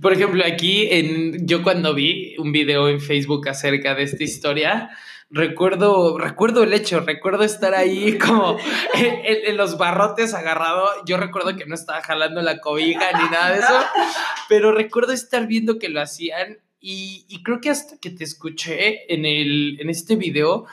Por 0.00 0.12
ejemplo, 0.12 0.44
aquí 0.46 0.88
en, 0.90 1.46
yo 1.46 1.62
cuando 1.62 1.94
vi 1.94 2.36
un 2.38 2.52
video 2.52 2.88
en 2.88 3.00
Facebook 3.00 3.48
acerca 3.48 3.94
de 3.94 4.04
esta 4.04 4.22
historia, 4.22 4.90
recuerdo, 5.30 6.16
recuerdo 6.16 6.62
el 6.62 6.72
hecho, 6.72 7.00
recuerdo 7.00 7.44
estar 7.44 7.74
ahí 7.74 8.16
como 8.24 8.56
en, 8.94 9.56
los 9.56 9.76
barrotes 9.76 10.32
agarrado. 10.32 10.88
Yo 11.06 11.16
recuerdo 11.16 11.56
que 11.56 11.66
no 11.66 11.74
estaba 11.74 12.02
jalando 12.02 12.40
la 12.40 12.60
cobija 12.60 13.12
ni 13.12 13.28
nada 13.30 13.52
de 13.52 13.58
eso, 13.58 13.80
pero 14.48 14.72
recuerdo 14.72 15.12
estar 15.12 15.46
viendo 15.46 15.78
que 15.78 15.88
lo 15.88 16.00
hacían 16.00 16.58
y, 16.80 17.24
y 17.28 17.42
creo 17.42 17.60
que 17.60 17.70
hasta 17.70 17.96
que 17.98 18.10
te 18.10 18.24
escuché 18.24 19.12
en, 19.12 19.24
el, 19.24 19.78
en 19.80 19.88
este 19.88 20.16
video, 20.16 20.66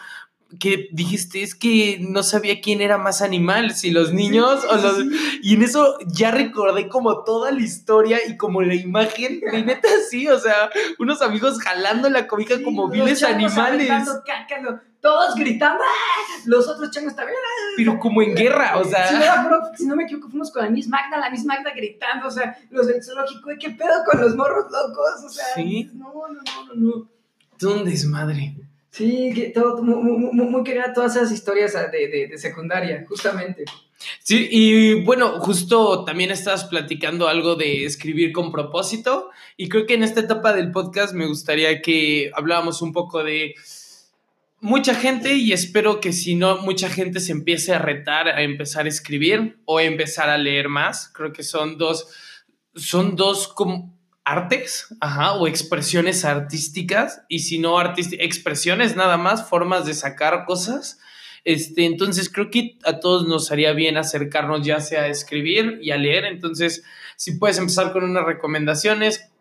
que 0.60 0.90
dijiste 0.92 1.44
es 1.44 1.56
que 1.56 1.98
no 2.02 2.24
sabía 2.24 2.62
quién 2.62 2.82
era 2.82 2.98
más 2.98 3.22
animal, 3.22 3.74
si 3.76 3.92
los 3.92 4.14
niños 4.14 4.64
o 4.70 4.76
los... 4.76 4.98
Y 5.42 5.56
en 5.56 5.64
eso 5.64 5.98
ya 6.08 6.32
recordé 6.32 6.90
como 6.90 7.24
toda 7.24 7.52
la 7.52 7.62
historia 7.62 8.20
y 8.28 8.38
como 8.38 8.62
la 8.62 8.76
imagen, 8.76 9.40
de 9.40 9.62
neta 9.66 9.88
sí, 10.10 10.28
o 10.28 10.40
sea, 10.40 10.70
unos 11.00 11.22
amigos 11.22 11.60
jalando 11.60 12.10
la 12.10 12.28
cobija 12.28 12.62
como 12.64 12.90
viles 12.90 13.24
animales. 13.24 13.90
todos 15.00 15.36
gritando, 15.36 15.84
¡Ah! 15.84 16.42
los 16.46 16.68
otros 16.68 16.92
changos 16.92 17.16
también. 17.16 17.38
¡Ah! 17.38 17.74
Pero 17.78 18.00
como 18.00 18.22
en 18.22 18.36
guerra, 18.36 18.78
o 18.78 18.84
sea. 18.84 19.08
si 19.76 19.86
no 19.86 19.96
me 19.96 20.04
equivoco, 20.04 20.30
fuimos 20.30 20.52
con 20.52 20.64
la 20.64 20.70
Miss 20.70 20.88
Magda, 20.88 21.18
la 21.18 21.30
Miss 21.30 21.46
Magda 21.46 21.72
gritando, 21.76 22.28
o 22.28 22.32
sea, 22.32 22.58
los 22.70 22.88
del 22.88 23.04
zoológico, 23.04 23.50
¿qué 23.60 23.72
pedo 23.72 24.04
con 24.10 24.22
los 24.22 24.36
morros 24.36 24.66
locos? 24.72 25.24
O 25.26 25.30
sea, 25.30 25.46
¿Sí? 25.56 25.90
no, 25.94 26.14
no, 26.14 26.34
no, 26.34 26.66
no, 26.68 26.76
no. 26.76 27.10
Todo 27.58 27.76
un 27.76 27.86
desmadre. 27.86 28.56
Sí, 28.92 29.32
que 29.34 29.50
todo, 29.50 29.82
muy, 29.82 29.96
muy, 30.34 30.46
muy 30.46 30.64
querida 30.64 30.92
todas 30.94 31.16
esas 31.16 31.32
historias 31.32 31.74
de, 31.74 32.28
de, 32.30 32.38
secundaria, 32.38 33.06
justamente. 33.08 33.64
Sí, 34.20 34.50
y 34.52 34.96
bueno, 35.06 35.40
justo 35.40 36.04
también 36.04 36.30
estabas 36.30 36.66
platicando 36.66 37.30
algo 37.30 37.56
de 37.56 37.86
escribir 37.86 38.34
con 38.34 38.52
propósito 38.52 39.30
y 39.56 39.70
creo 39.70 39.86
que 39.86 39.94
en 39.94 40.04
esta 40.04 40.20
etapa 40.20 40.52
del 40.54 40.72
podcast 40.72 41.14
me 41.14 41.26
gustaría 41.26 41.82
que 41.82 42.32
habláramos 42.34 42.82
un 42.82 42.92
poco 42.92 43.24
de 43.24 43.56
mucha 44.60 44.94
gente 44.94 45.36
y 45.36 45.54
espero 45.54 46.02
que 46.02 46.12
si 46.12 46.36
no, 46.36 46.58
mucha 46.58 46.90
gente 46.90 47.22
se 47.22 47.32
empiece 47.32 47.74
a 47.74 47.80
retar 47.80 48.28
a 48.28 48.42
empezar 48.42 48.86
a 48.86 48.90
escribir 48.90 49.60
o 49.66 49.80
empezar 49.80 50.30
a 50.30 50.38
leer 50.38 50.68
más. 50.68 51.08
Creo 51.14 51.32
que 51.32 51.44
son 51.44 51.78
dos, 51.78 52.08
son 52.76 53.16
dos 53.16 53.48
como 53.48 54.01
artes, 54.32 54.88
ajá, 55.00 55.34
o 55.34 55.48
expresiones 55.48 56.26
artísticas, 56.26 57.24
y 57.28 57.40
si 57.40 57.60
no 57.60 57.78
expresiones 57.96 58.96
nada 58.96 59.18
más, 59.18 59.48
formas 59.48 59.86
de 59.86 59.94
sacar 59.94 60.46
cosas. 60.46 61.00
Este, 61.44 61.86
entonces 61.86 62.32
creo 62.32 62.52
que 62.52 62.78
a 62.84 63.00
todos 63.00 63.28
nos 63.28 63.52
haría 63.52 63.74
bien 63.74 63.98
acercarnos 63.98 64.66
ya 64.66 64.80
sea 64.80 65.04
a 65.04 65.08
escribir 65.08 65.80
y 65.82 65.92
a 65.92 65.98
leer. 65.98 66.26
Entonces, 66.26 66.84
si 67.16 67.34
puedes 67.34 67.58
empezar 67.58 67.92
con 67.92 68.04
unas 68.04 68.26
recomendaciones, 68.26 69.32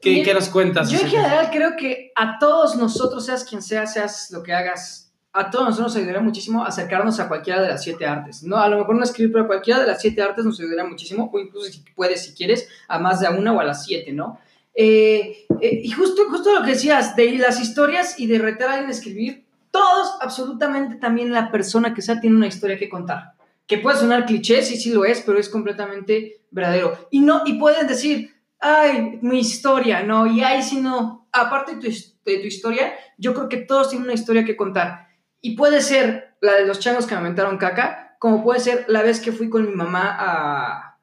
¿qué, 0.00 0.22
¿qué 0.22 0.34
nos 0.34 0.48
cuentas? 0.48 0.90
Yo 0.90 1.00
en 1.00 1.08
general 1.08 1.50
creo 1.50 1.76
que 1.76 2.12
a 2.14 2.38
todos 2.38 2.76
nosotros, 2.76 3.26
seas 3.26 3.44
quien 3.44 3.62
sea, 3.62 3.86
seas 3.86 4.30
lo 4.30 4.42
que 4.42 4.52
hagas, 4.52 5.05
a 5.36 5.50
todos 5.50 5.66
nosotros 5.66 5.92
nos 5.92 5.96
ayudaría 5.96 6.22
muchísimo 6.22 6.64
acercarnos 6.64 7.20
a 7.20 7.28
cualquiera 7.28 7.60
de 7.60 7.68
las 7.68 7.84
siete 7.84 8.06
artes. 8.06 8.42
No, 8.42 8.56
a 8.56 8.68
lo 8.70 8.78
mejor 8.78 8.96
no 8.96 9.02
escribir, 9.02 9.32
pero 9.32 9.46
cualquiera 9.46 9.80
de 9.80 9.86
las 9.86 10.00
siete 10.00 10.22
artes 10.22 10.46
nos 10.46 10.58
ayudaría 10.58 10.84
muchísimo, 10.84 11.30
o 11.30 11.38
incluso 11.38 11.70
si 11.70 11.84
puedes, 11.94 12.24
si 12.24 12.32
quieres, 12.32 12.66
a 12.88 12.98
más 12.98 13.20
de 13.20 13.26
a 13.26 13.30
una 13.32 13.52
o 13.52 13.60
a 13.60 13.64
las 13.64 13.84
siete, 13.84 14.12
¿no? 14.12 14.40
Eh, 14.74 15.46
eh, 15.60 15.80
y 15.84 15.90
justo, 15.90 16.22
justo 16.30 16.54
lo 16.54 16.64
que 16.64 16.70
decías, 16.70 17.16
de 17.16 17.36
las 17.36 17.60
historias 17.60 18.18
y 18.18 18.26
de 18.28 18.38
retar 18.38 18.68
a 18.68 18.72
alguien 18.72 18.88
a 18.88 18.92
escribir, 18.92 19.44
todos, 19.70 20.14
absolutamente 20.22 20.96
también 20.96 21.30
la 21.30 21.50
persona 21.50 21.92
que 21.92 22.00
sea, 22.00 22.18
tiene 22.18 22.36
una 22.36 22.46
historia 22.46 22.78
que 22.78 22.88
contar. 22.88 23.34
Que 23.66 23.76
puede 23.76 23.98
sonar 23.98 24.24
cliché, 24.24 24.62
sí, 24.62 24.78
sí 24.78 24.90
lo 24.90 25.04
es, 25.04 25.20
pero 25.20 25.38
es 25.38 25.50
completamente 25.50 26.40
verdadero. 26.50 27.08
Y 27.10 27.20
no, 27.20 27.42
y 27.44 27.58
pueden 27.58 27.86
decir, 27.86 28.34
ay, 28.58 29.18
mi 29.20 29.40
historia, 29.40 30.02
no, 30.02 30.26
y 30.26 30.40
ay, 30.40 30.62
si 30.62 30.80
no, 30.80 31.28
aparte 31.30 31.74
de 31.74 31.80
tu, 31.82 31.88
de 32.24 32.38
tu 32.38 32.46
historia, 32.46 32.94
yo 33.18 33.34
creo 33.34 33.50
que 33.50 33.58
todos 33.58 33.90
tienen 33.90 34.06
una 34.06 34.14
historia 34.14 34.42
que 34.42 34.56
contar 34.56 35.05
y 35.46 35.52
puede 35.52 35.80
ser 35.80 36.34
la 36.40 36.56
de 36.56 36.66
los 36.66 36.80
changos 36.80 37.06
que 37.06 37.14
me 37.14 37.20
aventaron 37.20 37.56
caca, 37.56 38.16
como 38.18 38.42
puede 38.42 38.58
ser 38.58 38.84
la 38.88 39.02
vez 39.02 39.20
que 39.20 39.30
fui 39.30 39.48
con 39.48 39.64
mi 39.64 39.76
mamá 39.76 40.16
a 40.18 40.98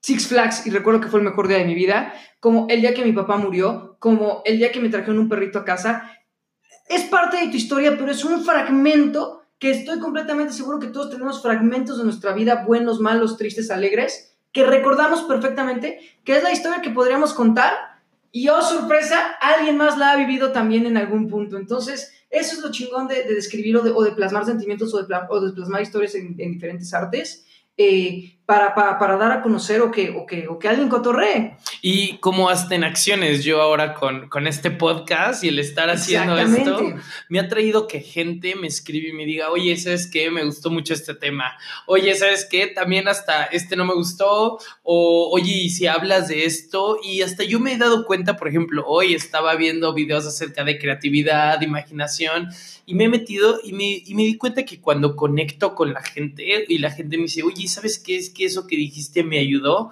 Six 0.00 0.26
Flags 0.26 0.66
y 0.66 0.70
recuerdo 0.70 1.02
que 1.02 1.08
fue 1.08 1.20
el 1.20 1.26
mejor 1.26 1.48
día 1.48 1.58
de 1.58 1.66
mi 1.66 1.74
vida, 1.74 2.14
como 2.40 2.66
el 2.70 2.80
día 2.80 2.94
que 2.94 3.04
mi 3.04 3.12
papá 3.12 3.36
murió, 3.36 3.98
como 3.98 4.40
el 4.46 4.56
día 4.56 4.72
que 4.72 4.80
me 4.80 4.88
trajeron 4.88 5.18
un 5.18 5.28
perrito 5.28 5.58
a 5.58 5.66
casa. 5.66 6.10
Es 6.88 7.02
parte 7.04 7.36
de 7.36 7.48
tu 7.48 7.58
historia, 7.58 7.94
pero 7.98 8.10
es 8.10 8.24
un 8.24 8.42
fragmento 8.42 9.42
que 9.58 9.70
estoy 9.70 9.98
completamente 9.98 10.54
seguro 10.54 10.78
que 10.78 10.86
todos 10.86 11.10
tenemos 11.10 11.42
fragmentos 11.42 11.98
de 11.98 12.04
nuestra 12.04 12.32
vida, 12.32 12.64
buenos, 12.66 13.00
malos, 13.00 13.36
tristes, 13.36 13.70
alegres, 13.70 14.34
que 14.50 14.64
recordamos 14.64 15.24
perfectamente, 15.24 16.00
que 16.24 16.38
es 16.38 16.42
la 16.42 16.52
historia 16.52 16.80
que 16.80 16.88
podríamos 16.88 17.34
contar 17.34 17.74
y, 18.30 18.48
oh 18.48 18.62
sorpresa, 18.62 19.32
alguien 19.40 19.76
más 19.76 19.98
la 19.98 20.12
ha 20.12 20.16
vivido 20.16 20.52
también 20.52 20.86
en 20.86 20.96
algún 20.96 21.28
punto. 21.28 21.56
Entonces, 21.56 22.12
eso 22.30 22.56
es 22.56 22.62
lo 22.62 22.70
chingón 22.70 23.08
de, 23.08 23.24
de 23.24 23.34
describir 23.34 23.76
o 23.76 23.82
de, 23.82 23.90
o 23.90 24.02
de, 24.02 24.12
plasmar 24.12 24.44
sentimientos 24.44 24.92
o 24.94 25.02
de, 25.02 25.52
plasmar 25.52 25.82
historias 25.82 26.14
en, 26.14 26.34
en 26.38 26.52
diferentes 26.52 26.92
artes. 26.92 27.46
Eh, 27.76 28.37
para, 28.48 28.74
para, 28.74 28.98
para, 28.98 29.18
dar 29.18 29.30
a 29.30 29.42
conocer 29.42 29.82
o 29.82 29.90
que, 29.90 30.08
o 30.08 30.24
que, 30.24 30.48
o 30.48 30.58
que 30.58 30.68
alguien 30.68 30.88
cotorree. 30.88 31.58
Y 31.82 32.16
como 32.16 32.48
hasta 32.48 32.74
en 32.74 32.82
acciones, 32.82 33.44
yo 33.44 33.60
ahora 33.60 33.92
con, 33.92 34.30
con 34.30 34.46
este 34.46 34.70
podcast 34.70 35.44
y 35.44 35.48
el 35.48 35.58
estar 35.58 35.90
haciendo 35.90 36.38
esto, 36.38 36.94
me 37.28 37.40
ha 37.40 37.48
traído 37.48 37.86
que 37.86 38.00
gente 38.00 38.54
me 38.54 38.66
escribe 38.66 39.10
y 39.10 39.12
me 39.12 39.26
diga, 39.26 39.50
oye, 39.50 39.76
¿sabes 39.76 40.10
qué? 40.10 40.30
Me 40.30 40.46
gustó 40.46 40.70
mucho 40.70 40.94
este 40.94 41.14
tema. 41.14 41.58
Oye, 41.84 42.14
¿sabes 42.14 42.48
qué? 42.50 42.68
También 42.68 43.06
hasta 43.06 43.44
este 43.44 43.76
no 43.76 43.84
me 43.84 43.92
gustó. 43.92 44.58
O, 44.82 45.28
oye, 45.30 45.52
¿y 45.52 45.68
si 45.68 45.86
hablas 45.86 46.28
de 46.28 46.46
esto? 46.46 46.98
Y 47.04 47.20
hasta 47.20 47.44
yo 47.44 47.60
me 47.60 47.74
he 47.74 47.76
dado 47.76 48.06
cuenta, 48.06 48.38
por 48.38 48.48
ejemplo, 48.48 48.82
hoy 48.86 49.12
estaba 49.12 49.56
viendo 49.56 49.92
videos 49.92 50.24
acerca 50.24 50.64
de 50.64 50.78
creatividad, 50.78 51.60
imaginación, 51.60 52.48
y 52.86 52.94
me 52.94 53.04
he 53.04 53.08
metido 53.10 53.60
y 53.62 53.74
me, 53.74 54.02
y 54.06 54.14
me 54.14 54.22
di 54.22 54.38
cuenta 54.38 54.64
que 54.64 54.80
cuando 54.80 55.16
conecto 55.16 55.74
con 55.74 55.92
la 55.92 56.02
gente 56.02 56.64
y 56.66 56.78
la 56.78 56.90
gente 56.90 57.18
me 57.18 57.24
dice, 57.24 57.42
oye, 57.42 57.68
¿sabes 57.68 57.98
qué 57.98 58.16
es? 58.16 58.32
que 58.37 58.37
eso 58.44 58.66
que 58.66 58.76
dijiste 58.76 59.22
me 59.22 59.38
ayudó, 59.38 59.90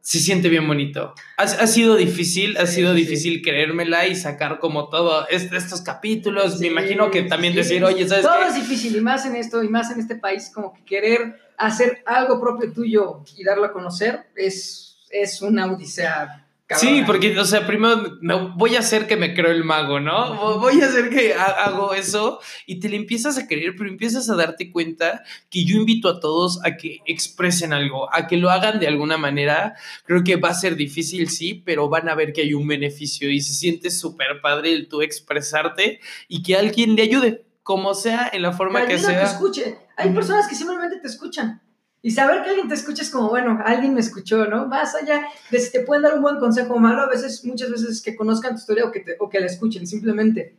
se 0.00 0.20
siente 0.20 0.48
bien 0.48 0.68
bonito. 0.68 1.14
Ha, 1.36 1.42
ha 1.42 1.66
sido 1.66 1.96
difícil, 1.96 2.56
ha 2.58 2.66
sido 2.66 2.94
difícil 2.94 3.42
creérmela 3.42 4.06
y 4.06 4.14
sacar 4.14 4.60
como 4.60 4.88
todo 4.88 5.26
estos 5.28 5.80
capítulos. 5.80 6.60
me 6.60 6.68
imagino 6.68 7.10
que 7.10 7.22
también 7.22 7.56
decir, 7.56 7.84
oye, 7.84 8.08
¿sabes 8.08 8.24
Todo 8.24 8.42
es 8.44 8.54
difícil 8.54 8.94
y 8.96 9.00
más 9.00 9.26
en 9.26 9.34
esto 9.34 9.64
y 9.64 9.68
más 9.68 9.90
en 9.90 9.98
este 9.98 10.14
país, 10.14 10.50
como 10.54 10.72
que 10.72 10.84
querer 10.84 11.40
hacer 11.58 12.04
algo 12.06 12.40
propio 12.40 12.72
tuyo 12.72 13.24
y 13.36 13.42
darlo 13.42 13.64
a 13.64 13.72
conocer 13.72 14.26
es, 14.36 14.96
es 15.10 15.42
una 15.42 15.66
odisea 15.72 16.45
Sí, 16.74 17.04
porque, 17.06 17.38
o 17.38 17.44
sea, 17.44 17.64
primero 17.64 18.18
voy 18.56 18.74
a 18.74 18.80
hacer 18.80 19.06
que 19.06 19.16
me 19.16 19.34
creo 19.34 19.52
el 19.52 19.62
mago, 19.62 20.00
¿no? 20.00 20.58
Voy 20.58 20.80
a 20.80 20.86
hacer 20.86 21.10
que 21.10 21.32
hago 21.32 21.94
eso 21.94 22.40
y 22.66 22.80
te 22.80 22.88
le 22.88 22.96
empiezas 22.96 23.38
a 23.38 23.46
creer, 23.46 23.74
pero 23.78 23.88
empiezas 23.88 24.28
a 24.28 24.34
darte 24.34 24.72
cuenta 24.72 25.22
que 25.48 25.64
yo 25.64 25.76
invito 25.76 26.08
a 26.08 26.18
todos 26.18 26.58
a 26.64 26.76
que 26.76 26.98
expresen 27.06 27.72
algo, 27.72 28.12
a 28.12 28.26
que 28.26 28.36
lo 28.36 28.50
hagan 28.50 28.80
de 28.80 28.88
alguna 28.88 29.16
manera. 29.16 29.74
Creo 30.06 30.24
que 30.24 30.34
va 30.34 30.48
a 30.48 30.54
ser 30.54 30.74
difícil, 30.74 31.30
sí, 31.30 31.54
pero 31.54 31.88
van 31.88 32.08
a 32.08 32.16
ver 32.16 32.32
que 32.32 32.40
hay 32.40 32.52
un 32.52 32.66
beneficio 32.66 33.30
y 33.30 33.40
se 33.40 33.54
siente 33.54 33.90
súper 33.90 34.40
padre 34.42 34.72
el 34.72 34.88
tú 34.88 35.02
expresarte 35.02 36.00
y 36.26 36.42
que 36.42 36.56
alguien 36.56 36.96
le 36.96 37.02
ayude, 37.02 37.44
como 37.62 37.94
sea, 37.94 38.28
en 38.32 38.42
la 38.42 38.52
forma 38.52 38.86
que, 38.86 38.98
sea. 38.98 39.20
Que 39.20 39.26
escuche. 39.26 39.78
Hay 39.96 40.10
personas 40.10 40.48
que 40.48 40.56
simplemente 40.56 40.98
te 40.98 41.06
escuchan 41.06 41.62
Y 42.02 42.12
saber 42.12 42.42
que 42.42 42.50
alguien 42.50 42.68
te 42.68 42.74
escucha 42.74 43.02
es 43.02 43.10
como, 43.10 43.28
bueno, 43.28 43.58
alguien 43.64 43.94
me 43.94 44.00
escuchó, 44.00 44.46
¿no? 44.46 44.66
Más 44.66 44.94
allá 44.94 45.26
de 45.50 45.58
si 45.58 45.72
te 45.72 45.80
pueden 45.80 46.02
dar 46.02 46.14
un 46.14 46.22
buen 46.22 46.38
consejo 46.38 46.74
o 46.74 46.78
malo, 46.78 47.02
a 47.02 47.08
veces, 47.08 47.44
muchas 47.44 47.70
veces 47.70 48.00
que 48.00 48.14
conozcan 48.14 48.52
tu 48.52 48.60
historia 48.60 48.84
o 48.84 48.92
que, 48.92 49.04
o 49.18 49.28
que 49.28 49.40
la 49.40 49.46
escuchen, 49.46 49.86
simplemente. 49.86 50.54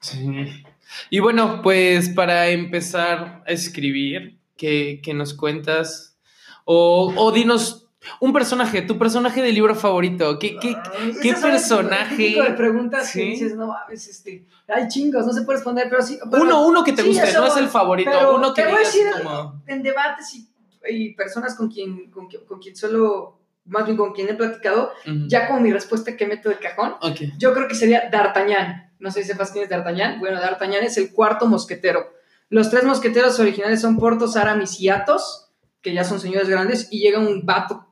Sí. 0.00 0.64
Y 1.10 1.20
bueno, 1.20 1.60
pues 1.62 2.08
para 2.08 2.48
empezar 2.48 3.42
a 3.46 3.52
escribir, 3.52 4.38
¿qué, 4.56 5.00
nos 5.14 5.34
cuentas? 5.34 6.16
O, 6.64 7.12
o, 7.16 7.32
dinos 7.32 7.84
un 8.20 8.32
personaje, 8.32 8.82
tu 8.82 8.98
personaje 8.98 9.42
de 9.42 9.52
libro 9.52 9.74
favorito. 9.74 10.38
¿Qué, 10.38 10.56
qué, 10.60 10.76
qué 11.22 11.34
personaje? 11.34 12.34
de 12.42 12.52
preguntas 12.52 13.08
¿Sí? 13.08 13.20
que 13.20 13.24
dices, 13.26 13.56
no 13.56 13.68
mames, 13.68 14.08
este, 14.08 14.46
hay 14.68 14.88
chingos, 14.88 15.26
no 15.26 15.32
se 15.32 15.42
puede 15.42 15.58
responder, 15.58 15.86
pero 15.88 16.02
sí. 16.02 16.18
uno, 16.32 16.66
uno 16.66 16.84
que 16.84 16.92
te 16.92 17.02
guste, 17.02 17.32
no 17.32 17.46
es 17.46 17.56
el 17.56 17.68
favorito, 17.68 18.34
uno 18.34 18.52
que 18.52 18.62
te 18.62 18.68
voy 18.68 18.76
a 18.76 18.80
decir 18.80 19.06
como... 19.22 19.62
en 19.66 19.82
debates 19.82 20.34
y, 20.34 20.48
y, 20.88 21.14
personas 21.14 21.54
con 21.54 21.70
quien, 21.70 22.10
con, 22.10 22.28
con, 22.46 22.58
quien 22.58 22.76
solo, 22.76 23.40
más 23.64 23.84
bien 23.84 23.96
con 23.96 24.12
quien 24.12 24.28
he 24.28 24.34
platicado, 24.34 24.92
ya 25.26 25.48
con 25.48 25.62
mi 25.62 25.72
respuesta 25.72 26.16
que 26.16 26.26
meto 26.26 26.48
de 26.48 26.58
cajón, 26.58 26.94
yo 27.38 27.52
creo 27.52 27.68
que 27.68 27.74
sería 27.74 28.08
D'Artagnan. 28.10 28.92
No 28.98 29.10
sé 29.10 29.22
si 29.22 29.28
sepas 29.28 29.50
quién 29.50 29.64
es 29.64 29.70
D'Artagnan. 29.70 30.18
Bueno, 30.18 30.40
D'Artagnan 30.40 30.82
es 30.82 30.96
el 30.96 31.12
cuarto 31.12 31.46
mosquetero. 31.46 32.12
Los 32.48 32.70
tres 32.70 32.84
mosqueteros 32.84 33.38
originales 33.40 33.80
son 33.80 33.98
Portos, 33.98 34.36
Aramis 34.36 34.80
y 34.80 34.88
Athos, 34.88 35.50
que 35.82 35.92
ya 35.92 36.04
son 36.04 36.20
señores 36.20 36.48
grandes, 36.48 36.88
y 36.90 37.00
llega 37.00 37.18
un 37.18 37.44
vato 37.44 37.86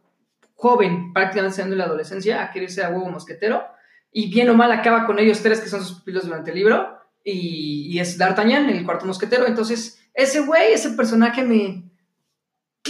joven, 0.54 1.12
prácticamente 1.12 1.56
siendo 1.56 1.74
en 1.74 1.78
la 1.78 1.84
adolescencia, 1.84 2.42
a 2.42 2.50
quererse 2.52 2.84
a 2.84 2.90
huevo 2.90 3.10
mosquetero, 3.10 3.64
y 4.12 4.30
bien 4.30 4.48
o 4.50 4.54
mal 4.54 4.70
acaba 4.70 5.06
con 5.06 5.18
ellos 5.18 5.42
tres 5.42 5.60
que 5.60 5.68
son 5.68 5.84
sus 5.84 5.98
pupilos 5.98 6.26
durante 6.26 6.50
el 6.50 6.56
libro, 6.56 6.98
y, 7.24 7.98
es 7.98 8.18
D'Artagnan, 8.18 8.68
el 8.70 8.84
cuarto 8.84 9.06
mosquetero. 9.06 9.46
Entonces, 9.46 10.00
ese 10.14 10.40
güey, 10.40 10.72
ese 10.72 10.90
personaje 10.90 11.42
me 11.42 11.84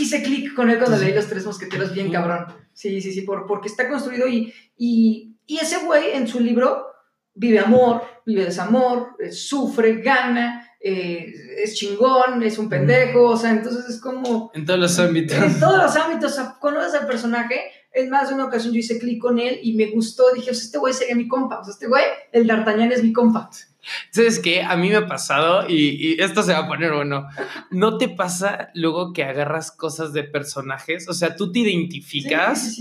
hice 0.01 0.23
clic 0.23 0.55
con 0.55 0.71
él 0.71 0.79
cuando 0.79 0.97
leí 0.97 1.13
los 1.13 1.27
tres 1.27 1.45
mosqueteros, 1.45 1.93
bien 1.93 2.11
cabrón. 2.11 2.47
Sí, 2.73 3.01
sí, 3.01 3.13
sí, 3.13 3.23
por, 3.23 3.47
porque 3.47 3.69
está 3.69 3.89
construido 3.89 4.27
y, 4.27 4.53
y, 4.77 5.37
y 5.47 5.59
ese 5.59 5.85
güey 5.85 6.13
en 6.13 6.27
su 6.27 6.41
libro 6.41 6.87
vive 7.35 7.59
amor, 7.59 8.03
vive 8.27 8.45
desamor, 8.45 9.17
eh, 9.19 9.31
sufre, 9.31 10.01
gana, 10.03 10.69
eh, 10.81 11.33
es 11.59 11.75
chingón, 11.75 12.43
es 12.43 12.59
un 12.59 12.69
pendejo, 12.69 13.23
o 13.23 13.37
sea, 13.37 13.51
entonces 13.51 13.89
es 13.89 14.01
como... 14.01 14.51
En 14.55 14.67
todos 14.67 14.81
los 14.81 14.99
ámbitos. 14.99 15.37
En 15.37 15.59
todos 15.61 15.83
los 15.83 15.97
ámbitos, 15.97 16.39
conoces 16.61 16.95
al 16.95 17.07
personaje, 17.07 17.61
en 17.93 18.11
más 18.11 18.29
de 18.29 18.35
una 18.35 18.47
ocasión 18.47 18.73
yo 18.73 18.81
hice 18.81 18.99
clic 18.99 19.21
con 19.21 19.39
él 19.39 19.61
y 19.63 19.75
me 19.75 19.87
gustó, 19.87 20.33
dije, 20.35 20.51
o 20.51 20.55
sea, 20.55 20.65
este 20.65 20.79
güey 20.79 20.93
sería 20.95 21.15
mi 21.15 21.29
compa, 21.29 21.61
o 21.61 21.65
sea, 21.65 21.73
este 21.73 21.87
güey, 21.87 22.05
el 22.33 22.47
D'Artagnan 22.47 22.93
es 22.93 23.03
mi 23.03 23.13
compa. 23.13 23.51
¿Sabes 24.11 24.39
qué? 24.39 24.63
A 24.63 24.77
mí 24.77 24.89
me 24.89 24.97
ha 24.97 25.07
pasado, 25.07 25.69
y, 25.69 26.21
esto 26.21 26.43
se 26.43 26.53
va 26.53 26.61
a 26.61 26.69
poner 26.69 26.93
bueno, 26.93 27.27
¿no 27.71 27.99
te 27.99 28.09
pasa 28.09 28.71
luego 28.75 29.13
que 29.13 29.25
agarras 29.25 29.73
cosas 29.73 30.13
de 30.13 30.25
personajes? 30.25 31.09
O 31.09 31.15
sea, 31.15 31.35
tú 31.35 31.51
te 31.51 31.61
identificas 31.61 32.81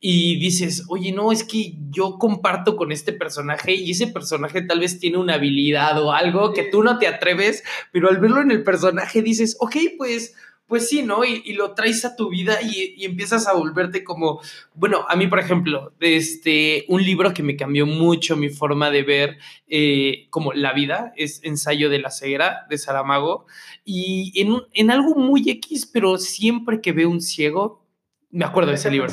y 0.00 0.38
dices, 0.38 0.84
oye, 0.88 1.12
no, 1.12 1.32
es 1.32 1.44
que 1.44 1.74
yo 1.90 2.18
comparto 2.18 2.76
con 2.76 2.92
este 2.92 3.12
personaje 3.12 3.74
y 3.74 3.92
ese 3.92 4.08
personaje 4.08 4.62
tal 4.62 4.80
vez 4.80 4.98
tiene 4.98 5.18
una 5.18 5.34
habilidad 5.34 6.00
o 6.02 6.12
algo 6.12 6.52
que 6.52 6.64
tú 6.64 6.82
no 6.82 6.98
te 6.98 7.06
atreves, 7.06 7.62
pero 7.92 8.08
al 8.08 8.18
verlo 8.18 8.40
en 8.40 8.50
el 8.50 8.62
personaje 8.64 9.22
dices, 9.22 9.56
ok, 9.60 9.76
pues 9.96 10.34
pues 10.68 10.86
sí, 10.88 11.02
¿no? 11.02 11.24
Y, 11.24 11.54
lo 11.54 11.72
traes 11.72 12.04
a 12.04 12.14
tu 12.14 12.28
vida 12.28 12.60
y, 12.62 13.04
empiezas 13.04 13.48
a 13.48 13.54
volverte 13.54 14.04
como, 14.04 14.40
bueno, 14.74 15.06
a 15.08 15.16
mí, 15.16 15.26
por 15.26 15.38
ejemplo, 15.40 15.92
este, 15.98 16.84
un 16.88 17.02
libro 17.02 17.32
que 17.32 17.42
me 17.42 17.56
cambió 17.56 17.86
mucho 17.86 18.36
mi 18.36 18.50
forma 18.50 18.90
de 18.90 19.02
ver 19.02 19.38
eh, 19.68 20.26
como 20.28 20.52
la 20.52 20.74
vida 20.74 21.12
es 21.16 21.40
Ensayo 21.42 21.88
de 21.88 22.00
la 22.00 22.10
ceguera 22.10 22.66
de 22.68 22.76
Saramago. 22.76 23.46
Y 23.84 24.38
en, 24.40 24.60
en 24.74 24.90
algo 24.90 25.14
muy 25.14 25.48
X, 25.48 25.86
pero 25.86 26.18
siempre 26.18 26.82
que 26.82 26.92
veo 26.92 27.08
un 27.08 27.22
ciego, 27.22 27.82
me 28.30 28.44
acuerdo 28.44 28.70
de 28.70 28.76
ese 28.76 28.90
libro. 28.90 29.08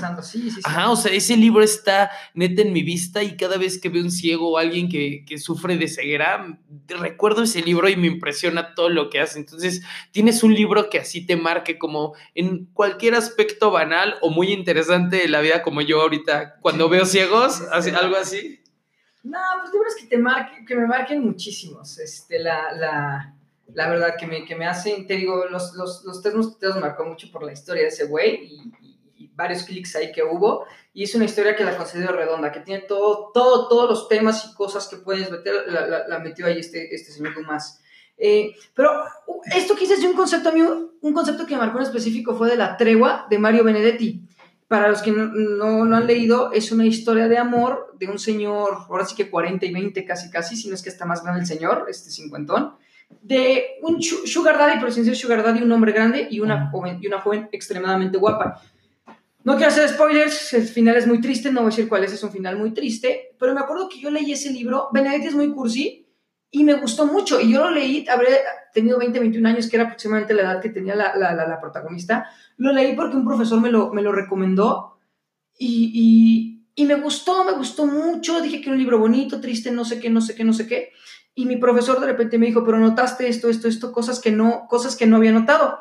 Ajá, 0.65 0.91
o 0.91 0.95
sea, 0.95 1.13
ese 1.13 1.37
libro 1.37 1.63
está 1.63 2.11
neta 2.33 2.61
en 2.61 2.73
mi 2.73 2.83
vista 2.83 3.23
y 3.23 3.37
cada 3.37 3.57
vez 3.57 3.79
que 3.79 3.87
veo 3.87 4.03
un 4.03 4.11
ciego 4.11 4.51
o 4.51 4.57
alguien 4.57 4.89
que, 4.89 5.23
que, 5.25 5.37
sufre 5.37 5.77
de 5.77 5.87
ceguera, 5.87 6.59
recuerdo 6.87 7.43
ese 7.43 7.61
libro 7.61 7.87
y 7.87 7.95
me 7.95 8.07
impresiona 8.07 8.75
todo 8.75 8.89
lo 8.89 9.09
que 9.09 9.21
hace. 9.21 9.39
Entonces, 9.39 9.83
tienes 10.11 10.43
un 10.43 10.53
libro 10.53 10.89
que 10.89 10.99
así 10.99 11.25
te 11.25 11.37
marque 11.37 11.77
como 11.77 12.13
en 12.33 12.65
cualquier 12.73 13.15
aspecto 13.15 13.71
banal 13.71 14.15
o 14.21 14.31
muy 14.31 14.51
interesante 14.51 15.17
de 15.17 15.29
la 15.29 15.39
vida, 15.39 15.61
como 15.63 15.81
yo 15.81 16.01
ahorita 16.01 16.57
cuando 16.59 16.89
veo 16.89 17.05
ciegos, 17.05 17.61
algo 17.71 18.17
así. 18.17 18.59
No, 19.23 19.39
pues 19.61 19.73
libros 19.73 19.95
que 19.99 20.07
te 20.07 20.17
marquen, 20.17 20.65
que 20.65 20.75
me 20.75 20.87
marquen 20.87 21.23
muchísimos. 21.23 21.97
Este, 21.99 22.37
la, 22.37 22.73
la, 22.73 23.33
la 23.73 23.89
verdad 23.89 24.15
que 24.19 24.27
me, 24.27 24.43
que 24.43 24.55
me 24.55 24.67
hacen, 24.67 25.07
te 25.07 25.15
digo, 25.15 25.45
los, 25.49 25.73
los, 25.73 26.03
los 26.03 26.21
tres 26.21 26.35
mosqueteros 26.35 26.75
me 26.75 26.81
marcó 26.81 27.05
mucho 27.05 27.31
por 27.31 27.43
la 27.43 27.53
historia 27.53 27.83
de 27.83 27.89
ese 27.89 28.05
güey 28.05 28.43
y 28.43 28.94
varios 29.35 29.63
clics 29.63 29.95
ahí 29.95 30.11
que 30.11 30.23
hubo, 30.23 30.65
y 30.93 31.03
es 31.03 31.13
una 31.13 31.25
historia 31.25 31.55
que 31.55 31.63
la 31.63 31.77
considero 31.77 32.13
redonda, 32.13 32.51
que 32.51 32.61
tiene 32.61 32.83
todo, 32.83 33.31
todo, 33.33 33.67
todos 33.67 33.89
los 33.89 34.07
temas 34.07 34.49
y 34.49 34.55
cosas 34.55 34.87
que 34.87 34.97
puedes 34.97 35.29
meter, 35.29 35.65
la, 35.67 36.19
metió 36.19 36.45
ahí 36.45 36.59
este, 36.59 36.93
este 36.95 37.11
señor 37.11 37.35
Dumas. 37.35 37.81
Eh, 38.17 38.55
pero 38.73 38.91
uh, 39.27 39.41
esto 39.53 39.75
quizás 39.75 39.99
es 39.99 40.05
un 40.05 40.13
concepto 40.13 40.51
un 41.01 41.13
concepto 41.13 41.45
que 41.45 41.53
me 41.53 41.61
marcó 41.61 41.79
en 41.79 41.83
específico 41.83 42.33
fue 42.33 42.49
de 42.49 42.55
la 42.55 42.77
tregua 42.77 43.27
de 43.29 43.37
Mario 43.37 43.63
Benedetti. 43.63 44.21
Para 44.67 44.87
los 44.87 45.01
que 45.03 45.11
no, 45.11 45.85
no, 45.85 45.95
han 45.95 46.07
leído, 46.07 46.51
es 46.51 46.71
una 46.71 46.85
historia 46.85 47.27
de 47.27 47.37
amor 47.37 47.93
de 47.99 48.07
un 48.07 48.17
señor, 48.17 48.77
ahora 48.89 49.05
sí 49.05 49.15
que 49.15 49.29
40 49.29 49.63
y 49.65 49.71
20 49.71 50.05
casi 50.05 50.31
casi, 50.31 50.55
si 50.55 50.69
no 50.69 50.75
es 50.75 50.81
que 50.81 50.89
está 50.89 51.05
más 51.05 51.21
grande 51.21 51.41
el 51.41 51.45
señor, 51.45 51.85
este 51.87 52.09
cincuentón, 52.09 52.73
de 53.21 53.77
un 53.83 54.01
sugar 54.01 54.57
daddy, 54.57 54.79
pero 54.79 54.91
sin 54.91 55.05
ser 55.05 55.15
sugar 55.15 55.43
daddy, 55.43 55.61
un 55.61 55.71
hombre 55.71 55.91
grande 55.91 56.27
y 56.31 56.39
una 56.39 56.69
joven, 56.71 56.97
y 56.99 57.07
una 57.07 57.21
joven 57.21 57.49
extremadamente 57.51 58.17
guapa. 58.17 58.59
No 59.45 59.57
quiero 59.57 59.67
hacer 59.67 59.87
spoilers, 59.87 60.53
el 60.53 60.67
final 60.67 60.97
es 60.97 61.05
muy 61.05 61.21
triste, 61.21 61.51
no 61.51 61.61
voy 61.61 61.67
a 61.67 61.69
decir 61.69 61.87
cuál 61.87 62.03
es, 62.03 62.11
es 62.11 62.23
un 62.23 62.31
final 62.31 62.57
muy 62.57 62.73
triste, 62.73 63.35
pero 63.37 63.53
me 63.53 63.59
acuerdo 63.59 63.87
que 63.87 63.99
yo 63.99 64.09
leí 64.09 64.31
ese 64.31 64.51
libro, 64.51 64.89
Benedetti 64.91 65.27
es 65.27 65.35
muy 65.35 65.51
cursi, 65.51 66.09
y 66.49 66.63
me 66.63 66.73
gustó 66.73 67.05
mucho, 67.05 67.39
y 67.39 67.53
yo 67.53 67.59
lo 67.59 67.69
leí, 67.69 68.07
habré 68.09 68.39
tenido 68.73 68.97
20, 68.97 69.19
21 69.19 69.47
años, 69.47 69.69
que 69.69 69.75
era 69.75 69.85
aproximadamente 69.85 70.33
la 70.33 70.41
edad 70.41 70.61
que 70.61 70.69
tenía 70.69 70.95
la, 70.95 71.15
la, 71.15 71.61
protagonista, 71.61 72.27
lo 72.57 72.73
leí 72.73 72.95
porque 72.95 73.17
un 73.17 73.25
profesor 73.25 73.61
me 73.61 73.69
lo, 73.69 73.93
me 73.93 74.01
lo 74.01 74.11
recomendó, 74.11 74.97
y, 75.59 75.91
y, 75.93 76.81
y 76.81 76.85
me 76.87 76.95
gustó, 76.95 77.43
me 77.43 77.51
gustó 77.51 77.85
mucho, 77.85 78.41
dije 78.41 78.61
que 78.61 78.63
era 78.63 78.71
un 78.71 78.79
libro 78.79 78.97
bonito, 78.97 79.39
triste, 79.39 79.69
no 79.69 79.85
sé 79.85 79.99
qué, 79.99 80.09
no 80.09 80.21
sé 80.21 80.33
qué, 80.33 80.43
no 80.43 80.53
sé 80.53 80.65
qué, 80.65 80.91
y 81.35 81.45
mi 81.45 81.57
profesor 81.57 81.99
de 81.99 82.07
repente 82.07 82.39
me 82.39 82.47
dijo, 82.47 82.65
pero 82.65 82.79
notaste 82.79 83.27
esto, 83.27 83.47
esto, 83.47 83.67
esto, 83.67 83.91
cosas 83.91 84.19
que 84.19 84.31
no, 84.31 84.65
cosas 84.67 84.95
que 84.95 85.05
no 85.05 85.17
había 85.17 85.33
notado. 85.33 85.77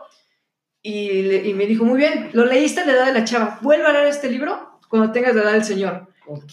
Y, 0.87 1.55
me 1.55 1.67
dijo, 1.67 1.83
muy 1.87 1.97
bien, 1.97 2.29
lo 2.35 2.45
leíste 2.45 2.83
a 2.83 2.85
la 2.85 2.93
edad 2.93 3.07
de 3.07 3.15
la 3.15 3.25
chava, 3.25 3.59
vuelve 3.63 3.87
a 3.87 3.93
leer 3.93 4.09
este 4.09 4.31
libro 4.31 4.79
cuando 4.91 5.13
tengas 5.13 5.35
la 5.35 5.41
edad 5.41 5.53
del 5.53 5.65
Señor. 5.65 6.09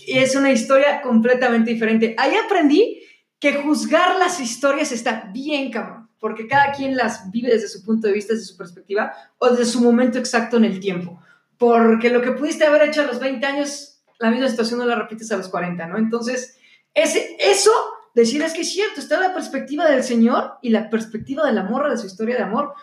Y 0.08 0.20
es 0.20 0.38
una 0.38 0.54
historia 0.54 1.02
completamente 1.02 1.72
diferente. 1.72 2.16
Ahí 2.18 2.36
aprendí 2.36 3.04
que 3.42 3.56
juzgar 3.56 4.18
las 4.20 4.40
historias 4.40 4.94
está 4.94 5.30
bien, 5.34 5.70
cabrón, 5.70 6.10
porque 6.18 6.48
cada 6.48 6.72
quien 6.72 6.96
las 6.96 7.30
vive 7.30 7.50
desde 7.50 7.68
su 7.68 7.84
punto 7.84 8.08
de 8.08 8.14
vista, 8.14 8.34
desde 8.34 8.46
su 8.46 8.56
perspectiva 8.56 9.12
o 9.38 9.50
desde 9.50 9.66
su 9.66 9.82
momento 9.82 10.18
exacto 10.18 10.56
en 10.56 10.64
el 10.64 10.80
tiempo. 10.80 11.22
Porque 11.58 12.10
lo 12.10 12.22
que 12.22 12.32
pudiste 12.32 12.64
haber 12.64 12.84
hecho 12.84 13.02
a 13.02 13.08
los 13.08 13.20
20 13.20 13.46
años, 13.46 14.02
la 14.18 14.32
misma 14.32 14.48
situación 14.48 14.80
no 14.80 14.86
la 14.86 14.96
repites 14.96 15.30
a 15.34 15.38
los 15.38 15.50
40, 15.50 15.88
¿no? 15.88 15.98
Entonces, 15.98 16.58
ese, 16.94 17.36
eso, 17.38 17.72
decir 18.16 18.42
es 18.44 18.54
que 18.54 18.62
es 18.62 18.72
cierto, 18.72 19.02
está 19.02 19.20
la 19.20 19.34
perspectiva 19.34 19.90
del 19.90 20.04
Señor 20.04 20.54
y 20.62 20.70
la 20.70 20.90
perspectiva 20.90 21.46
de 21.46 21.52
la 21.52 21.64
morra 21.64 21.90
de 21.90 21.98
su 21.98 22.08
historia 22.08 22.38
de 22.38 22.44
amor 22.44 22.76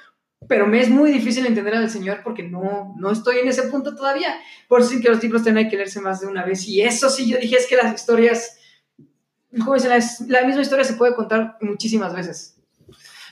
pero 0.47 0.67
me 0.67 0.81
es 0.81 0.89
muy 0.89 1.11
difícil 1.11 1.45
entender 1.47 1.75
al 1.75 1.91
Señor 1.91 2.21
porque 2.23 2.43
no, 2.43 2.95
no 2.97 3.11
estoy 3.11 3.39
en 3.39 3.49
ese 3.49 3.65
punto 3.65 3.95
todavía. 3.95 4.35
Por 4.69 4.81
eso 4.81 4.91
sí 4.91 5.01
que 5.01 5.09
los 5.09 5.23
libros 5.23 5.43
tienen 5.43 5.69
que 5.69 5.77
leerse 5.77 6.01
más 6.01 6.21
de 6.21 6.27
una 6.27 6.45
vez. 6.45 6.67
Y 6.69 6.81
eso 6.81 7.11
sí, 7.11 7.29
yo 7.29 7.39
dije, 7.39 7.57
es 7.57 7.67
que 7.67 7.77
las 7.77 7.95
historias, 7.95 8.59
como 9.59 9.75
dicen, 9.75 9.91
la, 10.29 10.45
misma 10.45 10.63
historia 10.63 10.85
se 10.85 10.95
puede 10.95 11.15
contar 11.15 11.59
muchísimas 11.61 12.15
veces. 12.15 12.57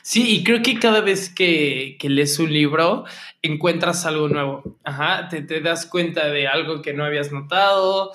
Sí, 0.03 0.37
y 0.37 0.45
creo 0.45 0.63
que 0.63 0.79
cada 0.79 1.01
vez 1.01 1.29
que, 1.29 1.97
que 1.99 2.09
lees 2.09 2.39
un 2.39 2.53
libro 2.53 3.05
encuentras 3.43 4.05
algo 4.07 4.29
nuevo. 4.29 4.79
Ajá, 4.85 5.29
te, 5.29 5.43
te 5.43 5.61
das 5.61 5.87
cuenta 5.87 6.29
de 6.29 6.49
algo 6.49 6.83
que 6.83 6.93
no 6.93 7.05
habías 7.05 7.33
notado, 7.33 8.13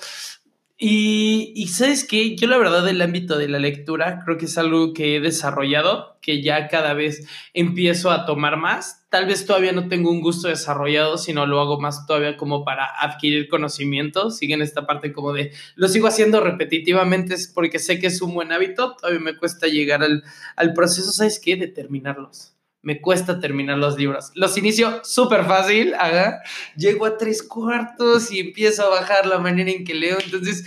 y, 0.84 1.68
sabes 1.68 2.04
que 2.04 2.34
yo 2.34 2.48
la 2.48 2.58
verdad 2.58 2.84
del 2.84 3.00
ámbito 3.02 3.38
de 3.38 3.46
la 3.46 3.60
lectura 3.60 4.20
creo 4.24 4.36
que 4.36 4.46
es 4.46 4.58
algo 4.58 4.92
que 4.92 5.14
he 5.14 5.20
desarrollado, 5.20 6.18
que 6.20 6.42
ya 6.42 6.66
cada 6.66 6.92
vez 6.92 7.24
empiezo 7.54 8.10
a 8.10 8.26
tomar 8.26 8.56
más. 8.56 9.06
Tal 9.08 9.26
vez 9.26 9.46
todavía 9.46 9.70
no 9.70 9.86
tengo 9.86 10.10
un 10.10 10.20
gusto 10.20 10.48
desarrollado, 10.48 11.18
sino 11.18 11.46
lo 11.46 11.60
hago 11.60 11.80
más 11.80 12.04
todavía 12.04 12.36
como 12.36 12.64
para 12.64 12.84
adquirir 13.00 13.48
conocimiento. 13.48 14.30
Sigue 14.30 14.54
en 14.54 14.62
esta 14.62 14.84
parte 14.84 15.12
como 15.12 15.32
de, 15.32 15.52
lo 15.76 15.86
sigo 15.86 16.08
haciendo 16.08 16.40
repetitivamente 16.40 17.36
porque 17.54 17.78
sé 17.78 18.00
que 18.00 18.08
es 18.08 18.20
un 18.20 18.34
buen 18.34 18.50
hábito, 18.50 18.96
todavía 18.96 19.20
me 19.20 19.36
cuesta 19.36 19.68
llegar 19.68 20.02
al, 20.02 20.24
al 20.56 20.72
proceso, 20.72 21.12
¿sabes 21.12 21.38
qué? 21.38 21.54
De 21.54 21.68
terminarlos 21.68 22.56
me 22.82 23.00
cuesta 23.00 23.38
terminar 23.38 23.78
los 23.78 23.96
libros. 23.96 24.32
Los 24.34 24.58
inicio 24.58 25.00
súper 25.04 25.44
fácil, 25.44 25.94
haga. 25.94 26.42
Llego 26.76 27.06
a 27.06 27.16
tres 27.16 27.42
cuartos 27.42 28.32
y 28.32 28.40
empiezo 28.40 28.84
a 28.84 28.90
bajar 28.90 29.26
la 29.26 29.38
manera 29.38 29.70
en 29.70 29.84
que 29.84 29.94
leo. 29.94 30.18
Entonces, 30.22 30.64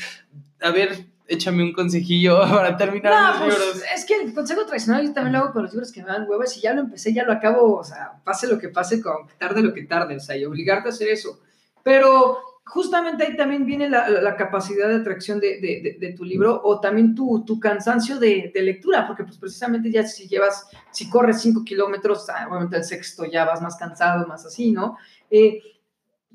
a 0.61 0.71
ver, 0.71 1.05
échame 1.27 1.63
un 1.63 1.73
consejillo 1.73 2.39
para 2.49 2.77
terminar 2.77 3.13
no, 3.13 3.27
los 3.27 3.37
pues, 3.37 3.59
libros. 3.59 3.83
Es 3.93 4.05
que 4.05 4.15
el 4.15 4.33
consejo 4.33 4.65
tradicional 4.65 5.05
yo 5.05 5.13
también 5.13 5.33
lo 5.33 5.39
hago 5.39 5.53
con 5.53 5.63
los 5.63 5.73
libros 5.73 5.91
que 5.91 6.01
me 6.01 6.07
dan 6.07 6.27
huevas 6.27 6.55
y 6.57 6.61
ya 6.61 6.73
lo 6.73 6.81
empecé, 6.81 7.13
ya 7.13 7.23
lo 7.23 7.33
acabo, 7.33 7.77
o 7.77 7.83
sea, 7.83 8.13
pase 8.23 8.47
lo 8.47 8.57
que 8.57 8.69
pase, 8.69 9.01
con, 9.01 9.27
tarde 9.37 9.61
lo 9.61 9.73
que 9.73 9.83
tarde, 9.83 10.15
o 10.15 10.19
sea, 10.19 10.37
y 10.37 10.45
obligarte 10.45 10.89
a 10.89 10.91
hacer 10.91 11.09
eso. 11.09 11.39
Pero 11.83 12.54
justamente 12.65 13.23
ahí 13.23 13.37
también 13.37 13.65
viene 13.65 13.89
la, 13.89 14.09
la 14.09 14.35
capacidad 14.35 14.89
de 14.89 14.95
atracción 14.95 15.39
de, 15.39 15.59
de, 15.61 15.97
de, 15.99 16.13
tu 16.13 16.25
libro 16.25 16.59
o 16.63 16.79
también 16.79 17.13
tu, 17.13 17.45
tu 17.45 17.59
cansancio 17.59 18.17
de, 18.17 18.51
lectura, 18.55 19.05
porque 19.05 19.23
pues 19.23 19.37
precisamente 19.37 19.91
ya 19.91 20.05
si 20.05 20.27
llevas, 20.27 20.67
si 20.91 21.07
corres 21.09 21.41
5 21.41 21.63
kilómetros, 21.63 22.27
ah, 22.29 22.47
obviamente 22.49 22.77
el 22.77 22.83
sexto 22.83 23.25
ya 23.25 23.45
vas 23.45 23.61
más 23.61 23.75
cansado, 23.75 24.27
más 24.27 24.45
así, 24.45 24.71
¿no? 24.71 24.97
Eh, 25.29 25.61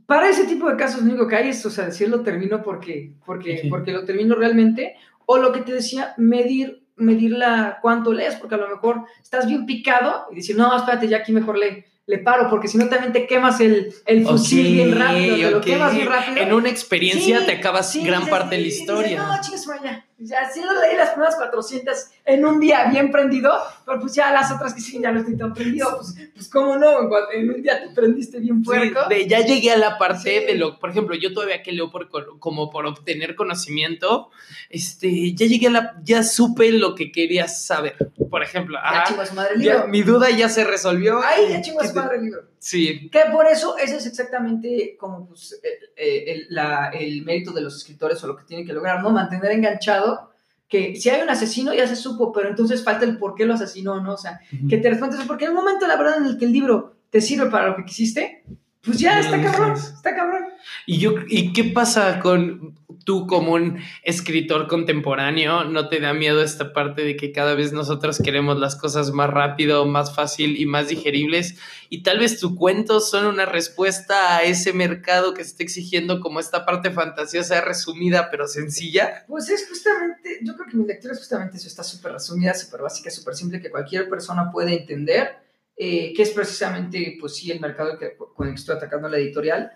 para 0.07 0.29
ese 0.29 0.45
tipo 0.45 0.69
de 0.69 0.77
casos, 0.77 1.03
lo 1.03 1.09
único 1.09 1.27
que 1.27 1.37
hay 1.37 1.49
es, 1.49 1.67
o 1.67 1.71
sea, 1.71 1.87
decir 1.87 2.09
lo 2.09 2.23
termino 2.23 2.63
porque, 2.63 3.13
porque, 3.27 3.67
porque 3.69 3.93
lo 3.93 4.05
termino 4.05 4.37
realmente, 4.37 4.95
o 5.27 5.37
lo 5.37 5.53
que 5.53 5.61
te 5.61 5.73
decía, 5.73 6.15
medir, 6.17 6.87
medir 6.97 7.33
la, 7.33 7.79
cuánto 7.83 8.13
lees, 8.13 8.37
porque 8.37 8.55
a 8.55 8.59
lo 8.59 8.69
mejor 8.69 9.05
estás 9.21 9.47
bien 9.47 9.67
picado 9.67 10.27
y 10.31 10.37
dices, 10.37 10.57
no, 10.57 10.75
espérate, 10.77 11.09
ya 11.09 11.19
aquí 11.19 11.33
mejor 11.33 11.59
lee 11.59 11.85
le 12.11 12.19
paro, 12.19 12.51
porque 12.51 12.67
si 12.67 12.77
no 12.77 12.89
también 12.89 13.13
te 13.13 13.29
quemas 13.29 13.61
el, 13.61 13.95
el 14.05 14.27
fusil 14.27 14.73
bien 14.73 14.99
rápido, 14.99 15.37
te 15.37 15.51
lo 15.53 15.61
quemas 15.61 15.95
bien 15.95 16.09
rápido. 16.09 16.39
En 16.39 16.53
una 16.53 16.69
experiencia 16.69 17.47
te 17.47 17.53
acabas 17.53 17.95
gran 18.03 18.27
parte 18.27 18.57
de 18.57 18.63
la 18.63 18.67
historia. 18.67 19.23
no, 19.23 19.41
chingas, 19.41 19.65
vaya. 19.67 20.05
Ya, 20.23 20.51
sí 20.53 20.61
lo 20.61 20.79
leí 20.79 20.99
las 20.99 21.11
primeras 21.11 21.35
400 21.37 21.95
en 22.27 22.45
un 22.45 22.61
día 22.61 22.91
bien 22.91 23.11
prendido, 23.11 23.53
pero 23.87 24.01
pues 24.01 24.13
ya 24.13 24.31
las 24.31 24.53
otras 24.53 24.75
que 24.75 24.83
sí, 24.83 25.01
ya 25.01 25.11
no 25.11 25.21
estoy 25.21 25.35
tan 25.35 25.55
prendido, 25.55 25.97
pues, 25.97 26.15
pues 26.35 26.49
cómo 26.51 26.77
no, 26.77 27.09
en 27.33 27.49
un 27.49 27.63
día 27.63 27.81
te 27.81 27.95
prendiste 27.95 28.39
bien 28.39 28.63
puerco. 28.63 29.01
Sí, 29.09 29.15
de, 29.15 29.27
ya 29.27 29.41
llegué 29.41 29.73
a 29.73 29.79
la 29.79 29.97
parte 29.97 30.45
de 30.47 30.57
lo, 30.57 30.79
por 30.79 30.91
ejemplo, 30.91 31.17
yo 31.17 31.33
todavía 31.33 31.63
que 31.63 31.73
leo 31.73 31.91
por, 31.91 32.11
como 32.39 32.69
por 32.69 32.85
obtener 32.85 33.35
conocimiento, 33.35 34.31
este, 34.69 35.35
ya 35.35 35.47
llegué 35.47 35.69
a 35.69 35.71
la, 35.71 35.95
ya 36.03 36.23
supe 36.23 36.71
lo 36.71 36.95
que 36.95 37.11
quería 37.11 37.49
saber. 37.49 37.97
Por 38.29 38.43
ejemplo, 38.43 38.79
ya 38.79 39.05
ah, 39.05 39.27
su 39.27 39.35
madre 39.35 39.55
el 39.55 39.61
libro. 39.61 39.79
Ya, 39.79 39.87
mi 39.87 40.03
duda 40.03 40.29
ya 40.29 40.51
se 40.51 40.65
resolvió. 40.65 41.23
Ay, 41.25 41.49
ya 41.49 41.63
chingo 41.63 41.83
su 41.83 41.95
madre 41.95 42.19
el 42.19 42.25
libro. 42.25 42.50
Sí. 42.61 43.09
Que 43.11 43.21
por 43.33 43.47
eso 43.47 43.79
ese 43.79 43.97
es 43.97 44.07
exactamente 44.07 44.95
como 45.01 45.27
pues, 45.27 45.59
el, 45.97 46.29
el, 46.29 46.47
la, 46.51 46.91
el 46.91 47.23
mérito 47.25 47.53
de 47.53 47.63
los 47.63 47.75
escritores 47.79 48.23
o 48.23 48.27
lo 48.27 48.37
que 48.37 48.45
tienen 48.45 48.67
que 48.67 48.75
lograr, 48.75 49.03
¿no? 49.03 49.11
Mantener 49.11 49.51
enganchado 49.53 50.31
que 50.69 50.95
si 50.95 51.09
hay 51.09 51.23
un 51.23 51.31
asesino 51.31 51.73
ya 51.73 51.87
se 51.87 51.97
supo, 51.97 52.33
pero 52.33 52.51
entonces 52.51 52.85
falta 52.85 53.07
el 53.07 53.17
por 53.19 53.35
qué 53.35 53.47
lo 53.47 53.55
asesinó, 53.55 54.01
¿no? 54.03 54.13
O 54.13 54.19
sea, 54.19 54.41
uh 54.53 54.57
-huh. 54.57 54.69
que 54.69 54.77
te 54.77 54.91
respondes, 54.91 55.21
porque 55.27 55.45
en 55.47 55.51
el 55.51 55.57
momento, 55.57 55.87
la 55.87 55.97
verdad, 55.97 56.19
en 56.19 56.27
el 56.27 56.39
que 56.39 56.45
el 56.45 56.53
libro 56.53 56.97
te 57.09 57.23
sirve 57.23 57.51
para 57.51 57.69
lo 57.69 57.77
que 57.77 57.85
quisiste, 57.87 58.45
pues 58.83 58.99
ya 58.99 59.21
está 59.21 59.43
cabrón, 59.43 59.73
está 59.73 60.15
cabrón. 60.15 60.45
¿Y, 60.87 60.99
yo, 60.99 61.15
¿Y 61.29 61.53
qué 61.55 61.65
pasa 61.65 62.21
con 62.21 62.79
tú 63.05 63.27
como 63.27 63.53
un 63.53 63.79
escritor 64.03 64.69
contemporáneo? 64.69 65.65
¿No 65.65 65.89
te 65.89 66.01
da 66.01 66.13
miedo 66.13 66.43
esta 66.43 66.73
parte 66.73 67.03
de 67.03 67.17
que 67.17 67.33
cada 67.33 67.55
vez 67.55 67.73
nosotros 67.73 68.19
queremos 68.23 68.59
las 68.59 68.77
cosas 68.77 69.11
más 69.13 69.31
rápido, 69.31 69.87
más 69.87 70.15
fácil 70.15 70.61
y 70.61 70.67
más 70.67 70.89
digeribles? 70.89 71.57
Y 71.89 72.03
tal 72.03 72.19
vez 72.19 72.39
tus 72.39 72.57
cuentos 72.57 73.11
son 73.11 73.27
una 73.27 73.47
respuesta 73.47 74.37
a 74.37 74.43
ese 74.43 74.73
mercado 74.73 75.35
que 75.35 75.43
se 75.43 75.51
está 75.51 75.63
exigiendo 75.65 76.21
como 76.21 76.41
esta 76.41 76.65
parte 76.65 76.91
fantasiosa, 76.91 77.61
resumida 77.61 78.31
pero 78.31 78.47
sencilla. 78.47 79.25
Pues 79.27 79.51
es 79.51 79.69
justamente, 79.69 80.39
yo 80.43 80.55
creo 80.55 80.67
que 80.67 80.77
mi 80.77 80.87
lectura 80.87 81.13
es 81.15 81.19
justamente 81.19 81.57
eso, 81.57 81.69
está 81.69 81.83
súper 81.83 82.13
resumida, 82.13 82.55
súper 82.55 82.83
básica, 82.83 83.11
súper 83.11 83.35
simple, 83.35 83.61
que 83.61 83.71
cualquier 83.71 84.09
persona 84.09 84.51
puede 84.51 84.79
entender, 84.79 85.37
eh, 85.77 86.13
que 86.15 86.23
es 86.23 86.31
precisamente, 86.31 87.17
pues 87.21 87.37
sí, 87.37 87.51
el 87.51 87.61
mercado 87.61 87.99
que, 87.99 88.17
con 88.17 88.47
el 88.47 88.55
que 88.55 88.61
estoy 88.61 88.77
atacando 88.77 89.09
la 89.09 89.19
editorial, 89.19 89.73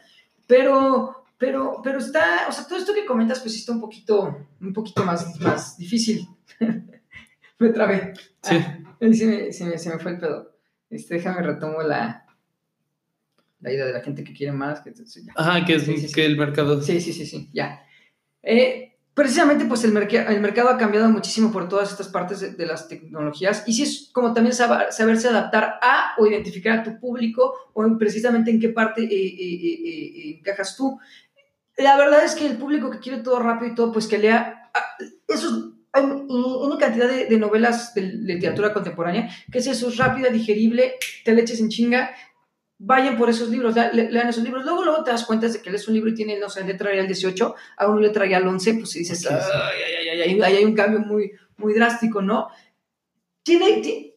pero, 0.46 1.23
pero, 1.44 1.82
pero 1.84 1.98
está, 1.98 2.46
o 2.48 2.52
sea, 2.52 2.66
todo 2.66 2.78
esto 2.78 2.94
que 2.94 3.04
comentas, 3.04 3.40
pues 3.40 3.54
está 3.54 3.72
un 3.72 3.80
poquito, 3.80 4.48
un 4.62 4.72
poquito 4.72 5.04
más, 5.04 5.38
más 5.40 5.76
difícil. 5.76 6.26
me 7.58 7.68
trabé. 7.68 8.14
Sí. 8.42 8.56
Ah, 8.56 8.78
se, 9.12 9.26
me, 9.26 9.52
se, 9.52 9.64
me, 9.66 9.76
se, 9.76 9.90
me, 9.90 9.98
fue 9.98 10.12
el 10.12 10.18
pedo. 10.20 10.56
Este, 10.88 11.16
déjame 11.16 11.42
retomo 11.42 11.82
la, 11.82 12.24
la 13.60 13.72
idea 13.72 13.84
de 13.84 13.92
la 13.92 14.00
gente 14.00 14.24
que 14.24 14.32
quiere 14.32 14.52
más. 14.52 14.80
Que, 14.80 14.94
ya. 14.94 15.32
Ajá, 15.36 15.66
que 15.66 15.74
es 15.74 15.82
Sí, 15.82 15.98
sí, 15.98 16.14
que 16.14 16.24
el 16.24 16.38
mercado. 16.38 16.80
Sí, 16.80 16.98
sí, 17.02 17.12
sí, 17.12 17.26
sí, 17.26 17.50
ya. 17.52 17.84
Eh, 18.42 18.96
precisamente, 19.12 19.66
pues 19.66 19.84
el, 19.84 19.92
merc 19.92 20.14
el, 20.14 20.40
mercado 20.40 20.70
ha 20.70 20.78
cambiado 20.78 21.10
muchísimo 21.10 21.52
por 21.52 21.68
todas 21.68 21.90
estas 21.90 22.08
partes 22.08 22.40
de, 22.40 22.52
de, 22.52 22.66
las 22.66 22.88
tecnologías 22.88 23.64
y 23.66 23.74
sí 23.74 23.82
es 23.82 24.10
como 24.12 24.32
también 24.32 24.54
saber, 24.54 24.92
saberse 24.92 25.28
adaptar 25.28 25.78
a 25.82 26.14
o 26.16 26.26
identificar 26.26 26.78
a 26.78 26.82
tu 26.82 26.98
público 26.98 27.54
o 27.74 27.84
en, 27.84 27.98
precisamente 27.98 28.50
en 28.50 28.60
qué 28.60 28.70
parte 28.70 29.02
eh, 29.02 29.08
eh, 29.10 30.38
encajas 30.38 30.74
tú. 30.74 30.98
La 31.76 31.96
verdad 31.96 32.24
es 32.24 32.34
que 32.34 32.46
el 32.46 32.56
público 32.56 32.90
que 32.90 33.00
quiere 33.00 33.22
todo 33.22 33.40
rápido 33.40 33.72
y 33.72 33.74
todo, 33.74 33.92
pues 33.92 34.06
que 34.06 34.18
lea 34.18 34.70
esos 35.28 35.70
hay 35.92 36.02
una 36.02 36.76
cantidad 36.76 37.08
de, 37.08 37.26
de, 37.26 37.38
novelas 37.38 37.94
de 37.94 38.02
literatura 38.02 38.72
contemporánea 38.72 39.30
que 39.52 39.58
es 39.58 39.66
eso, 39.68 39.88
es 39.88 39.96
rápida, 39.96 40.28
digerible, 40.28 40.94
te 41.24 41.32
le 41.32 41.42
eches 41.42 41.60
en 41.60 41.68
chinga, 41.68 42.10
vayan 42.78 43.16
por 43.16 43.30
esos 43.30 43.48
libros, 43.48 43.74
lean 43.74 44.28
esos 44.28 44.42
libros. 44.42 44.64
Luego, 44.64 44.84
luego 44.84 45.04
te 45.04 45.10
das 45.10 45.24
cuenta 45.24 45.48
de 45.48 45.62
que 45.62 45.70
lees 45.70 45.86
un 45.88 45.94
libro 45.94 46.10
y 46.10 46.14
tiene, 46.14 46.38
no 46.38 46.48
sé, 46.48 46.64
letra 46.64 46.90
al 46.90 47.06
18, 47.06 47.54
a 47.76 47.86
uno 47.86 48.00
letra 48.00 48.24
al 48.24 48.46
11, 48.46 48.74
pues 48.74 48.96
y 48.96 49.00
dices, 49.00 49.26
ay, 49.26 49.36
ay, 49.36 50.08
ay, 50.08 50.20
ay, 50.20 50.42
ahí 50.42 50.56
hay 50.56 50.64
un 50.64 50.74
cambio 50.74 51.00
muy, 51.00 51.32
muy 51.56 51.74
drástico, 51.74 52.20
¿no? 52.20 52.48
Tiene, 53.42 53.80
tiene, 53.80 54.14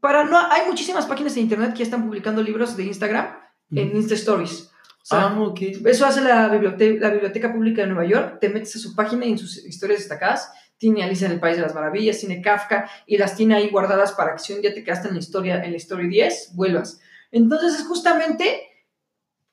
para 0.00 0.24
no, 0.24 0.38
hay 0.38 0.66
muchísimas 0.66 1.06
páginas 1.06 1.34
de 1.34 1.40
internet 1.40 1.72
que 1.72 1.78
ya 1.78 1.84
están 1.84 2.04
publicando 2.04 2.42
libros 2.42 2.76
de 2.76 2.84
Instagram 2.84 3.36
en 3.72 3.96
Insta 3.96 4.14
Stories. 4.14 4.70
Sea, 5.08 5.28
ah, 5.28 5.40
okay. 5.40 5.80
Eso 5.86 6.04
hace 6.04 6.20
la 6.20 6.48
biblioteca, 6.48 7.06
la 7.06 7.14
biblioteca 7.14 7.50
Pública 7.50 7.80
de 7.80 7.88
Nueva 7.88 8.04
York, 8.04 8.40
te 8.42 8.50
metes 8.50 8.76
a 8.76 8.78
su 8.78 8.94
página 8.94 9.24
y 9.24 9.30
en 9.30 9.38
sus 9.38 9.64
historias 9.64 10.00
destacadas 10.00 10.52
tiene 10.76 11.02
Alicia 11.02 11.24
en 11.24 11.32
el 11.32 11.40
País 11.40 11.56
de 11.56 11.62
las 11.62 11.74
Maravillas, 11.74 12.18
tiene 12.18 12.42
Kafka 12.42 12.90
y 13.06 13.16
las 13.16 13.34
tiene 13.34 13.54
ahí 13.54 13.70
guardadas 13.70 14.12
para 14.12 14.34
que 14.34 14.40
si 14.40 14.52
un 14.52 14.60
día 14.60 14.74
te 14.74 14.84
quedaste 14.84 15.08
en 15.08 15.14
la 15.14 15.20
historia, 15.20 15.64
en 15.64 15.70
la 15.70 15.78
historia 15.78 16.06
10, 16.06 16.50
vuelvas. 16.56 17.00
Entonces 17.32 17.80
es 17.80 17.86
justamente 17.86 18.68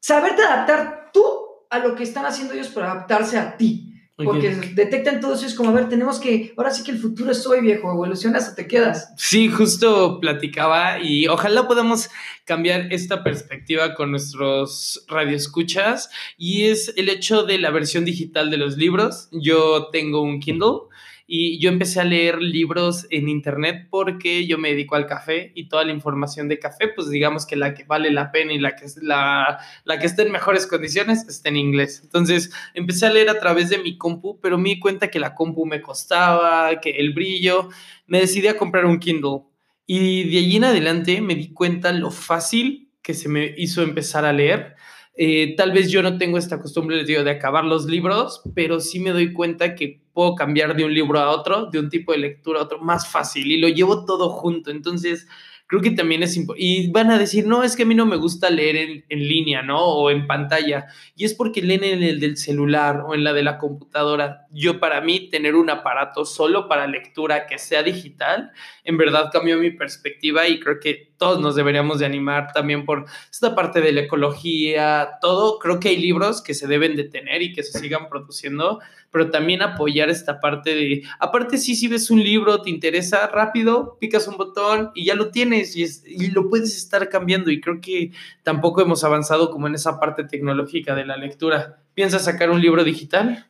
saberte 0.01 0.43
adaptar 0.43 1.11
tú 1.13 1.23
a 1.69 1.79
lo 1.79 1.95
que 1.95 2.03
están 2.03 2.25
haciendo 2.25 2.53
ellos 2.53 2.67
para 2.67 2.91
adaptarse 2.91 3.37
a 3.37 3.55
ti. 3.55 3.93
Porque 4.17 4.55
okay. 4.55 4.73
detectan 4.75 5.19
todo 5.19 5.33
eso, 5.33 5.45
es 5.45 5.55
como, 5.55 5.71
a 5.71 5.73
ver, 5.73 5.89
tenemos 5.89 6.19
que, 6.19 6.53
ahora 6.55 6.71
sí 6.71 6.83
que 6.83 6.91
el 6.91 6.99
futuro 6.99 7.31
es 7.31 7.45
hoy, 7.45 7.59
viejo, 7.59 7.91
evolucionas 7.91 8.49
o 8.49 8.55
te 8.55 8.65
quedas. 8.65 9.13
Sí, 9.17 9.49
justo 9.49 10.21
platicaba 10.21 11.01
y 11.01 11.27
ojalá 11.27 11.67
podamos 11.67 12.09
cambiar 12.45 12.93
esta 12.93 13.25
perspectiva 13.25 13.93
con 13.93 14.11
nuestros 14.11 15.03
radioescuchas 15.09 16.09
y 16.37 16.63
es 16.63 16.93
el 16.95 17.09
hecho 17.09 17.43
de 17.43 17.57
la 17.57 17.71
versión 17.71 18.05
digital 18.05 18.49
de 18.49 18.57
los 18.57 18.77
libros. 18.77 19.27
Yo 19.33 19.89
tengo 19.91 20.21
un 20.21 20.39
Kindle 20.39 20.87
y 21.27 21.59
yo 21.59 21.69
empecé 21.69 21.99
a 21.99 22.03
leer 22.03 22.39
libros 22.39 23.07
en 23.09 23.29
internet 23.29 23.87
porque 23.89 24.45
yo 24.45 24.59
me 24.59 24.69
dedico 24.69 24.95
al 24.95 25.07
café 25.07 25.51
y 25.55 25.67
toda 25.69 25.83
la 25.83 25.91
información 25.91 26.47
de 26.47 26.59
café, 26.59 26.89
pues 26.89 27.09
digamos 27.09 27.47
que 27.47 27.55
la 27.55 27.73
que 27.73 27.83
vale 27.83 28.11
la 28.11 28.31
pena 28.31 28.53
y 28.53 28.59
la 28.59 28.75
que, 28.75 28.85
la, 29.01 29.59
la 29.85 29.99
que 29.99 30.05
está 30.05 30.21
en 30.21 30.31
mejores 30.31 30.67
condiciones 30.67 31.27
está 31.27 31.49
en 31.49 31.57
inglés. 31.57 32.01
Entonces 32.03 32.51
empecé 32.75 33.07
a 33.07 33.09
leer 33.09 33.29
a 33.29 33.39
través 33.39 33.69
de 33.69 33.79
mi 33.79 33.97
compu, 33.97 34.39
pero 34.39 34.59
me 34.59 34.69
di 34.69 34.79
cuenta 34.79 35.09
que 35.09 35.19
la 35.19 35.33
compu 35.33 35.65
me 35.65 35.81
costaba, 35.81 36.79
que 36.79 36.91
el 36.91 37.13
brillo, 37.13 37.69
me 38.05 38.19
decidí 38.19 38.47
a 38.47 38.57
comprar 38.57 38.85
un 38.85 38.99
Kindle. 38.99 39.41
Y 39.87 40.29
de 40.29 40.37
allí 40.39 40.55
en 40.57 40.63
adelante 40.65 41.21
me 41.21 41.35
di 41.35 41.53
cuenta 41.53 41.91
lo 41.91 42.11
fácil 42.11 42.91
que 43.01 43.13
se 43.13 43.29
me 43.29 43.53
hizo 43.57 43.81
empezar 43.81 44.25
a 44.25 44.33
leer. 44.33 44.75
Eh, 45.17 45.55
tal 45.55 45.71
vez 45.71 45.89
yo 45.89 46.01
no 46.03 46.17
tengo 46.17 46.37
esta 46.37 46.59
costumbre, 46.59 47.03
de 47.03 47.29
acabar 47.29 47.63
los 47.63 47.85
libros, 47.85 48.41
pero 48.53 48.79
sí 48.79 48.99
me 48.99 49.11
doy 49.11 49.31
cuenta 49.31 49.75
que 49.75 50.04
puedo 50.15 50.33
cambiar 50.33 50.75
de 50.75 50.85
un 50.85 50.93
libro 50.93 51.19
a 51.19 51.29
otro, 51.29 51.67
de 51.67 51.77
un 51.77 51.89
tipo 51.89 52.13
de 52.13 52.17
lectura 52.17 52.61
a 52.61 52.63
otro, 52.63 52.79
más 52.79 53.07
fácil 53.07 53.51
y 53.51 53.59
lo 53.59 53.67
llevo 53.67 54.05
todo 54.05 54.29
junto. 54.29 54.71
Entonces, 54.71 55.27
creo 55.67 55.81
que 55.81 55.91
también 55.91 56.23
es 56.23 56.37
importante. 56.37 56.65
Y 56.65 56.89
van 56.91 57.11
a 57.11 57.19
decir, 57.19 57.45
no, 57.45 57.63
es 57.63 57.75
que 57.75 57.83
a 57.83 57.85
mí 57.85 57.95
no 57.95 58.05
me 58.05 58.15
gusta 58.15 58.49
leer 58.49 58.77
en, 58.77 59.05
en, 59.09 59.19
línea, 59.27 59.61
¿no? 59.61 59.83
O 59.83 60.09
en 60.09 60.25
pantalla. 60.25 60.85
Y 61.15 61.25
es 61.25 61.33
porque 61.33 61.61
leen 61.61 61.83
en 61.83 62.01
el 62.01 62.19
del 62.19 62.37
celular 62.37 63.03
o 63.05 63.13
en 63.13 63.23
la 63.23 63.33
de 63.33 63.43
la 63.43 63.57
computadora. 63.57 64.44
Yo, 64.57 64.79
para 64.79 65.01
mí, 65.01 65.29
tener 65.29 65.53
un 65.55 65.69
aparato 65.69 66.23
solo 66.23 66.69
para 66.69 66.87
lectura 66.87 67.45
que 67.45 67.59
sea 67.59 67.83
digital, 67.83 68.53
en 68.85 68.95
verdad 68.95 69.29
cambió 69.29 69.57
mi 69.57 69.71
perspectiva 69.71 70.47
y 70.47 70.61
creo 70.61 70.79
que 70.79 71.11
todos 71.17 71.41
nos 71.41 71.55
deberíamos 71.55 71.99
de 71.99 72.05
animar 72.05 72.53
también 72.53 72.85
por 72.85 73.03
esta 73.29 73.53
parte 73.53 73.81
de 73.81 73.91
la 73.91 74.01
ecología, 74.01 75.17
todo. 75.19 75.59
Creo 75.59 75.81
que 75.81 75.89
hay 75.89 75.97
libros 75.97 76.41
que 76.41 76.53
se 76.53 76.67
deben 76.67 76.95
de 76.95 77.03
tener 77.03 77.41
y 77.41 77.51
que 77.51 77.63
se 77.63 77.79
sigan 77.79 78.07
produciendo, 78.07 78.79
pero 79.11 79.29
también 79.29 79.61
apoyar 79.61 80.09
esta 80.09 80.39
parte 80.39 80.73
de, 80.73 81.03
aparte 81.19 81.57
sí, 81.57 81.75
si 81.75 81.89
ves 81.89 82.09
un 82.09 82.23
libro, 82.23 82.61
te 82.61 82.69
interesa, 82.69 83.27
rápido, 83.27 83.97
picas 83.99 84.25
un 84.29 84.37
botón 84.37 84.91
y 84.95 85.03
ya 85.03 85.15
lo 85.15 85.31
tienes 85.31 85.75
y, 85.75 85.85
y, 86.05 86.31
lo 86.31 86.47
puedes 86.47 86.77
estar 86.77 87.09
cambiando 87.09 87.51
y 87.51 87.59
creo 87.59 87.81
que 87.81 88.11
tampoco 88.43 88.81
hemos 88.81 89.03
avanzado 89.03 89.51
como 89.51 89.67
en 89.67 89.75
esa 89.75 89.99
parte 89.99 90.23
tecnológica 90.23 90.95
de 90.95 91.05
la 91.05 91.17
lectura. 91.17 91.81
¿Piensas 91.93 92.23
sacar 92.23 92.49
un 92.49 92.61
libro 92.61 92.85
digital? 92.85 93.47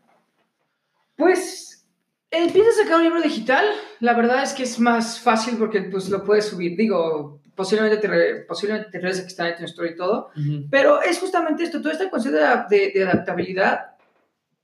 Pues, 1.15 1.87
empieza 2.29 2.69
a 2.69 2.83
sacar 2.83 2.97
un 2.97 3.03
libro 3.03 3.21
digital, 3.21 3.65
la 3.99 4.13
verdad 4.13 4.43
es 4.43 4.53
que 4.53 4.63
es 4.63 4.79
más 4.79 5.19
fácil 5.19 5.57
porque 5.57 5.81
pues 5.83 6.09
lo 6.09 6.23
puedes 6.23 6.45
subir, 6.45 6.75
digo, 6.75 7.41
posiblemente 7.55 7.97
te, 7.97 8.07
re, 8.07 8.35
posiblemente 8.45 8.91
te 8.91 8.99
regrese 8.99 9.21
que 9.21 9.27
está 9.27 9.49
en 9.49 9.57
tu 9.57 9.63
story 9.65 9.91
y 9.91 9.95
todo, 9.95 10.29
uh 10.35 10.39
-huh. 10.39 10.67
pero 10.69 11.01
es 11.01 11.19
justamente 11.19 11.63
esto, 11.63 11.81
toda 11.81 11.93
esta 11.93 12.09
cuestión 12.09 12.33
de, 12.35 12.41
de, 12.69 12.91
de 12.93 13.03
adaptabilidad 13.03 13.95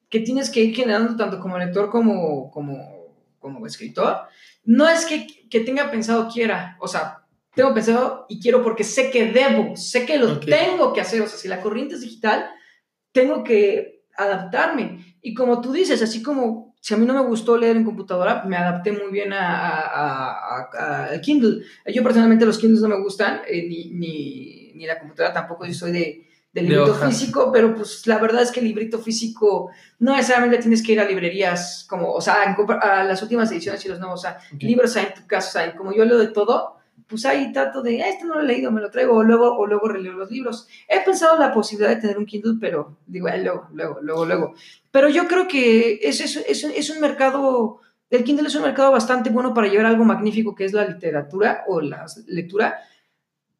que 0.10 0.20
tienes 0.20 0.49
que 0.49 0.62
ir 0.62 0.76
generando 0.76 1.16
tanto 1.16 1.39
como 1.39 1.58
lector 1.58 1.89
como, 1.89 2.52
como, 2.52 3.16
como 3.39 3.66
escritor, 3.66 4.24
no 4.66 4.88
es 4.89 5.06
que, 5.06 5.26
que 5.49 5.62
tenga 5.62 5.89
pensado 5.89 6.30
quiera, 6.32 6.76
o 6.80 6.88
sea, 6.88 7.20
tengo 7.56 7.74
pensado 7.74 8.26
y 8.30 8.41
quiero 8.41 8.62
porque 8.62 8.84
sé 8.84 9.10
que 9.10 9.32
debo, 9.32 9.76
sé 9.76 10.06
que 10.06 10.18
lo 10.18 10.39
tengo 10.39 10.93
que 10.93 11.02
hacer, 11.02 11.22
o 11.22 11.28
sea, 11.28 11.38
si 11.38 11.47
la 11.47 11.62
corriente 11.62 11.95
es 11.95 12.02
digital, 12.02 12.49
tengo 13.12 13.43
que 13.43 14.04
adaptarme. 14.16 15.11
Y 15.22 15.34
como 15.34 15.62
tú 15.62 15.72
dices, 15.72 16.02
así 16.02 16.24
como 16.24 16.72
si 16.82 16.96
a 16.96 16.98
mí 16.98 17.06
no 17.06 17.14
me 17.14 17.22
gustó 17.22 17.58
leer 17.58 17.78
en 17.78 17.84
computadora, 17.84 18.44
me 18.44 18.58
adapté 18.58 18.92
muy 18.92 19.12
bien 19.12 19.32
a, 19.34 20.62
a, 20.64 21.22
Kindle. 21.22 21.64
Yo 21.94 22.02
personalmente 22.02 22.46
los 22.46 22.58
Kindles 22.58 22.82
no 22.82 22.90
me 22.90 23.00
gustan, 23.00 23.42
eh, 23.48 23.68
ni, 23.68 23.92
ni, 23.92 24.72
ni, 24.74 24.86
la 24.88 24.98
computadora 24.98 25.32
tampoco, 25.32 25.66
yo 25.66 25.76
soy 25.76 25.92
de, 25.92 26.28
de 26.54 26.62
librito 26.64 26.96
físico, 26.96 27.52
pero 27.52 27.76
pues 27.76 28.08
la 28.08 28.18
verdad 28.18 28.42
es 28.42 28.52
que 28.52 28.62
el 28.62 28.66
librito 28.66 28.98
físico 28.98 29.70
no 30.00 30.16
necesariamente 30.16 30.58
tienes 30.58 30.82
que 30.82 30.94
ir 30.94 31.00
a 31.00 31.06
librerías 31.06 31.86
como, 31.88 32.12
o 32.12 32.20
sea, 32.20 32.56
a 32.82 33.04
las 33.04 33.22
últimas 33.22 33.52
ediciones 33.52 33.86
y 33.86 33.90
los 33.90 34.00
nuevos, 34.00 34.20
o 34.20 34.24
sea, 34.24 34.40
libros 34.60 34.96
hay 34.98 35.06
en 35.06 35.14
tu 35.14 35.28
casa, 35.28 35.76
como 35.76 35.94
yo 35.94 36.04
leo 36.04 36.18
de 36.18 36.28
todo, 36.28 36.81
pues 37.12 37.26
ahí 37.26 37.51
trato 37.51 37.82
de, 37.84 37.99
esto 37.99 38.26
no 38.26 38.36
lo 38.36 38.41
he 38.41 38.45
leído, 38.45 38.72
me 38.72 38.80
lo 38.80 38.89
traigo, 38.89 39.18
o 39.18 39.24
luego, 39.24 39.57
o 39.57 39.68
luego 39.68 39.89
releo 39.89 40.14
los 40.14 40.32
libros. 40.32 40.68
He 40.88 41.01
pensado 41.01 41.38
la 41.38 41.53
posibilidad 41.53 41.93
de 41.93 42.01
tener 42.01 42.18
un 42.18 42.26
Kindle, 42.26 42.55
pero 42.59 42.97
digo, 43.05 43.28
ah, 43.28 43.36
luego, 43.36 43.68
luego, 43.74 43.99
luego, 44.01 44.26
luego. 44.26 44.53
Pero 44.89 45.09
yo 45.09 45.28
creo 45.28 45.47
que 45.47 45.99
es, 46.01 46.22
es, 46.22 46.38
es, 46.38 46.64
es 46.64 46.89
un 46.89 47.01
mercado, 47.01 47.82
el 48.09 48.24
Kindle 48.24 48.47
es 48.47 48.55
un 48.55 48.64
mercado 48.64 48.91
bastante 48.91 49.30
bueno 49.30 49.53
para 49.53 49.68
llevar 49.68 49.88
algo 49.88 50.05
magnífico 50.05 50.55
que 50.55 50.64
es 50.64 50.72
la 50.72 50.86
literatura 50.86 51.66
o 51.68 51.82
la 51.82 52.05
lectura 52.28 52.80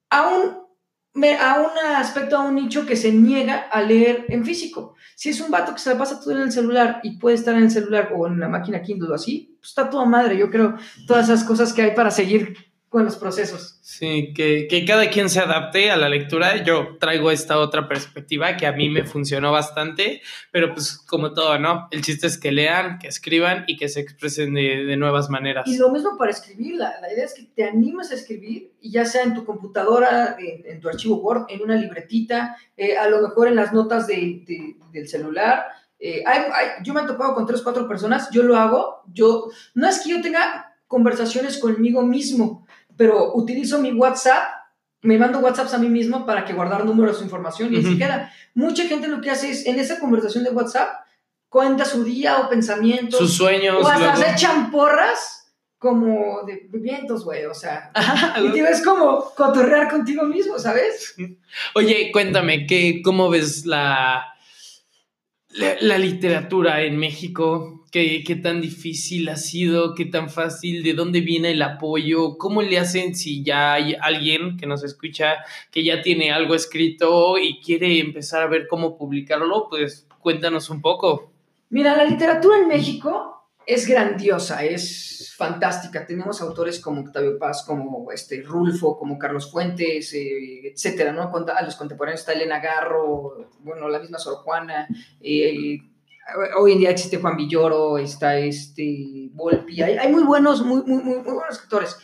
a 0.10 0.28
un, 0.30 1.26
a 1.40 1.60
un 1.60 1.96
aspecto, 1.98 2.38
a 2.38 2.46
un 2.46 2.56
nicho 2.56 2.86
que 2.86 2.96
se 2.96 3.12
niega 3.12 3.68
a 3.70 3.82
leer 3.82 4.26
en 4.30 4.46
físico. 4.46 4.96
Si 5.16 5.30
es 5.30 5.42
un 5.42 5.52
vato 5.52 5.74
que 5.74 5.80
se 5.80 5.92
la 5.92 5.98
pasa 5.98 6.20
todo 6.20 6.32
en 6.32 6.42
el 6.42 6.52
celular 6.52 7.02
y 7.04 7.18
puede 7.18 7.36
estar 7.36 7.54
en 7.56 7.64
el 7.64 7.72
celular 7.72 8.14
o 8.16 8.28
en 8.28 8.40
la 8.40 8.48
máquina 8.48 8.82
Kindle 8.82 9.12
o 9.12 9.16
así, 9.16 9.56
pues 9.60 9.70
está 9.70 9.90
toda 9.90 10.06
madre. 10.06 10.38
Yo 10.38 10.50
creo 10.50 10.76
todas 11.06 11.30
esas 11.30 11.44
cosas 11.44 11.74
que 11.74 11.82
hay 11.82 11.92
para 11.92 12.12
seguir 12.12 12.71
con 12.92 13.06
los 13.06 13.16
procesos. 13.16 13.80
Sí, 13.82 14.34
que, 14.36 14.68
que, 14.70 14.84
cada 14.84 15.10
quien 15.10 15.30
se 15.30 15.40
adapte 15.40 15.92
a 15.92 15.96
la 15.96 16.10
lectura. 16.10 16.62
Yo 16.62 16.98
traigo 17.00 17.32
esta 17.32 17.58
otra 17.58 17.88
perspectiva 17.88 18.58
que 18.58 18.68
a 18.68 18.74
mí 18.74 18.90
me 18.90 19.06
funcionó 19.06 19.54
bastante, 19.54 20.22
pero 20.52 20.74
pues 20.74 20.98
como 20.98 21.34
todo, 21.34 21.58
¿no? 21.58 21.88
El 21.92 22.02
chiste 22.02 22.28
es 22.28 22.38
que 22.38 22.52
lean, 22.52 23.00
que 23.00 23.08
escriban 23.08 23.64
y 23.66 23.78
que 23.78 23.88
se 23.88 24.02
expresen 24.02 24.54
de, 24.54 24.84
de 24.84 24.98
nuevas 24.98 25.30
maneras. 25.30 25.70
Y 25.70 25.78
lo 25.78 25.90
mismo 25.90 26.18
para 26.18 26.32
escribir, 26.32 26.76
la, 26.76 27.00
la, 27.00 27.14
idea 27.14 27.24
es 27.24 27.34
que 27.34 27.44
te 27.44 27.64
animes 27.64 28.12
a 28.12 28.16
escribir, 28.16 28.74
y 28.82 28.92
ya 28.92 29.06
sea 29.06 29.24
en 29.24 29.36
tu 29.36 29.46
computadora, 29.46 30.36
en, 30.38 30.70
en 30.70 30.82
tu 30.82 30.90
archivo 30.90 31.16
Word, 31.16 31.46
en 31.48 31.62
una 31.62 31.78
libretita, 31.78 32.58
eh, 32.76 32.98
a 32.98 33.08
lo 33.08 33.22
mejor 33.22 33.48
en 33.48 33.56
las 33.56 33.72
notas 33.72 34.06
de, 34.06 34.44
de, 34.46 34.76
del 34.92 35.08
celular. 35.08 35.64
Eh, 35.98 36.24
hay, 36.26 36.40
hay, 36.54 36.68
yo 36.84 36.94
me 36.94 37.00
he 37.00 37.06
topado 37.06 37.36
con 37.36 37.46
tres, 37.46 37.62
cuatro 37.62 37.88
personas, 37.88 38.30
yo 38.32 38.44
lo 38.44 38.58
hago, 38.58 39.04
yo, 39.14 39.50
no 39.76 39.88
es 39.88 40.02
que 40.02 40.10
yo 40.10 40.22
tenga 40.22 40.76
conversaciones 40.92 41.58
conmigo 41.58 42.02
mismo, 42.02 42.68
pero 43.02 43.34
utilizo 43.34 43.80
mi 43.80 43.92
WhatsApp, 43.94 44.44
me 45.02 45.18
mando 45.18 45.40
WhatsApps 45.40 45.74
a 45.74 45.80
mí 45.80 45.90
mismo 45.90 46.24
para 46.24 46.46
que 46.46 46.54
guardar 46.54 46.86
números 46.86 47.20
o 47.20 47.24
información 47.24 47.74
y 47.74 47.80
así 47.80 47.98
queda. 47.98 48.32
Mucha 48.54 48.84
gente 48.84 49.08
lo 49.08 49.22
que 49.22 49.32
hace 49.32 49.50
es, 49.50 49.66
en 49.66 49.80
esa 49.80 50.00
conversación 50.00 50.44
de 50.44 50.52
WhatsApp, 50.52 51.04
cuenta 51.50 51.84
su 51.84 52.04
día 52.04 52.38
o 52.38 52.48
pensamientos. 52.48 53.20
Sus 53.20 53.34
sueños. 53.34 53.84
O 53.84 53.88
hasta 53.88 54.16
se 54.18 54.32
echan 54.34 54.70
porras 54.70 55.52
como 55.80 56.44
de 56.46 56.70
vientos, 56.74 57.26
güey, 57.26 57.46
o 57.46 57.56
sea. 57.56 57.92
y 58.40 58.52
te 58.52 58.62
ves 58.62 58.84
como 58.84 59.34
cotorrear 59.34 59.90
contigo 59.90 60.24
mismo, 60.24 60.60
¿sabes? 60.60 61.16
Oye, 61.74 62.12
cuéntame, 62.14 62.68
¿qué, 62.68 63.02
¿cómo 63.04 63.32
ves 63.32 63.66
la, 63.66 64.31
la, 65.54 65.98
literatura 65.98 66.82
en 66.84 66.98
México? 66.98 67.84
¿Qué, 67.92 68.24
¿Qué, 68.26 68.36
tan 68.36 68.62
difícil 68.62 69.28
ha 69.30 69.36
sido? 69.36 69.96
¿Qué 69.96 70.06
tan 70.06 70.30
fácil? 70.30 70.84
¿De 70.84 70.94
dónde 70.94 71.22
viene 71.22 71.52
el 71.52 71.62
apoyo? 71.62 72.38
¿Cómo 72.38 72.62
le 72.62 72.80
hacen 72.80 73.16
si 73.16 73.44
ya 73.44 73.74
hay 73.74 73.96
alguien 74.00 74.58
que 74.58 74.66
nos 74.66 74.84
escucha 74.84 75.38
que 75.72 75.84
ya 75.84 76.02
tiene 76.02 76.32
algo 76.32 76.56
escrito 76.56 77.38
y 77.38 77.60
quiere 77.60 78.00
empezar 78.00 78.44
a 78.44 78.48
ver 78.48 78.68
cómo 78.68 78.98
publicarlo? 78.98 79.68
Pues 79.70 80.08
cuéntanos 80.20 80.70
un 80.70 80.82
poco. 80.82 81.32
Mira, 81.70 81.96
la 81.96 82.06
literatura 82.06 82.58
en 82.58 82.68
México 82.68 83.41
es 83.66 83.88
grandiosa, 83.88 84.64
es 84.64 85.34
fantástica. 85.38 86.06
Tenemos 86.06 86.42
autores 86.42 86.80
como 86.80 87.02
Octavio 87.02 87.38
Paz, 87.38 87.64
como 87.66 88.12
este, 88.12 88.42
Rulfo, 88.42 88.98
como 88.98 89.18
Carlos 89.18 89.52
Fuentes, 89.52 90.14
eh, 90.14 90.72
etcétera, 90.74 91.12
¿no? 91.12 91.32
A 91.32 91.62
los 91.64 91.76
contemporáneos 91.76 92.22
está 92.22 92.34
Elena 92.34 92.60
Garro, 92.60 93.50
bueno, 93.60 93.88
la 93.90 94.00
misma 94.00 94.20
Sor 94.20 94.38
Juana, 94.38 94.88
eh, 95.20 95.80
hoy 96.58 96.74
en 96.74 96.80
día 96.80 96.92
existe 96.92 97.18
Juan 97.18 97.36
Villoro, 97.36 97.98
está 97.98 98.38
este 98.38 99.30
Volpi, 99.34 99.82
hay, 99.82 100.12
muy 100.12 100.24
buenos, 100.24 100.64
muy, 100.64 100.84
muy, 100.84 101.04
muy, 101.04 101.18
buenos 101.24 101.56
escritores. 101.56 101.98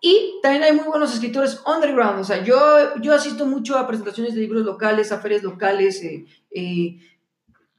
Y 0.00 0.38
también 0.42 0.64
hay 0.64 0.72
muy 0.72 0.84
buenos 0.84 1.14
escritores 1.14 1.62
underground, 1.66 2.20
o 2.20 2.24
sea, 2.24 2.44
yo, 2.44 2.56
yo 3.00 3.14
asisto 3.14 3.46
mucho 3.46 3.78
a 3.78 3.86
presentaciones 3.86 4.34
de 4.34 4.42
libros 4.42 4.64
locales, 4.64 5.12
a 5.12 5.18
ferias 5.18 5.42
locales, 5.42 6.02
eh, 6.02 6.26
eh, 6.50 6.98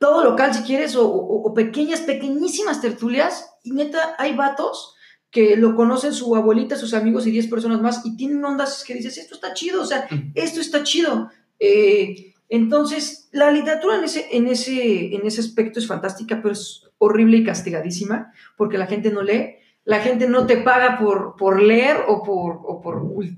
todo 0.06 0.24
local 0.24 0.54
si 0.54 0.62
quieres, 0.62 0.96
o, 0.96 1.10
o, 1.10 1.50
o, 1.50 1.54
pequeñas, 1.56 2.02
pequeñísimas 2.02 2.80
tertulias, 2.80 3.50
y 3.64 3.72
neta, 3.72 4.16
hay 4.20 4.36
vatos 4.36 4.96
que 5.32 5.58
lo 5.58 5.76
conocen 5.76 6.14
su 6.14 6.36
abuelita, 6.36 6.76
sus 6.76 6.94
amigos 6.94 7.26
y 7.26 7.32
10 7.32 7.48
personas 7.48 7.82
más, 7.82 8.06
y 8.06 8.16
tienen 8.16 8.46
ondas 8.46 8.84
que 8.86 8.94
dices, 8.94 9.18
esto 9.18 9.34
está 9.34 9.56
chido, 9.56 9.82
o 9.82 9.86
sea, 9.86 10.08
esto 10.36 10.62
está 10.62 10.84
chido. 10.84 11.32
Eh, 11.60 12.36
entonces, 12.50 13.30
la 13.32 13.50
literatura 13.50 13.98
en 13.98 14.04
ese, 14.04 14.28
en, 14.32 14.48
ese, 14.48 15.16
en 15.16 15.26
ese 15.26 15.42
aspecto 15.42 15.80
es 15.80 15.88
fantástica, 15.88 16.40
pero 16.40 16.54
es 16.54 16.84
horrible 17.00 17.38
y 17.38 17.44
castigadísima, 17.44 18.32
porque 18.58 18.78
la 18.78 18.86
gente 18.86 19.10
no 19.10 19.24
lee 19.24 19.56
la 19.86 20.00
gente 20.00 20.28
no 20.28 20.48
te 20.48 20.58
paga 20.58 20.98
por, 20.98 21.36
por 21.36 21.62
leer 21.62 21.98
o 22.08 22.24
por, 22.24 22.60
o 22.64 22.82
por 22.82 22.96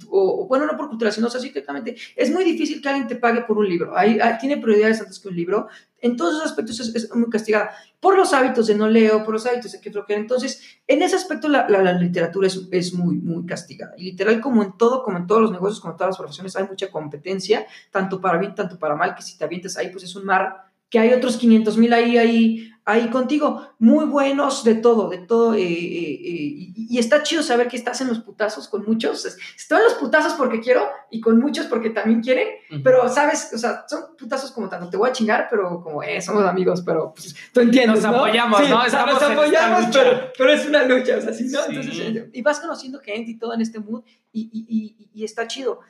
o, 0.10 0.48
bueno, 0.48 0.66
no 0.66 0.78
por 0.78 0.88
cultura, 0.88 1.12
sino 1.12 1.28
así 1.28 1.50
directamente. 1.50 1.96
Es 2.16 2.32
muy 2.32 2.46
difícil 2.46 2.82
que 2.82 2.88
alguien 2.88 3.08
te 3.08 3.18
pague 3.18 3.42
por 3.42 3.58
un 3.58 3.68
libro. 3.68 3.98
Hay, 3.98 4.18
tiene 4.40 4.58
prioridades 4.58 5.02
antes 5.02 5.20
que 5.20 5.28
un 5.28 5.36
libro. 5.36 5.68
En 6.00 6.16
todos 6.16 6.36
esos 6.36 6.46
aspectos 6.46 6.80
es, 6.80 7.14
muy 7.14 7.30
castigada. 7.30 7.72
Por 8.00 8.16
los 8.16 8.32
hábitos 8.32 8.68
de 8.68 8.76
no 8.76 8.88
leo, 8.88 9.26
por 9.26 9.34
los 9.34 9.46
hábitos 9.46 9.74
de 9.74 9.82
que 9.82 9.92
floquear. 9.92 10.22
Entonces, 10.22 10.80
en 10.88 11.02
ese 11.02 11.18
aspecto 11.18 11.50
la, 11.50 11.68
la, 11.68 11.82
la, 11.82 11.94
literatura 11.94 12.48
es, 12.48 12.68
es 12.72 12.94
muy, 12.94 13.18
muy 13.18 13.46
castigada. 13.46 13.94
Y 13.98 14.04
literal, 14.04 14.40
como 14.40 14.64
en 14.64 14.78
todo, 14.78 15.04
como 15.04 15.18
en 15.18 15.28
todos 15.28 15.42
los 15.42 15.52
negocios, 15.52 15.82
como 15.82 15.94
en 15.94 15.98
todas 15.98 16.12
las 16.12 16.18
profesiones, 16.18 16.56
hay 16.56 16.66
mucha 16.66 16.90
competencia, 16.90 17.66
tanto 17.92 18.22
para 18.22 18.38
bien, 18.38 18.56
tanto 18.56 18.80
para 18.80 18.96
mal, 18.96 19.16
que 19.16 19.22
si 19.22 19.38
te 19.38 19.44
avientas 19.44 19.76
ahí, 19.76 19.90
pues 19.90 20.06
es 20.06 20.16
un 20.16 20.24
mar 20.24 20.67
que 20.90 21.00
hay 21.00 21.14
otros 21.14 21.38
500 21.38 21.78
mil 21.78 21.94
ahí, 21.94 22.18
ahí, 22.18 22.72
ahí 22.86 23.10
contigo, 23.10 23.70
muy 23.80 24.06
buenos 24.06 24.64
de 24.64 24.76
todo, 24.76 25.10
de 25.10 25.18
todo, 25.18 25.54
eh, 25.54 25.62
eh, 25.62 25.66
eh, 25.66 26.74
y, 26.76 26.98
está 26.98 27.22
chido 27.22 27.44
saber 27.44 27.68
que 27.68 27.76
estás 27.76 28.00
en 28.00 28.08
los 28.08 28.20
putazos 28.20 28.70
con 28.70 28.86
muchos, 28.86 29.26
estoy 29.26 29.80
en 29.80 29.84
los 29.84 29.96
putazos 29.96 30.34
porque 30.34 30.62
quiero 30.62 30.88
y 31.12 31.20
con 31.20 31.38
muchos 31.40 31.66
porque 31.66 31.90
también 31.90 32.22
quieren, 32.22 32.48
uh 32.72 32.76
-huh. 32.76 32.82
pero 32.84 33.10
sabes, 33.10 33.52
o 33.54 33.58
sea, 33.58 33.84
son 33.90 34.16
putazos 34.18 34.54
como 34.54 34.70
tanto, 34.70 34.90
te 34.90 34.96
voy 34.96 35.10
a 35.10 35.12
chingar, 35.12 35.48
pero 35.50 35.82
como, 35.84 36.02
eh, 36.02 36.22
somos 36.22 36.46
amigos, 36.46 36.82
pero 36.86 37.14
pues, 37.14 37.36
tú 37.52 37.60
entiendes, 37.60 38.02
Nos 38.02 38.12
¿no? 38.14 38.20
apoyamos, 38.20 38.62
sí, 38.62 38.70
¿no? 38.70 38.86
Estamos 38.86 39.14
nos 39.16 39.24
apoyamos, 39.24 39.86
pero, 39.92 40.32
pero, 40.38 40.54
es 40.54 40.66
una 40.66 40.84
lucha, 40.86 41.18
o 41.18 41.22
sea, 41.22 41.34
¿sí, 41.34 41.50
¿no? 41.50 41.64
Sí. 41.64 41.76
Entonces, 41.76 42.30
y 42.32 42.42
vas 42.42 42.60
conociendo 42.62 43.00
gente 43.02 43.32
y 43.32 43.38
todo 43.38 43.54
en 43.54 43.60
este 43.60 43.80
mood, 43.80 44.04
y, 44.32 44.50
y, 44.54 45.10
y 45.14 45.24
está 45.26 45.46
chido. 45.46 45.82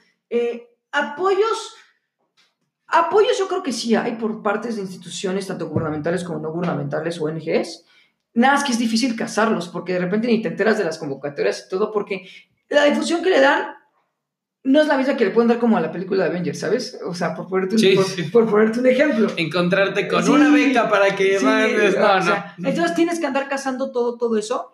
apoyos 0.91 1.75
Apoyos 2.87 3.37
yo 3.37 3.47
creo 3.47 3.63
que 3.63 3.73
sí 3.73 3.95
hay 3.95 4.13
por 4.13 4.41
partes 4.41 4.77
de 4.77 4.81
instituciones, 4.81 5.47
tanto 5.47 5.67
gubernamentales 5.67 6.23
como 6.23 6.39
no 6.39 6.51
gubernamentales, 6.51 7.19
ONGs. 7.19 7.85
Nada 8.33 8.57
es 8.57 8.63
que 8.63 8.71
es 8.71 8.79
difícil 8.79 9.15
cazarlos, 9.15 9.67
porque 9.67 9.93
de 9.93 9.99
repente 9.99 10.27
ni 10.27 10.41
te 10.41 10.47
enteras 10.47 10.77
de 10.77 10.85
las 10.85 10.97
convocatorias 10.97 11.65
y 11.65 11.69
todo, 11.69 11.91
porque 11.91 12.27
la 12.69 12.85
difusión 12.85 13.21
que 13.21 13.29
le 13.29 13.41
dan 13.41 13.77
no 14.63 14.81
es 14.81 14.87
la 14.87 14.97
misma 14.97 15.15
que 15.15 15.25
le 15.25 15.31
pueden 15.31 15.47
dar 15.47 15.59
como 15.59 15.77
a 15.77 15.81
la 15.81 15.91
película 15.91 16.23
de 16.23 16.29
Avengers, 16.29 16.59
¿sabes? 16.59 16.99
O 17.05 17.13
sea, 17.13 17.33
por 17.33 17.47
ponerte 17.47 17.75
un, 17.75 17.79
sí, 17.79 17.95
por, 17.95 18.05
sí. 18.05 18.23
por 18.23 18.49
ponerte 18.49 18.79
un 18.79 18.87
ejemplo. 18.87 19.31
Encontrarte 19.37 20.07
con 20.07 20.23
sí, 20.23 20.29
una 20.29 20.51
beca 20.51 20.89
para 20.89 21.15
que 21.15 21.39
mandes. 21.39 21.97
No, 21.97 22.17
o 22.17 22.21
sea, 22.21 22.53
no. 22.57 22.69
Entonces 22.69 22.93
tienes 22.95 23.19
que 23.19 23.25
andar 23.25 23.47
cazando 23.47 23.91
todo, 23.91 24.17
todo 24.17 24.37
eso. 24.37 24.73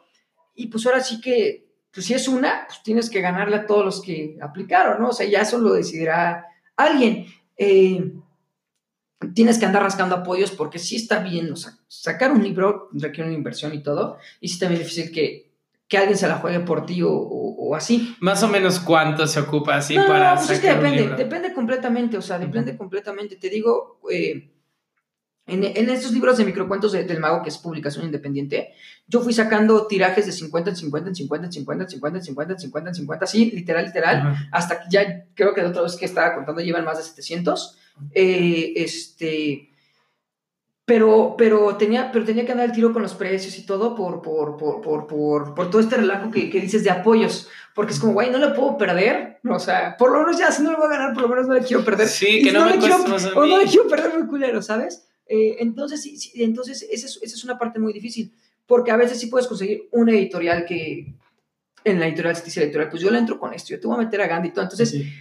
Y 0.56 0.68
pues 0.68 0.86
ahora 0.86 1.00
sí 1.00 1.22
que, 1.22 1.68
pues 1.92 2.08
si 2.08 2.16
es 2.16 2.28
una, 2.28 2.66
pues 2.68 2.82
tienes 2.84 3.10
que 3.10 3.22
ganarle 3.22 3.56
a 3.56 3.66
todos 3.68 3.86
los 3.86 4.02
que 4.02 4.38
aplicaron, 4.42 5.00
¿no? 5.00 5.10
O 5.10 5.14
sea, 5.14 5.28
ya 5.28 5.42
eso 5.42 5.60
lo 5.60 5.74
decidirá 5.74 6.48
alguien 6.76 7.28
eh, 7.58 8.14
tienes 9.34 9.58
que 9.58 9.66
andar 9.66 9.84
rascando 9.84 10.16
apoyos 10.16 10.52
porque 10.52 10.80
sí 10.80 10.96
está 10.96 11.20
bien, 11.20 11.52
o 11.52 11.56
sea, 11.56 11.74
sacar 11.88 12.32
un 12.32 12.44
libro 12.44 12.90
requiere 12.94 13.30
una 13.30 13.38
inversión 13.38 13.74
y 13.74 13.82
todo, 13.82 14.18
y 14.40 14.48
sí 14.48 14.56
está 14.56 14.68
bien 14.68 14.80
difícil 14.80 15.12
que, 15.12 15.52
que 15.88 15.98
alguien 15.98 16.18
se 16.18 16.28
la 16.28 16.38
juegue 16.38 16.60
por 16.62 16.86
ti 16.86 17.02
o, 17.02 17.12
o, 17.12 17.70
o, 17.70 17.76
así. 17.76 18.16
Más 18.20 18.42
o 18.44 18.48
menos 18.48 18.80
cuánto 18.80 19.28
se 19.28 19.40
ocupa 19.40 19.76
así 19.76 19.96
no, 19.96 20.08
para... 20.08 20.36
No, 20.36 20.42
pues 20.42 20.52
es 20.52 20.60
que 20.60 20.74
depende, 20.74 21.16
depende 21.16 21.54
completamente, 21.54 22.18
o 22.18 22.22
sea, 22.22 22.40
depende 22.40 22.72
uh 22.72 22.76
-huh. 22.76 22.78
completamente. 22.78 23.36
Te 23.36 23.50
digo, 23.50 24.00
eh, 24.12 24.53
en, 25.46 25.64
en, 25.64 25.90
estos 25.90 26.12
libros 26.14 26.38
de 26.38 26.46
microcuentos 26.46 26.94
de, 26.94 27.04
del 27.04 27.20
mago, 27.20 27.42
que 27.44 27.50
es 27.50 27.58
publicación 27.58 28.06
independiente, 28.06 28.74
yo 29.08 29.20
fui 29.22 29.34
sacando 29.34 29.88
tirajes 29.88 30.26
de 30.26 30.32
50 30.32 30.70
en 30.70 30.76
50 30.78 31.10
en 31.10 31.16
50 31.16 31.46
en 31.48 31.52
50 31.52 31.84
en 31.84 31.90
50 31.90 32.18
en 32.18 32.24
50 32.24 32.54
en 32.54 32.60
50 32.60 32.90
en 32.90 32.96
50, 32.96 33.26
así, 33.26 33.52
literal, 33.52 33.86
literal, 33.86 34.18
uh 34.18 34.30
-huh. 34.30 34.50
hasta 34.52 34.80
que 34.80 34.86
ya 34.90 35.26
creo 35.34 35.54
que 35.54 35.62
la 35.62 35.70
otra 35.70 35.82
vez 35.82 35.96
que 35.98 36.06
estaba 36.06 36.34
contando 36.34 36.62
llevan 36.62 36.86
más 36.86 36.98
de 36.98 37.04
700. 37.04 37.78
Eh, 38.14 38.74
este, 38.78 39.70
pero, 40.86 41.36
pero, 41.38 41.76
tenía, 41.78 42.12
pero 42.12 42.26
tenía 42.26 42.46
que 42.46 42.52
andar 42.52 42.68
el 42.68 42.76
tiro 42.76 42.92
con 42.92 43.02
los 43.02 43.14
precios 43.14 43.58
y 43.58 43.66
todo 43.66 43.96
por, 43.96 44.22
por, 44.22 44.58
por, 44.58 44.82
por, 44.82 45.08
por, 45.56 45.70
todo 45.70 45.80
este 45.80 45.98
relajo 45.98 46.30
que, 46.32 46.50
que, 46.50 46.60
dices 46.60 46.84
de 46.84 46.90
apoyos. 46.90 47.50
Porque 47.74 47.94
es 47.94 48.00
como, 48.00 48.14
güey, 48.14 48.30
no 48.32 48.38
le 48.38 48.50
puedo 48.50 48.78
perder. 48.78 49.40
O 49.50 49.60
sea, 49.60 49.96
por 49.98 50.12
lo 50.12 50.20
menos 50.20 50.38
ya, 50.38 50.52
si 50.52 50.62
no 50.62 50.72
le 50.72 50.78
voy 50.78 50.88
a 50.88 50.98
ganar, 50.98 51.14
por 51.14 51.24
lo 51.24 51.30
menos 51.30 51.48
no 51.48 51.54
le 51.54 51.62
quiero 51.62 51.84
perder. 51.84 52.08
Sí, 52.08 52.42
que 52.44 52.52
no, 52.52 52.66
me 52.66 52.78
quiero, 52.78 52.98
O 53.36 53.46
no 53.46 53.58
le 53.58 53.66
quiero 53.66 53.88
perder 53.88 54.14
muy 54.14 54.28
culero, 54.28 54.62
¿sabes? 54.62 55.08
Eh, 55.28 55.58
entonces, 55.60 56.02
sí, 56.02 56.18
sí, 56.18 56.44
entonces 56.44 56.86
esa 56.90 57.06
es, 57.08 57.20
esa 57.22 57.36
es 57.36 57.44
una 57.44 57.58
parte 57.58 57.80
muy 57.80 57.94
difícil. 57.94 58.34
Porque 58.66 58.92
a 58.92 58.98
veces 58.98 59.20
sí 59.20 59.28
puedes 59.28 59.48
conseguir 59.48 59.90
una 59.92 60.14
editorial 60.14 60.66
que, 60.66 61.14
en 61.84 62.00
la 62.00 62.08
editorial, 62.08 62.36
si 62.36 62.60
editorial, 62.60 62.90
pues 62.90 63.02
yo 63.02 63.12
le 63.12 63.20
entro 63.20 63.40
con 63.40 63.54
esto, 63.54 63.70
yo 63.70 63.80
te 63.80 63.88
voy 63.88 63.96
a 63.96 64.06
meter 64.06 64.22
a 64.22 64.28
Gandhi 64.28 64.50
y 64.50 64.52
todo. 64.52 64.64
Entonces, 64.64 64.90
sí. 64.90 65.14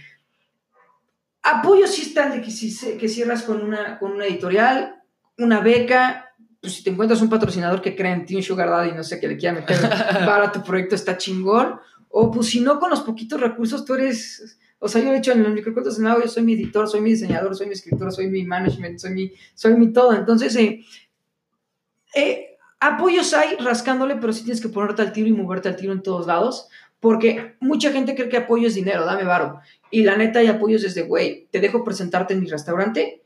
apoyo 1.41 1.87
sí 1.87 2.03
está 2.03 2.29
de 2.29 2.41
que, 2.41 2.51
si, 2.51 2.97
que 2.97 3.09
cierras 3.09 3.43
con 3.43 3.61
una, 3.61 3.99
con 3.99 4.13
una 4.13 4.25
editorial, 4.25 5.01
una 5.37 5.59
beca, 5.59 6.33
pues 6.61 6.73
si 6.73 6.83
te 6.83 6.89
encuentras 6.89 7.21
un 7.21 7.29
patrocinador 7.29 7.81
que 7.81 7.95
cree 7.95 8.13
en 8.13 8.25
ti, 8.25 8.35
un 8.35 8.43
sugar 8.43 8.69
daddy, 8.69 8.93
no 8.93 9.03
sé, 9.03 9.19
que 9.19 9.27
le 9.27 9.37
quiera 9.37 9.59
meter 9.59 9.77
para 10.25 10.51
tu 10.51 10.63
proyecto, 10.63 10.95
está 10.95 11.17
chingón. 11.17 11.79
O 12.09 12.31
pues 12.31 12.47
si 12.47 12.61
no, 12.61 12.79
con 12.79 12.89
los 12.89 13.01
poquitos 13.01 13.39
recursos, 13.39 13.83
tú 13.83 13.95
eres... 13.95 14.59
O 14.83 14.89
sea, 14.89 15.01
yo 15.01 15.13
he 15.13 15.17
hecho 15.17 15.31
en 15.31 15.43
los 15.43 15.53
microcuentos 15.53 15.97
de 15.97 16.03
yo 16.03 16.27
soy 16.27 16.43
mi 16.43 16.55
editor, 16.55 16.89
soy 16.89 16.99
mi 16.99 17.11
diseñador, 17.11 17.55
soy 17.55 17.67
mi 17.67 17.73
escritor, 17.73 18.11
soy 18.11 18.27
mi 18.27 18.43
management, 18.43 18.99
soy 18.99 19.11
mi, 19.11 19.31
soy 19.55 19.75
mi 19.75 19.93
todo. 19.93 20.13
Entonces, 20.13 20.53
eh, 20.57 20.83
eh, 22.13 22.57
apoyos 22.81 23.33
hay 23.33 23.55
rascándole, 23.55 24.17
pero 24.17 24.33
sí 24.33 24.43
tienes 24.43 24.59
que 24.61 24.67
ponerte 24.67 25.01
al 25.01 25.13
tiro 25.13 25.29
y 25.29 25.31
moverte 25.31 25.69
al 25.69 25.77
tiro 25.77 25.93
en 25.93 26.03
todos 26.03 26.27
lados. 26.27 26.67
Porque 26.99 27.55
mucha 27.61 27.93
gente 27.93 28.13
cree 28.13 28.27
que 28.27 28.35
apoyo 28.35 28.67
es 28.67 28.75
dinero, 28.75 29.05
dame 29.05 29.23
varo. 29.23 29.61
Y 29.89 30.03
la 30.03 30.17
neta 30.17 30.39
hay 30.39 30.47
apoyos 30.47 30.81
desde, 30.81 31.03
güey, 31.03 31.47
te 31.49 31.61
dejo 31.61 31.85
presentarte 31.85 32.33
en 32.33 32.41
mi 32.41 32.47
restaurante 32.47 33.23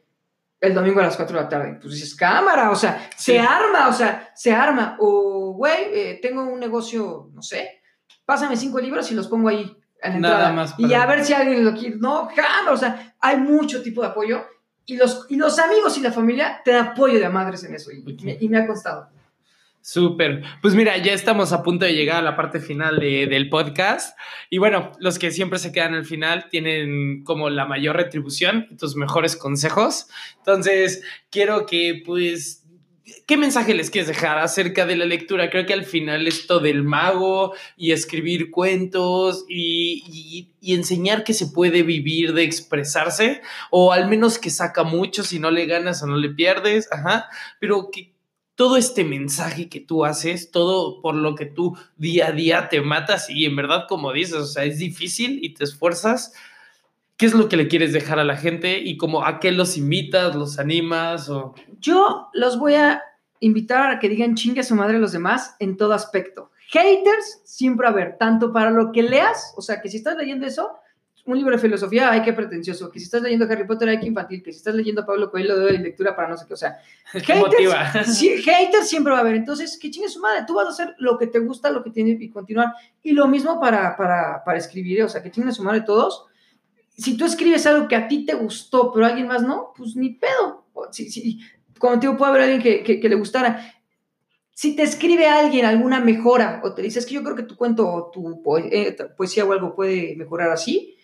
el 0.62 0.76
domingo 0.76 1.00
a 1.00 1.06
las 1.06 1.16
4 1.16 1.36
de 1.36 1.44
la 1.44 1.50
tarde. 1.50 1.80
Pues 1.82 1.96
dices, 1.96 2.14
cámara, 2.14 2.70
o 2.70 2.76
sea, 2.76 3.10
se 3.18 3.40
arma, 3.40 3.88
o 3.88 3.94
sea, 3.94 4.32
se 4.36 4.52
arma. 4.52 4.96
O, 5.00 5.54
güey, 5.54 5.86
eh, 5.92 6.20
tengo 6.22 6.44
un 6.44 6.60
negocio, 6.60 7.32
no 7.34 7.42
sé, 7.42 7.82
pásame 8.26 8.56
cinco 8.58 8.80
libros 8.80 9.12
y 9.12 9.16
los 9.16 9.28
pongo 9.28 9.50
ahí 9.50 9.76
a 10.02 10.10
la. 10.10 10.20
Nada 10.20 10.54
más. 10.54 10.76
Y 10.78 10.94
a 10.94 11.06
ver 11.06 11.24
si 11.24 11.34
alguien 11.34 11.64
lo 11.64 11.74
quiere. 11.74 11.96
No, 11.98 12.30
cámara, 12.36 12.72
o 12.72 12.78
sea, 12.78 13.16
hay 13.20 13.38
mucho 13.38 13.82
tipo 13.82 14.02
de 14.02 14.08
apoyo. 14.08 14.46
Y 14.86 14.96
los, 14.96 15.26
y 15.30 15.36
los 15.36 15.60
amigos 15.60 15.98
y 15.98 16.02
la 16.02 16.14
familia 16.14 16.62
te 16.64 16.72
dan 16.72 16.88
apoyo 16.88 17.20
de 17.20 17.30
madres 17.30 17.64
en 17.66 17.76
eso. 17.76 17.92
Y, 17.92 18.38
y 18.40 18.50
me 18.50 18.60
ha 18.60 18.68
costado. 18.68 19.10
Súper. 19.88 20.44
Pues 20.62 20.76
mira, 20.76 20.98
ya 20.98 21.14
estamos 21.14 21.54
a 21.54 21.64
punto 21.64 21.86
de 21.86 21.94
llegar 21.94 22.18
a 22.18 22.22
la 22.22 22.36
parte 22.36 22.60
final 22.60 23.00
del 23.00 23.48
podcast. 23.48 24.18
Y 24.50 24.58
bueno, 24.58 24.92
los 25.00 25.18
que 25.18 25.32
siempre 25.32 25.60
se 25.60 25.72
quedan 25.72 25.94
al 25.94 26.04
final 26.04 26.50
tienen 26.50 27.24
como 27.24 27.50
la 27.50 27.66
mayor 27.66 27.96
retribución, 27.96 28.68
tus 28.78 28.98
mejores 28.98 29.38
consejos. 29.38 30.08
Entonces, 30.40 31.04
quiero 31.30 31.66
que 31.66 32.02
pues 32.06 32.67
¿Qué 33.26 33.38
mensaje 33.38 33.74
les 33.74 33.90
quieres 33.90 34.08
dejar 34.08 34.38
acerca 34.38 34.86
de 34.86 34.98
la 34.98 35.06
lectura? 35.06 35.50
Creo 35.50 35.66
que 35.66 35.74
al 35.74 35.86
final 35.86 36.28
esto 36.28 36.60
del 36.60 36.84
mago 36.84 37.54
y 37.78 37.92
escribir 37.92 38.52
cuentos 38.52 39.46
y, 39.48 40.50
y, 40.62 40.76
enseñar 40.76 41.24
que 41.24 41.34
se 41.34 41.48
puede 41.48 41.84
vivir 41.84 42.34
de 42.34 42.44
expresarse, 42.44 43.42
o 43.72 43.94
al 43.94 44.10
menos 44.10 44.40
que 44.40 44.50
saca 44.50 44.84
mucho 44.84 45.24
si 45.24 45.40
no 45.40 45.52
le 45.52 45.66
ganas 45.66 46.04
o 46.04 46.08
no 46.08 46.18
le 46.18 46.30
pierdes, 46.30 46.92
ajá, 46.92 47.30
pero 47.60 47.90
que, 47.92 48.14
todo 48.58 48.76
este 48.76 49.04
mensaje 49.04 49.70
que 49.70 49.80
tú 49.80 50.04
haces, 50.04 50.50
todo 50.50 51.00
por 51.04 51.14
lo 51.14 51.36
que 51.36 51.46
tú 51.46 51.78
día 51.96 52.30
a 52.30 52.32
día 52.32 52.70
te 52.70 52.82
matas 52.82 53.30
y 53.30 53.46
en 53.46 53.56
verdad, 53.56 53.86
como 53.88 54.12
dices, 54.12 54.34
o 54.34 54.46
sea, 54.48 54.64
es 54.64 54.80
difícil 54.80 55.40
y 55.44 55.54
te 55.54 55.64
esfuerzas. 55.64 56.34
¿Qué 57.18 57.26
es 57.26 57.34
lo 57.34 57.50
que 57.50 57.58
le 57.58 57.68
quieres 57.68 57.94
dejar 57.94 58.20
a 58.20 58.24
la 58.24 58.38
gente 58.38 58.78
y 58.78 58.96
como 58.96 59.26
a 59.26 59.40
qué 59.40 59.52
los 59.52 59.76
invitas, 59.76 60.36
los 60.36 60.60
animas 60.60 61.30
o 61.30 61.56
Yo 61.80 62.30
los 62.34 62.60
voy 62.60 62.76
a 62.76 63.02
invitar 63.40 63.90
a 63.90 64.00
que 64.00 64.08
digan 64.08 64.36
chingue 64.36 64.62
a 64.62 64.64
su 64.64 64.76
madre 64.76 64.98
a 64.98 65.00
los 65.00 65.12
demás 65.12 65.56
en 65.60 65.78
todo 65.78 65.94
aspecto. 65.94 66.52
Haters 66.70 67.42
siempre 67.44 67.88
a 67.88 67.92
ver, 67.92 68.18
tanto 68.20 68.54
para 68.54 68.70
lo 68.70 68.92
que 68.92 69.02
leas, 69.02 69.54
o 69.58 69.62
sea, 69.62 69.82
que 69.82 69.90
si 69.90 69.98
estás 69.98 70.16
leyendo 70.18 70.46
eso, 70.46 70.78
un 71.26 71.38
libro 71.38 71.56
de 71.56 71.62
filosofía, 71.62 72.12
hay 72.12 72.22
que 72.22 72.34
pretencioso, 72.34 72.90
que 72.90 73.00
si 73.00 73.06
estás 73.06 73.22
leyendo 73.22 73.46
Harry 73.46 73.66
Potter, 73.66 73.90
hay 73.90 74.00
que 74.00 74.08
infantil, 74.08 74.42
que 74.42 74.52
si 74.52 74.60
estás 74.60 74.76
leyendo 74.76 75.06
Pablo 75.06 75.30
Coelho, 75.30 75.58
de 75.58 75.78
lectura 75.78 76.16
para 76.16 76.30
no 76.30 76.38
sé 76.38 76.46
qué, 76.48 76.54
o 76.54 76.58
sea, 76.58 76.80
haters, 77.12 78.20
haters 78.20 78.88
siempre 78.88 79.12
va 79.12 79.20
a 79.20 79.22
haber, 79.22 79.36
entonces, 79.36 79.78
que 79.78 79.92
chingue 79.92 80.08
su 80.08 80.22
madre, 80.22 80.46
tú 80.48 80.56
vas 80.56 80.68
a 80.68 80.70
hacer 80.70 80.96
lo 81.00 81.18
que 81.18 81.28
te 81.28 81.40
gusta, 81.40 81.70
lo 81.70 81.84
que 81.84 81.90
tienes 81.90 82.22
y 82.22 82.30
continuar, 82.30 82.74
y 83.04 83.12
lo 83.12 83.28
mismo 83.28 83.60
para, 83.60 83.98
para, 83.98 84.44
para 84.46 84.58
escribir, 84.58 85.04
o 85.04 85.10
sea, 85.10 85.22
que 85.22 85.32
chingue 85.32 85.52
su 85.52 85.64
madre 85.64 85.82
todos, 85.82 86.28
si 86.98 87.16
tú 87.16 87.26
escribes 87.26 87.66
algo 87.68 87.88
que 87.88 87.96
a 87.96 88.08
ti 88.08 88.26
te 88.26 88.34
gustó, 88.34 88.92
pero 88.92 89.06
a 89.06 89.10
alguien 89.10 89.28
más 89.28 89.44
no, 89.44 89.72
pues 89.78 89.96
ni 89.96 90.10
pedo, 90.10 90.66
si, 90.92 91.10
si, 91.10 91.40
contigo 91.80 92.18
puede 92.18 92.32
haber 92.32 92.42
alguien 92.44 92.62
que, 92.62 92.84
que, 92.84 93.00
que 93.00 93.10
le 93.10 93.16
gustara, 93.16 93.74
si 94.52 94.76
te 94.76 94.82
escribe 94.82 95.28
alguien 95.28 95.66
alguna 95.66 96.00
mejora 96.00 96.62
o 96.64 96.74
te 96.74 96.82
dices 96.82 97.06
que 97.06 97.14
yo 97.14 97.24
creo 97.24 97.36
que 97.36 97.44
tu 97.44 97.56
cuento 97.56 97.88
o 97.88 98.10
tu 98.10 98.42
eh, 98.72 98.98
poesía 99.16 99.46
o 99.46 99.54
algo 99.54 99.76
puede 99.76 100.16
mejorar 100.16 100.50
así, 100.50 100.98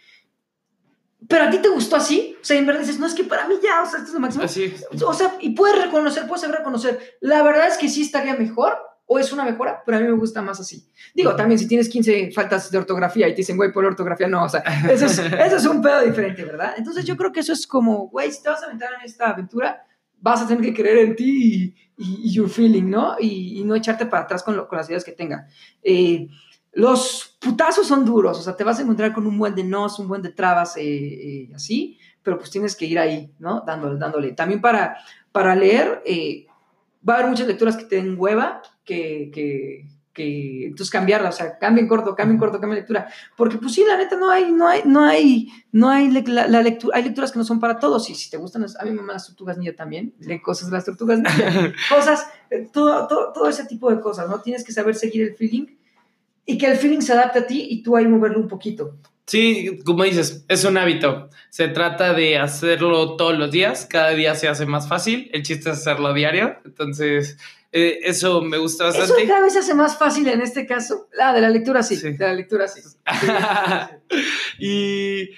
pero 1.27 1.43
a 1.43 1.49
ti 1.51 1.59
te 1.59 1.69
gustó 1.69 1.95
así, 1.95 2.35
o 2.41 2.43
sea, 2.43 2.57
en 2.57 2.65
verdad 2.65 2.81
dices, 2.81 2.99
no, 2.99 3.05
es 3.05 3.13
que 3.13 3.23
para 3.23 3.47
mí 3.47 3.55
ya, 3.61 3.83
o 3.83 3.85
sea, 3.85 3.99
esto 3.99 4.07
es 4.07 4.13
lo 4.13 4.19
máximo. 4.19 4.43
Así. 4.43 4.73
O 5.05 5.13
sea, 5.13 5.37
y 5.39 5.51
puedes 5.51 5.79
reconocer, 5.85 6.27
puedes 6.27 6.41
saber 6.41 6.57
reconocer. 6.57 7.17
La 7.21 7.43
verdad 7.43 7.67
es 7.67 7.77
que 7.77 7.87
sí 7.87 8.01
estaría 8.01 8.35
mejor, 8.35 8.75
o 9.05 9.19
es 9.19 9.31
una 9.33 9.43
mejora, 9.43 9.83
pero 9.85 9.97
a 9.97 10.01
mí 10.01 10.07
me 10.07 10.13
gusta 10.13 10.41
más 10.41 10.59
así. 10.59 10.87
Digo, 11.13 11.35
también 11.35 11.59
si 11.59 11.67
tienes 11.67 11.89
15 11.89 12.31
faltas 12.31 12.71
de 12.71 12.77
ortografía 12.77 13.27
y 13.27 13.31
te 13.31 13.37
dicen, 13.37 13.57
güey, 13.57 13.71
por 13.71 13.83
la 13.83 13.89
ortografía, 13.89 14.27
no, 14.27 14.43
o 14.43 14.49
sea, 14.49 14.61
eso 14.89 15.05
es, 15.05 15.19
eso 15.19 15.55
es 15.57 15.65
un 15.65 15.81
pedo 15.81 16.01
diferente, 16.01 16.43
¿verdad? 16.43 16.73
Entonces 16.77 17.05
yo 17.05 17.17
creo 17.17 17.31
que 17.31 17.41
eso 17.41 17.53
es 17.53 17.67
como, 17.67 18.07
güey, 18.09 18.31
si 18.31 18.41
te 18.41 18.49
vas 18.49 18.63
a 18.63 18.65
aventar 18.65 18.89
en 18.93 19.05
esta 19.05 19.29
aventura, 19.29 19.85
vas 20.19 20.41
a 20.41 20.47
tener 20.47 20.63
que 20.63 20.73
creer 20.73 20.99
en 20.99 21.15
ti 21.15 21.75
y, 21.97 22.27
y, 22.27 22.31
your 22.31 22.49
feeling, 22.49 22.89
¿no? 22.89 23.17
Y, 23.19 23.59
y, 23.59 23.63
no 23.65 23.75
echarte 23.75 24.05
para 24.05 24.23
atrás 24.23 24.41
con, 24.41 24.55
lo, 24.55 24.67
con 24.67 24.77
las 24.77 24.89
ideas 24.89 25.03
que 25.03 25.11
tenga. 25.11 25.47
Eh, 25.83 26.27
los 26.73 27.37
putazos 27.39 27.87
son 27.87 28.03
duros, 28.03 28.39
o 28.39 28.41
sea, 28.41 28.55
te 28.55 28.63
vas 28.63 28.79
a 28.79 28.81
encontrar 28.81 29.13
con 29.13 29.27
un 29.27 29.37
buen 29.37 29.53
de 29.53 29.63
nos, 29.63 29.99
un 29.99 30.07
buen 30.07 30.21
de 30.21 30.29
trabas, 30.29 30.75
eh, 30.77 30.81
eh, 30.83 31.51
así, 31.53 31.99
pero 32.23 32.37
pues 32.37 32.49
tienes 32.49 32.75
que 32.75 32.85
ir 32.85 32.97
ahí, 32.97 33.31
¿no? 33.37 33.61
Dándole, 33.61 33.99
dándole. 33.99 34.31
También 34.31 34.59
para, 34.59 34.97
para 35.31 35.55
leer, 35.55 36.01
eh, 36.05 36.47
va 37.07 37.13
a 37.13 37.17
haber 37.17 37.29
muchas 37.29 37.47
lecturas 37.47 37.77
que 37.77 37.85
te 37.85 37.95
den 37.97 38.15
hueva, 38.17 38.61
que, 38.83 39.31
que, 39.33 39.87
que 40.13 40.67
entonces 40.67 40.91
cambiarla, 40.91 41.29
o 41.29 41.31
sea, 41.31 41.57
cambien 41.57 41.87
corto, 41.87 42.15
cambien 42.15 42.39
corto, 42.39 42.59
cambien 42.59 42.79
lectura, 42.79 43.07
porque 43.35 43.57
pues 43.57 43.73
sí, 43.73 43.83
la 43.87 43.97
neta 43.97 44.15
no 44.15 44.29
hay, 44.29 44.51
no 44.51 44.67
hay, 44.67 44.81
no 44.85 45.03
hay, 45.03 45.47
no 45.71 45.89
hay 45.89 46.09
la, 46.09 46.61
lectura, 46.61 46.97
hay 46.97 47.03
lecturas 47.03 47.31
que 47.31 47.39
no 47.39 47.45
son 47.45 47.59
para 47.59 47.79
todos, 47.79 48.09
y 48.09 48.15
si 48.15 48.29
te 48.29 48.37
gustan, 48.37 48.65
a 48.79 48.85
mí 48.85 48.91
me 48.91 49.11
las 49.11 49.27
tortugas 49.27 49.57
niña 49.57 49.73
también, 49.75 50.13
lee 50.19 50.41
cosas 50.41 50.69
de 50.69 50.77
las 50.77 50.85
tortugas 50.85 51.19
niña, 51.19 51.73
cosas, 51.89 52.27
todo, 52.71 53.07
todo, 53.07 53.33
todo 53.33 53.49
ese 53.49 53.65
tipo 53.65 53.89
de 53.89 53.99
cosas, 53.99 54.29
¿no? 54.29 54.39
Tienes 54.41 54.63
que 54.63 54.71
saber 54.71 54.95
seguir 54.95 55.23
el 55.23 55.35
feeling, 55.35 55.65
y 56.45 56.57
que 56.57 56.67
el 56.67 56.77
feeling 56.77 56.99
se 56.99 57.13
adapte 57.13 57.39
a 57.39 57.47
ti 57.47 57.67
y 57.69 57.81
tú 57.81 57.95
ahí 57.95 58.07
moverlo 58.07 58.39
un 58.39 58.47
poquito. 58.47 58.97
Sí, 59.33 59.79
como 59.83 60.03
dices, 60.03 60.45
es 60.47 60.63
un 60.63 60.77
hábito. 60.77 61.27
Se 61.49 61.67
trata 61.67 62.13
de 62.13 62.37
hacerlo 62.37 63.15
todos 63.15 63.35
los 63.35 63.49
días, 63.49 63.87
cada 63.89 64.11
día 64.11 64.35
se 64.35 64.47
hace 64.47 64.67
más 64.67 64.87
fácil, 64.87 65.31
el 65.33 65.41
chiste 65.41 65.71
es 65.71 65.77
hacerlo 65.79 66.13
diario, 66.13 66.59
entonces 66.63 67.39
eh, 67.71 67.97
eso 68.03 68.43
me 68.43 68.59
gusta 68.59 68.83
bastante. 68.83 69.23
Eso 69.23 69.27
cada 69.27 69.41
vez 69.41 69.53
se 69.53 69.59
hace 69.59 69.73
más 69.73 69.97
fácil 69.97 70.27
en 70.27 70.39
este 70.43 70.67
caso. 70.67 71.07
La 71.13 71.33
de 71.33 71.41
la 71.41 71.49
lectura 71.49 71.81
sí, 71.81 71.95
de 71.95 72.15
la 72.15 72.35
lectura 72.35 72.67
sí. 72.67 72.81
y 74.59 75.31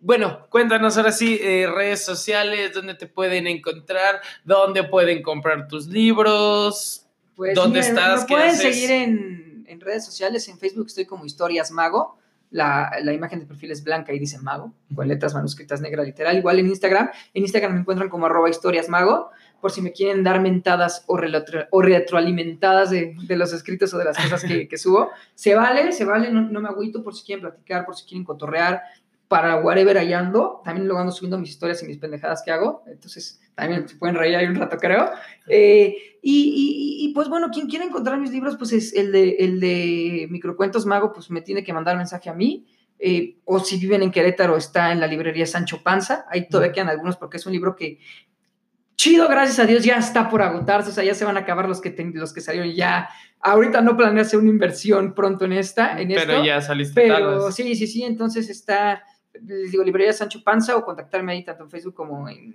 bueno, 0.00 0.48
cuéntanos 0.50 0.96
ahora 0.96 1.12
sí, 1.12 1.38
eh, 1.40 1.68
redes 1.72 2.04
sociales, 2.04 2.72
dónde 2.74 2.94
te 2.94 3.06
pueden 3.06 3.46
encontrar, 3.46 4.22
dónde 4.42 4.82
pueden 4.82 5.22
comprar 5.22 5.68
tus 5.68 5.86
libros, 5.86 7.06
pues, 7.36 7.54
dónde 7.54 7.78
estás. 7.78 8.22
Me 8.22 8.26
pueden 8.26 8.56
seguir 8.56 8.90
en 8.90 9.46
en 9.68 9.80
redes 9.80 10.04
sociales, 10.04 10.48
en 10.48 10.58
Facebook 10.58 10.86
estoy 10.86 11.04
como 11.06 11.24
Historias 11.24 11.70
Mago. 11.70 12.18
La, 12.50 12.92
la, 13.02 13.12
imagen 13.12 13.40
de 13.40 13.46
perfil 13.46 13.72
es 13.72 13.82
blanca 13.82 14.12
y 14.14 14.18
dice 14.18 14.38
mago, 14.38 14.72
con 14.94 15.08
letras 15.08 15.34
manuscritas 15.34 15.80
negra 15.80 16.02
literal. 16.02 16.38
Igual 16.38 16.60
en 16.60 16.68
Instagram, 16.68 17.10
en 17.34 17.42
Instagram 17.42 17.74
me 17.74 17.80
encuentran 17.80 18.08
como 18.08 18.26
arroba 18.26 18.48
historias 18.48 18.88
mago, 18.88 19.30
por 19.60 19.72
si 19.72 19.82
me 19.82 19.92
quieren 19.92 20.22
dar 20.22 20.40
mentadas 20.40 21.04
o, 21.06 21.18
o 21.70 21.82
retroalimentadas 21.82 22.90
de, 22.90 23.16
de, 23.26 23.36
los 23.36 23.52
escritos 23.52 23.92
o 23.94 23.98
de 23.98 24.04
las 24.04 24.16
cosas 24.16 24.44
que, 24.44 24.68
que 24.70 24.78
subo. 24.78 25.10
Se 25.34 25.54
vale, 25.54 25.92
se 25.92 26.04
vale, 26.04 26.30
no, 26.30 26.42
no, 26.42 26.60
me 26.60 26.68
agüito 26.68 27.02
por 27.02 27.14
si 27.14 27.24
quieren 27.24 27.42
platicar, 27.42 27.84
por 27.84 27.96
si 27.96 28.04
quieren 28.04 28.24
cotorrear, 28.24 28.82
para 29.28 29.56
whatever 29.56 29.98
ando. 30.14 30.60
También 30.64 30.86
luego 30.86 31.00
ando 31.00 31.12
subiendo 31.12 31.38
mis 31.38 31.50
historias 31.50 31.82
y 31.82 31.86
mis 31.86 31.98
pendejadas 31.98 32.42
que 32.44 32.52
hago. 32.52 32.84
Entonces, 32.86 33.40
también 33.56 33.88
se 33.88 33.96
pueden 33.96 34.16
reír 34.16 34.36
ahí 34.36 34.46
un 34.46 34.54
rato, 34.54 34.76
creo. 34.76 35.10
Eh, 35.48 36.18
y, 36.22 36.98
y, 37.00 37.12
pues 37.14 37.28
bueno, 37.28 37.48
quien 37.50 37.68
quiera 37.68 37.84
encontrar 37.84 38.18
mis 38.18 38.30
libros, 38.30 38.56
pues 38.56 38.72
es 38.72 38.94
el 38.94 39.12
de, 39.12 39.36
el 39.38 39.60
de 39.60 40.28
Microcuentos 40.30 40.84
Mago, 40.84 41.12
pues 41.12 41.30
me 41.30 41.40
tiene 41.40 41.64
que 41.64 41.72
mandar 41.72 41.96
mensaje 41.96 42.28
a 42.28 42.34
mí. 42.34 42.66
Eh, 42.98 43.38
o 43.44 43.58
si 43.58 43.78
viven 43.78 44.02
en 44.02 44.10
Querétaro, 44.10 44.56
está 44.56 44.92
en 44.92 45.00
la 45.00 45.06
librería 45.06 45.46
Sancho 45.46 45.82
Panza. 45.82 46.26
Ahí 46.30 46.48
todavía 46.48 46.72
quedan 46.72 46.90
algunos 46.90 47.16
porque 47.16 47.38
es 47.38 47.46
un 47.46 47.52
libro 47.52 47.74
que, 47.76 47.98
chido, 48.94 49.26
gracias 49.26 49.58
a 49.58 49.64
Dios, 49.64 49.82
ya 49.82 49.96
está 49.96 50.28
por 50.28 50.42
agotarse. 50.42 50.90
O 50.90 50.92
sea, 50.92 51.04
ya 51.04 51.14
se 51.14 51.24
van 51.24 51.38
a 51.38 51.40
acabar 51.40 51.66
los 51.66 51.80
que, 51.80 51.94
los 52.12 52.34
que 52.34 52.42
salieron. 52.42 52.74
Ya, 52.74 53.08
ahorita 53.40 53.80
no 53.80 53.96
planeo 53.96 54.20
hacer 54.20 54.38
una 54.38 54.50
inversión 54.50 55.14
pronto 55.14 55.46
en 55.46 55.54
esta. 55.54 55.98
En 55.98 56.08
pero 56.08 56.44
ya 56.44 56.60
saliste. 56.60 57.00
Pero 57.00 57.50
sí, 57.52 57.74
sí, 57.74 57.86
sí. 57.86 58.02
Entonces 58.04 58.50
está 58.50 59.02
les 59.44 59.70
digo, 59.70 59.82
librería 59.84 60.12
Sancho 60.12 60.42
Panza 60.42 60.76
o 60.76 60.84
contactarme 60.84 61.32
ahí 61.32 61.44
tanto 61.44 61.64
en 61.64 61.70
Facebook 61.70 61.94
como 61.94 62.28
en, 62.28 62.54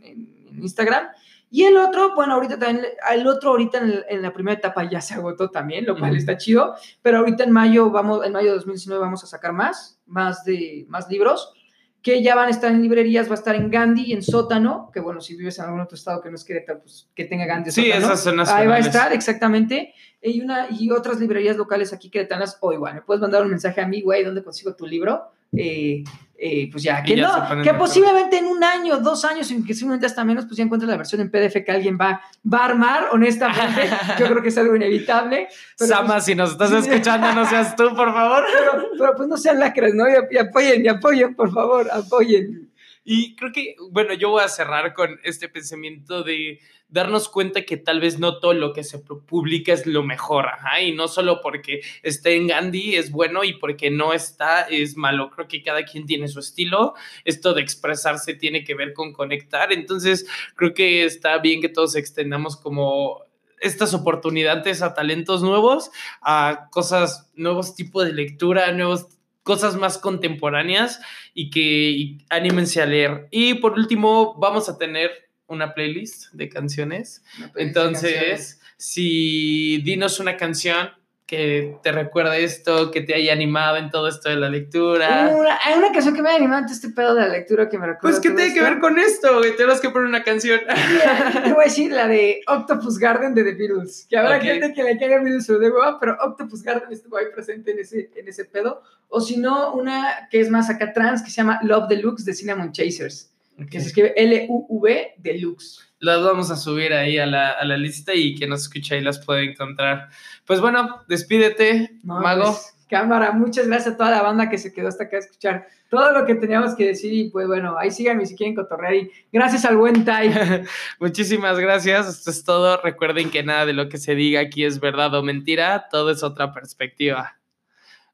Instagram. 0.61 1.07
Y 1.49 1.63
el 1.63 1.77
otro, 1.77 2.15
bueno, 2.15 2.35
ahorita 2.35 2.57
también, 2.57 2.85
el 3.11 3.27
otro 3.27 3.51
ahorita 3.51 3.79
en, 3.79 4.03
en 4.07 4.21
la 4.21 4.31
primera 4.31 4.57
etapa 4.57 4.89
ya 4.89 5.01
se 5.01 5.15
agotó 5.15 5.49
también, 5.49 5.85
lo 5.85 5.97
cual 5.97 6.11
Ujú. 6.11 6.19
está 6.19 6.37
chido, 6.37 6.75
pero 7.01 7.19
ahorita 7.19 7.43
en 7.43 7.51
mayo 7.51 7.89
vamos, 7.89 8.25
en 8.25 8.31
mayo 8.31 8.49
de 8.49 8.55
2019 8.55 9.01
vamos 9.01 9.23
a 9.23 9.27
sacar 9.27 9.51
más, 9.51 9.99
más 10.05 10.45
de, 10.45 10.85
más 10.87 11.09
libros 11.09 11.53
que 12.01 12.23
ya 12.23 12.35
van 12.35 12.47
a 12.47 12.49
estar 12.49 12.71
en 12.71 12.81
librerías, 12.81 13.27
va 13.27 13.33
a 13.33 13.35
estar 13.35 13.55
en 13.55 13.69
Gandhi 13.69 14.05
y 14.05 14.13
en 14.13 14.23
Sótano, 14.23 14.89
que 14.91 14.99
bueno, 14.99 15.21
si 15.21 15.35
vives 15.35 15.59
en 15.59 15.65
algún 15.65 15.81
otro 15.81 15.95
estado 15.95 16.21
que 16.21 16.29
no 16.29 16.35
es 16.35 16.43
Querétaro, 16.43 16.79
pues 16.79 17.07
que 17.13 17.25
tenga 17.25 17.45
Gandhi 17.45 17.71
Sí, 17.71 17.85
Sótano. 17.85 18.05
esas 18.05 18.23
son 18.23 18.39
Ahí 18.39 18.67
va 18.67 18.75
a 18.75 18.79
estar, 18.79 19.13
exactamente. 19.13 19.93
Y, 20.21 20.41
una, 20.41 20.67
y 20.71 20.89
otras 20.89 21.19
librerías 21.19 21.57
locales 21.57 21.93
aquí 21.93 22.09
queretanas, 22.09 22.57
o 22.61 22.73
igual, 22.73 22.95
me 22.95 23.01
puedes 23.01 23.21
mandar 23.21 23.43
un 23.43 23.49
mensaje 23.49 23.81
a 23.81 23.87
mí, 23.87 24.01
güey, 24.01 24.23
¿dónde 24.23 24.43
consigo 24.43 24.75
tu 24.75 24.87
libro? 24.87 25.31
Eh, 25.55 26.03
eh, 26.43 26.69
pues 26.71 26.81
ya, 26.81 27.03
que 27.03 27.15
ya 27.15 27.53
no, 27.53 27.61
que 27.61 27.71
posiblemente 27.75 28.39
en 28.39 28.47
un 28.47 28.63
año, 28.63 28.97
dos 28.97 29.25
años, 29.25 29.51
inclusive 29.51 29.99
hasta 30.03 30.23
menos, 30.23 30.45
pues 30.45 30.57
ya 30.57 30.63
encuentres 30.63 30.89
la 30.89 30.97
versión 30.97 31.21
en 31.21 31.29
PDF 31.29 31.63
que 31.63 31.71
alguien 31.71 31.99
va, 32.01 32.19
va 32.51 32.57
a 32.57 32.65
armar, 32.65 33.09
honestamente. 33.11 33.89
Yo 34.19 34.25
creo 34.25 34.41
que 34.41 34.49
es 34.49 34.57
algo 34.57 34.75
inevitable. 34.75 35.49
Pero, 35.77 35.87
Sama, 35.87 36.13
pues, 36.13 36.25
si 36.25 36.33
nos 36.33 36.53
estás 36.53 36.71
escuchando, 36.71 37.31
no 37.33 37.47
seas 37.47 37.75
tú, 37.75 37.95
por 37.95 38.11
favor. 38.11 38.43
pero, 38.59 38.89
pero, 38.97 39.15
pues 39.15 39.29
no 39.29 39.37
sean 39.37 39.59
lacras, 39.59 39.93
¿no? 39.93 40.09
Y, 40.09 40.13
y 40.31 40.37
apoyen, 40.39 40.83
y 40.83 40.87
apoyen, 40.87 41.35
por 41.35 41.53
favor, 41.53 41.87
apoyen. 41.91 42.70
Y 43.03 43.35
creo 43.35 43.51
que, 43.51 43.75
bueno, 43.89 44.13
yo 44.13 44.29
voy 44.29 44.43
a 44.43 44.47
cerrar 44.47 44.93
con 44.93 45.19
este 45.23 45.49
pensamiento 45.49 46.21
de 46.23 46.59
darnos 46.87 47.29
cuenta 47.29 47.63
que 47.63 47.77
tal 47.77 47.99
vez 47.99 48.19
no 48.19 48.39
todo 48.39 48.53
lo 48.53 48.73
que 48.73 48.83
se 48.83 49.03
pu- 49.03 49.25
publica 49.25 49.73
es 49.73 49.87
lo 49.87 50.03
mejor, 50.03 50.45
ajá, 50.47 50.81
y 50.81 50.93
no 50.93 51.07
solo 51.07 51.39
porque 51.41 51.81
esté 52.03 52.35
en 52.35 52.47
Gandhi 52.47 52.95
es 52.95 53.09
bueno 53.11 53.43
y 53.43 53.53
porque 53.53 53.89
no 53.89 54.13
está 54.13 54.63
es 54.63 54.97
malo. 54.97 55.31
Creo 55.31 55.47
que 55.47 55.63
cada 55.63 55.83
quien 55.83 56.05
tiene 56.05 56.27
su 56.27 56.39
estilo. 56.39 56.93
Esto 57.25 57.53
de 57.53 57.61
expresarse 57.61 58.35
tiene 58.35 58.63
que 58.63 58.75
ver 58.75 58.93
con 58.93 59.13
conectar. 59.13 59.71
Entonces, 59.73 60.27
creo 60.55 60.73
que 60.73 61.05
está 61.05 61.37
bien 61.39 61.61
que 61.61 61.69
todos 61.69 61.95
extendamos 61.95 62.55
como 62.57 63.23
estas 63.61 63.93
oportunidades 63.93 64.81
a 64.81 64.93
talentos 64.93 65.41
nuevos, 65.43 65.91
a 66.21 66.67
cosas, 66.71 67.31
nuevos 67.35 67.73
tipos 67.75 68.05
de 68.05 68.13
lectura, 68.13 68.71
nuevos 68.73 69.07
cosas 69.43 69.75
más 69.75 69.97
contemporáneas 69.97 71.01
y 71.33 71.49
que 71.49 71.61
y 71.61 72.25
anímense 72.29 72.81
a 72.81 72.85
leer. 72.85 73.27
Y 73.31 73.55
por 73.55 73.73
último, 73.73 74.35
vamos 74.35 74.69
a 74.69 74.77
tener 74.77 75.11
una 75.47 75.73
playlist 75.73 76.31
de 76.31 76.49
canciones. 76.49 77.23
Entonces, 77.55 78.61
si 78.77 79.81
dinos 79.81 80.19
una 80.19 80.37
canción 80.37 80.91
que 81.31 81.77
te 81.81 81.93
recuerde 81.93 82.43
esto, 82.43 82.91
que 82.91 82.99
te 82.99 83.15
haya 83.15 83.31
animado 83.31 83.77
en 83.77 83.89
todo 83.89 84.09
esto 84.09 84.27
de 84.27 84.35
la 84.35 84.49
lectura. 84.49 85.31
Una- 85.33 85.57
hay 85.63 85.77
una 85.79 85.93
canción 85.93 86.13
que 86.13 86.21
me 86.21 86.29
ha 86.29 86.35
animado 86.35 86.59
ante 86.59 86.73
este 86.73 86.89
pedo 86.89 87.15
de 87.15 87.21
la 87.21 87.29
lectura 87.29 87.69
que 87.69 87.77
me 87.77 87.87
recuerda. 87.87 88.01
Pues, 88.01 88.19
¿qué 88.19 88.27
todo 88.27 88.37
tiene 88.39 88.53
que 88.53 88.59
ver 88.61 88.79
con 88.79 88.99
esto? 88.99 89.37
güey? 89.37 89.55
Tenemos 89.55 89.79
que 89.79 89.89
poner 89.91 90.09
una 90.09 90.23
canción. 90.25 90.59
Mira, 90.91 91.41
Te 91.41 91.53
voy 91.53 91.61
a 91.61 91.67
decir 91.67 91.89
la 91.93 92.05
de 92.09 92.41
Octopus 92.47 92.99
Garden 92.99 93.33
de 93.33 93.45
The 93.45 93.53
Beatles. 93.53 94.07
Que 94.09 94.17
habrá 94.17 94.41
gente 94.41 94.73
que 94.73 94.83
le 94.83 94.99
caiga 94.99 95.19
Beatles 95.23 95.49
o 95.49 95.57
de 95.57 95.69
hueva, 95.71 95.97
pero 96.01 96.17
Octopus 96.21 96.63
Garden 96.63 96.91
estuvo 96.91 97.15
ahí 97.15 97.27
presente 97.33 97.71
en 97.71 97.79
ese, 97.79 98.11
en 98.13 98.27
ese 98.27 98.43
pedo. 98.43 98.81
O 99.07 99.21
si 99.21 99.37
no, 99.37 99.73
una 99.73 100.27
que 100.29 100.41
es 100.41 100.49
más 100.49 100.69
acá 100.69 100.91
trans, 100.91 101.21
que 101.23 101.29
se 101.29 101.37
llama 101.37 101.61
Love 101.63 101.87
Deluxe 101.87 102.25
de 102.25 102.33
Cinnamon 102.33 102.73
Chasers. 102.73 103.30
Que 103.69 103.79
se 103.79 103.87
escribe 103.87 104.13
L-U-V 104.15 105.13
Deluxe. 105.17 105.79
Las 105.99 106.23
vamos 106.23 106.49
a 106.49 106.55
subir 106.55 106.93
ahí 106.93 107.19
a 107.19 107.27
la, 107.27 107.51
a 107.51 107.63
la 107.63 107.77
lista 107.77 108.13
y 108.15 108.35
quien 108.35 108.49
nos 108.49 108.61
escucha 108.63 108.95
ahí 108.95 109.01
las 109.01 109.23
puede 109.23 109.51
encontrar. 109.51 110.09
Pues 110.47 110.59
bueno, 110.59 111.03
despídete, 111.07 111.91
No, 112.03 112.19
Mago. 112.21 112.43
pues, 112.45 112.73
cámara, 112.89 113.31
muchas 113.33 113.67
gracias 113.67 113.93
a 113.93 113.97
toda 113.97 114.09
la 114.09 114.21
banda 114.23 114.49
que 114.49 114.57
se 114.57 114.73
quedó 114.73 114.87
hasta 114.87 115.03
acá 115.03 115.17
a 115.17 115.19
escuchar 115.19 115.67
todo 115.89 116.11
lo 116.11 116.25
que 116.25 116.35
teníamos 116.35 116.73
que 116.75 116.87
decir. 116.87 117.13
Y 117.13 117.29
pues 117.29 117.45
bueno, 117.47 117.77
ahí 117.77 117.91
síganme 117.91 118.25
si 118.25 118.35
quieren 118.35 118.55
cotorrear. 118.55 118.95
Y 118.95 119.11
gracias 119.31 119.63
al 119.65 119.77
buen 119.77 120.03
Tai. 120.03 120.31
Muchísimas 120.99 121.59
gracias. 121.59 122.07
Esto 122.09 122.31
es 122.31 122.43
todo. 122.43 122.81
Recuerden 122.81 123.29
que 123.29 123.43
nada 123.43 123.65
de 123.67 123.73
lo 123.73 123.87
que 123.87 123.97
se 123.99 124.15
diga 124.15 124.39
aquí 124.41 124.65
es 124.65 124.79
verdad 124.79 125.13
o 125.13 125.21
mentira. 125.21 125.87
Todo 125.91 126.09
es 126.09 126.23
otra 126.23 126.51
perspectiva. 126.51 127.37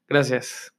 Gracias. 0.08 0.72